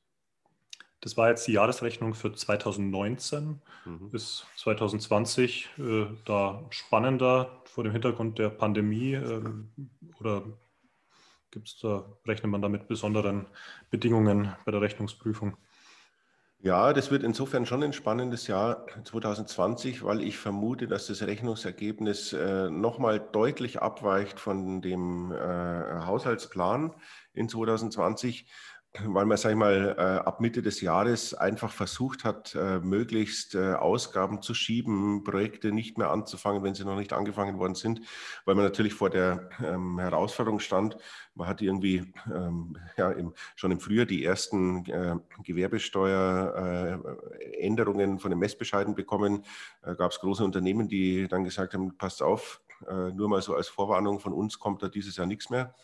Das 1.01 1.17
war 1.17 1.29
jetzt 1.29 1.47
die 1.47 1.53
Jahresrechnung 1.53 2.15
für 2.15 2.33
2019 2.33 3.61
mhm. 3.85 4.11
bis 4.11 4.47
2020. 4.57 5.71
Äh, 5.79 6.07
da 6.25 6.65
spannender 6.71 7.63
vor 7.65 7.85
dem 7.85 7.93
Hintergrund 7.93 8.39
der 8.39 8.51
Pandemie 8.51 9.15
äh, 9.15 9.43
oder 10.19 10.45
gibt 11.51 11.69
es 11.69 11.79
da, 11.79 12.05
rechnet 12.27 12.51
man 12.51 12.63
da 12.63 12.69
mit 12.69 12.89
besonderen 12.89 13.47
Bedingungen 13.91 14.55
bei 14.65 14.73
der 14.73 14.81
Rechnungsprüfung? 14.81 15.57
Ja, 16.61 16.93
das 16.93 17.13
wird 17.13 17.23
insofern 17.23 17.67
schon 17.67 17.85
ein 17.85 17.93
spannendes 17.93 18.49
Jahr 18.49 18.85
2020, 19.05 20.03
weil 20.03 20.21
ich 20.21 20.39
vermute, 20.39 20.89
dass 20.89 21.07
das 21.07 21.23
Rechnungsergebnis 21.23 22.33
äh, 22.33 22.69
nochmal 22.69 23.21
deutlich 23.21 23.81
abweicht 23.81 24.41
von 24.41 24.83
dem 24.83 25.31
äh, 25.31 25.37
Haushaltsplan 25.37 26.95
in 27.33 27.49
2020 27.49 28.51
weil 29.05 29.27
man, 29.27 29.37
sag 29.37 29.51
ich 29.51 29.57
mal, 29.57 29.95
äh, 29.99 30.27
ab 30.27 30.41
Mitte 30.41 30.63
des 30.63 30.81
Jahres 30.81 31.35
einfach 31.35 31.73
versucht 31.73 32.25
hat, 32.25 32.55
äh, 32.55 32.79
möglichst 32.81 33.55
äh, 33.55 33.75
Ausgaben 33.75 34.41
zu 34.43 34.55
schieben, 34.55 35.25
Projekte 35.25 35.73
nicht 35.73 35.99
mehr 35.99 36.09
anzufangen, 36.11 36.63
wenn 36.63 36.75
sie 36.75 36.85
noch 36.85 36.97
nicht 36.97 37.13
angefangen 37.13 37.59
worden 37.59 37.75
sind, 37.75 38.01
weil 38.45 38.55
man 38.55 38.65
natürlich 38.65 38.95
vor 38.95 39.11
der 39.11 39.51
ähm, 39.63 39.99
Herausforderung 39.99 40.59
stand. 40.59 40.97
Man 41.35 41.49
hat 41.49 41.61
irgendwie 41.61 42.15
ähm, 42.35 42.79
ja, 42.97 43.15
schon 43.57 43.73
im 43.73 43.81
Frühjahr 43.81 44.07
die 44.07 44.25
ersten 44.25 44.85
Gewerbesteueränderungen 45.45 48.19
von 48.19 48.31
den 48.31 48.39
Messbescheiden 48.39 48.95
bekommen. 48.95 49.45
Äh, 49.83 49.97
Gab 49.97 50.13
es 50.13 50.21
große 50.21 50.45
Unternehmen, 50.45 50.89
die 50.89 51.29
dann 51.29 51.45
gesagt 51.45 51.75
haben, 51.75 51.95
passt 51.97 52.23
auf, 52.23 52.63
nur 53.13 53.29
mal 53.29 53.43
so 53.43 53.57
als 53.57 53.67
Vorwarnung 53.67 54.21
von 54.21 54.33
uns 54.33 54.61
kommt 54.61 54.85
da 54.85 54.89
dieses 54.89 55.17
Jahr 55.17 55.27
nichts 55.27 55.51
mehr. 55.51 55.75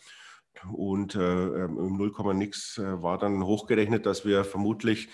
Und 0.72 1.14
äh, 1.14 1.20
ähm, 1.20 1.78
im 1.78 1.96
0, 1.96 2.34
nix 2.34 2.78
äh, 2.78 3.02
war 3.02 3.18
dann 3.18 3.44
hochgerechnet, 3.44 4.06
dass 4.06 4.24
wir 4.24 4.44
vermutlich 4.44 5.08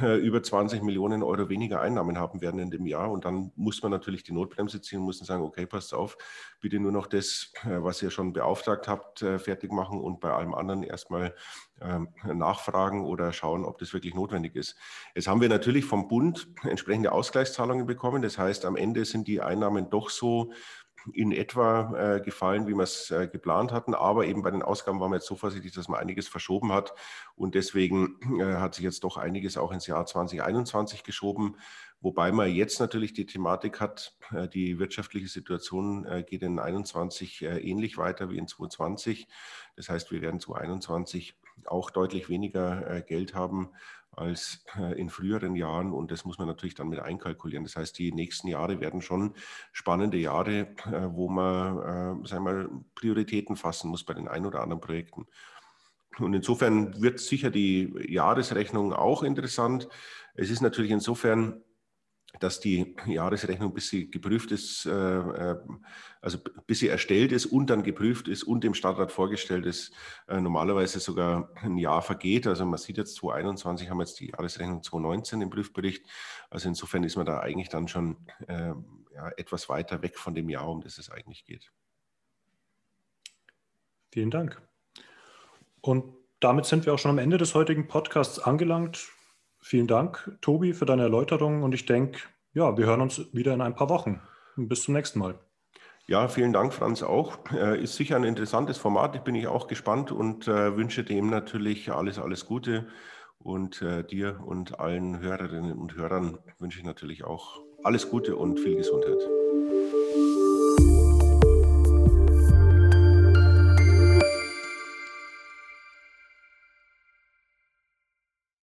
äh, 0.00 0.16
über 0.16 0.42
20 0.42 0.82
Millionen 0.82 1.22
Euro 1.22 1.48
weniger 1.48 1.80
Einnahmen 1.80 2.18
haben 2.18 2.40
werden 2.40 2.60
in 2.60 2.70
dem 2.70 2.86
Jahr. 2.86 3.10
Und 3.10 3.24
dann 3.24 3.52
muss 3.56 3.82
man 3.82 3.90
natürlich 3.90 4.22
die 4.22 4.32
Notbremse 4.32 4.80
ziehen 4.80 5.00
muss 5.00 5.18
sagen, 5.18 5.42
okay, 5.42 5.66
passt 5.66 5.92
auf, 5.92 6.16
bitte 6.60 6.78
nur 6.78 6.92
noch 6.92 7.06
das, 7.06 7.52
äh, 7.64 7.82
was 7.82 8.02
ihr 8.02 8.10
schon 8.10 8.32
beauftragt 8.32 8.88
habt, 8.88 9.20
fertig 9.20 9.72
machen 9.72 10.00
und 10.00 10.20
bei 10.20 10.32
allem 10.32 10.54
anderen 10.54 10.82
erstmal 10.82 11.34
ähm, 11.80 12.08
nachfragen 12.24 13.04
oder 13.04 13.32
schauen, 13.32 13.64
ob 13.64 13.78
das 13.78 13.92
wirklich 13.92 14.14
notwendig 14.14 14.56
ist. 14.56 14.76
Jetzt 15.14 15.28
haben 15.28 15.40
wir 15.40 15.48
natürlich 15.48 15.84
vom 15.84 16.08
Bund 16.08 16.48
entsprechende 16.62 17.12
Ausgleichszahlungen 17.12 17.86
bekommen. 17.86 18.22
Das 18.22 18.38
heißt, 18.38 18.64
am 18.64 18.76
Ende 18.76 19.04
sind 19.04 19.26
die 19.28 19.40
Einnahmen 19.40 19.90
doch 19.90 20.10
so 20.10 20.52
in 21.12 21.32
etwa 21.32 22.16
äh, 22.16 22.20
gefallen, 22.20 22.66
wie 22.66 22.74
wir 22.74 22.82
es 22.82 23.10
äh, 23.10 23.26
geplant 23.26 23.72
hatten. 23.72 23.94
Aber 23.94 24.26
eben 24.26 24.42
bei 24.42 24.50
den 24.50 24.62
Ausgaben 24.62 25.00
waren 25.00 25.10
wir 25.10 25.16
jetzt 25.16 25.26
so 25.26 25.36
vorsichtig, 25.36 25.72
dass 25.72 25.88
man 25.88 26.00
einiges 26.00 26.28
verschoben 26.28 26.72
hat. 26.72 26.94
Und 27.34 27.54
deswegen 27.54 28.18
äh, 28.40 28.56
hat 28.56 28.74
sich 28.74 28.84
jetzt 28.84 29.04
doch 29.04 29.16
einiges 29.16 29.56
auch 29.56 29.72
ins 29.72 29.86
Jahr 29.86 30.06
2021 30.06 31.04
geschoben. 31.04 31.56
Wobei 32.02 32.32
man 32.32 32.52
jetzt 32.52 32.80
natürlich 32.80 33.12
die 33.12 33.26
Thematik 33.26 33.80
hat, 33.80 34.16
äh, 34.32 34.48
die 34.48 34.80
wirtschaftliche 34.80 35.28
Situation 35.28 36.04
äh, 36.04 36.24
geht 36.24 36.42
in 36.42 36.56
2021 36.56 37.42
äh, 37.42 37.58
ähnlich 37.58 37.96
weiter 37.96 38.28
wie 38.28 38.38
in 38.38 38.48
2020. 38.48 39.28
Das 39.76 39.88
heißt, 39.88 40.10
wir 40.10 40.20
werden 40.20 40.40
2021 40.40 41.36
auch 41.66 41.90
deutlich 41.90 42.28
weniger 42.28 43.02
Geld 43.02 43.34
haben 43.34 43.70
als 44.14 44.64
äh, 44.78 44.98
in 45.00 45.08
früheren 45.08 45.56
Jahren 45.56 45.90
und 45.90 46.10
das 46.10 46.24
muss 46.24 46.38
man 46.38 46.46
natürlich 46.46 46.74
dann 46.74 46.88
mit 46.88 47.00
einkalkulieren. 47.00 47.64
Das 47.64 47.76
heißt, 47.76 47.98
die 47.98 48.12
nächsten 48.12 48.48
Jahre 48.48 48.80
werden 48.80 49.00
schon 49.00 49.34
spannende 49.72 50.18
Jahre, 50.18 50.68
äh, 50.86 51.08
wo 51.10 51.28
man 51.28 52.22
äh, 52.22 52.28
sagen 52.28 52.44
wir, 52.44 52.70
Prioritäten 52.94 53.56
fassen 53.56 53.90
muss 53.90 54.04
bei 54.04 54.14
den 54.14 54.28
ein 54.28 54.44
oder 54.44 54.60
anderen 54.60 54.80
Projekten. 54.80 55.26
Und 56.18 56.34
insofern 56.34 57.00
wird 57.00 57.20
sicher 57.20 57.50
die 57.50 57.94
Jahresrechnung 58.06 58.92
auch 58.92 59.22
interessant. 59.22 59.88
Es 60.34 60.50
ist 60.50 60.60
natürlich 60.60 60.90
insofern 60.90 61.62
dass 62.40 62.60
die 62.60 62.96
Jahresrechnung, 63.06 63.72
bis 63.74 63.88
sie 63.88 64.10
geprüft 64.10 64.50
ist, 64.52 64.86
äh, 64.86 64.90
äh, 64.90 65.56
also 66.20 66.38
bis 66.66 66.78
sie 66.78 66.88
erstellt 66.88 67.32
ist 67.32 67.46
und 67.46 67.68
dann 67.68 67.82
geprüft 67.82 68.28
ist 68.28 68.42
und 68.42 68.64
dem 68.64 68.74
Stadtrat 68.74 69.12
vorgestellt 69.12 69.66
ist, 69.66 69.92
äh, 70.28 70.40
normalerweise 70.40 71.00
sogar 71.00 71.50
ein 71.56 71.76
Jahr 71.76 72.02
vergeht. 72.02 72.46
Also 72.46 72.64
man 72.64 72.78
sieht 72.78 72.96
jetzt 72.96 73.16
2021 73.16 73.90
haben 73.90 73.98
wir 73.98 74.04
jetzt 74.04 74.20
die 74.20 74.30
Jahresrechnung 74.30 74.82
2019 74.82 75.42
im 75.42 75.50
Prüfbericht. 75.50 76.06
Also 76.50 76.68
insofern 76.68 77.04
ist 77.04 77.16
man 77.16 77.26
da 77.26 77.40
eigentlich 77.40 77.68
dann 77.68 77.88
schon 77.88 78.16
ja, 78.48 79.30
etwas 79.36 79.68
weiter 79.68 80.02
weg 80.02 80.18
von 80.18 80.34
dem 80.34 80.48
Jahr, 80.48 80.68
um 80.68 80.80
das 80.80 80.98
es 80.98 81.10
eigentlich 81.10 81.44
geht. 81.44 81.70
Vielen 84.10 84.30
Dank. 84.30 84.60
Und 85.80 86.14
damit 86.40 86.66
sind 86.66 86.86
wir 86.86 86.94
auch 86.94 86.98
schon 86.98 87.10
am 87.10 87.18
Ende 87.18 87.38
des 87.38 87.54
heutigen 87.54 87.88
Podcasts 87.88 88.38
angelangt. 88.38 89.08
Vielen 89.62 89.86
Dank, 89.86 90.36
Tobi, 90.40 90.72
für 90.72 90.86
deine 90.86 91.02
Erläuterung 91.02 91.62
und 91.62 91.72
ich 91.72 91.86
denke, 91.86 92.18
ja, 92.52 92.76
wir 92.76 92.86
hören 92.86 93.00
uns 93.00 93.32
wieder 93.32 93.54
in 93.54 93.60
ein 93.60 93.76
paar 93.76 93.88
Wochen. 93.88 94.20
Bis 94.56 94.82
zum 94.82 94.94
nächsten 94.94 95.20
Mal. 95.20 95.38
Ja, 96.08 96.26
vielen 96.26 96.52
Dank, 96.52 96.74
Franz, 96.74 97.02
auch. 97.02 97.38
Äh, 97.52 97.80
ist 97.80 97.94
sicher 97.94 98.16
ein 98.16 98.24
interessantes 98.24 98.76
Format. 98.76 99.14
Ich 99.14 99.22
bin 99.22 99.36
ich 99.36 99.46
auch 99.46 99.68
gespannt 99.68 100.10
und 100.10 100.48
äh, 100.48 100.76
wünsche 100.76 101.04
dem 101.04 101.30
natürlich 101.30 101.92
alles, 101.92 102.18
alles 102.18 102.44
Gute. 102.44 102.88
Und 103.38 103.82
äh, 103.82 104.04
dir 104.04 104.40
und 104.44 104.80
allen 104.80 105.20
Hörerinnen 105.20 105.78
und 105.78 105.94
Hörern 105.96 106.38
wünsche 106.58 106.80
ich 106.80 106.84
natürlich 106.84 107.24
auch 107.24 107.60
alles 107.84 108.10
Gute 108.10 108.36
und 108.36 108.58
viel 108.58 108.76
Gesundheit. 108.76 109.18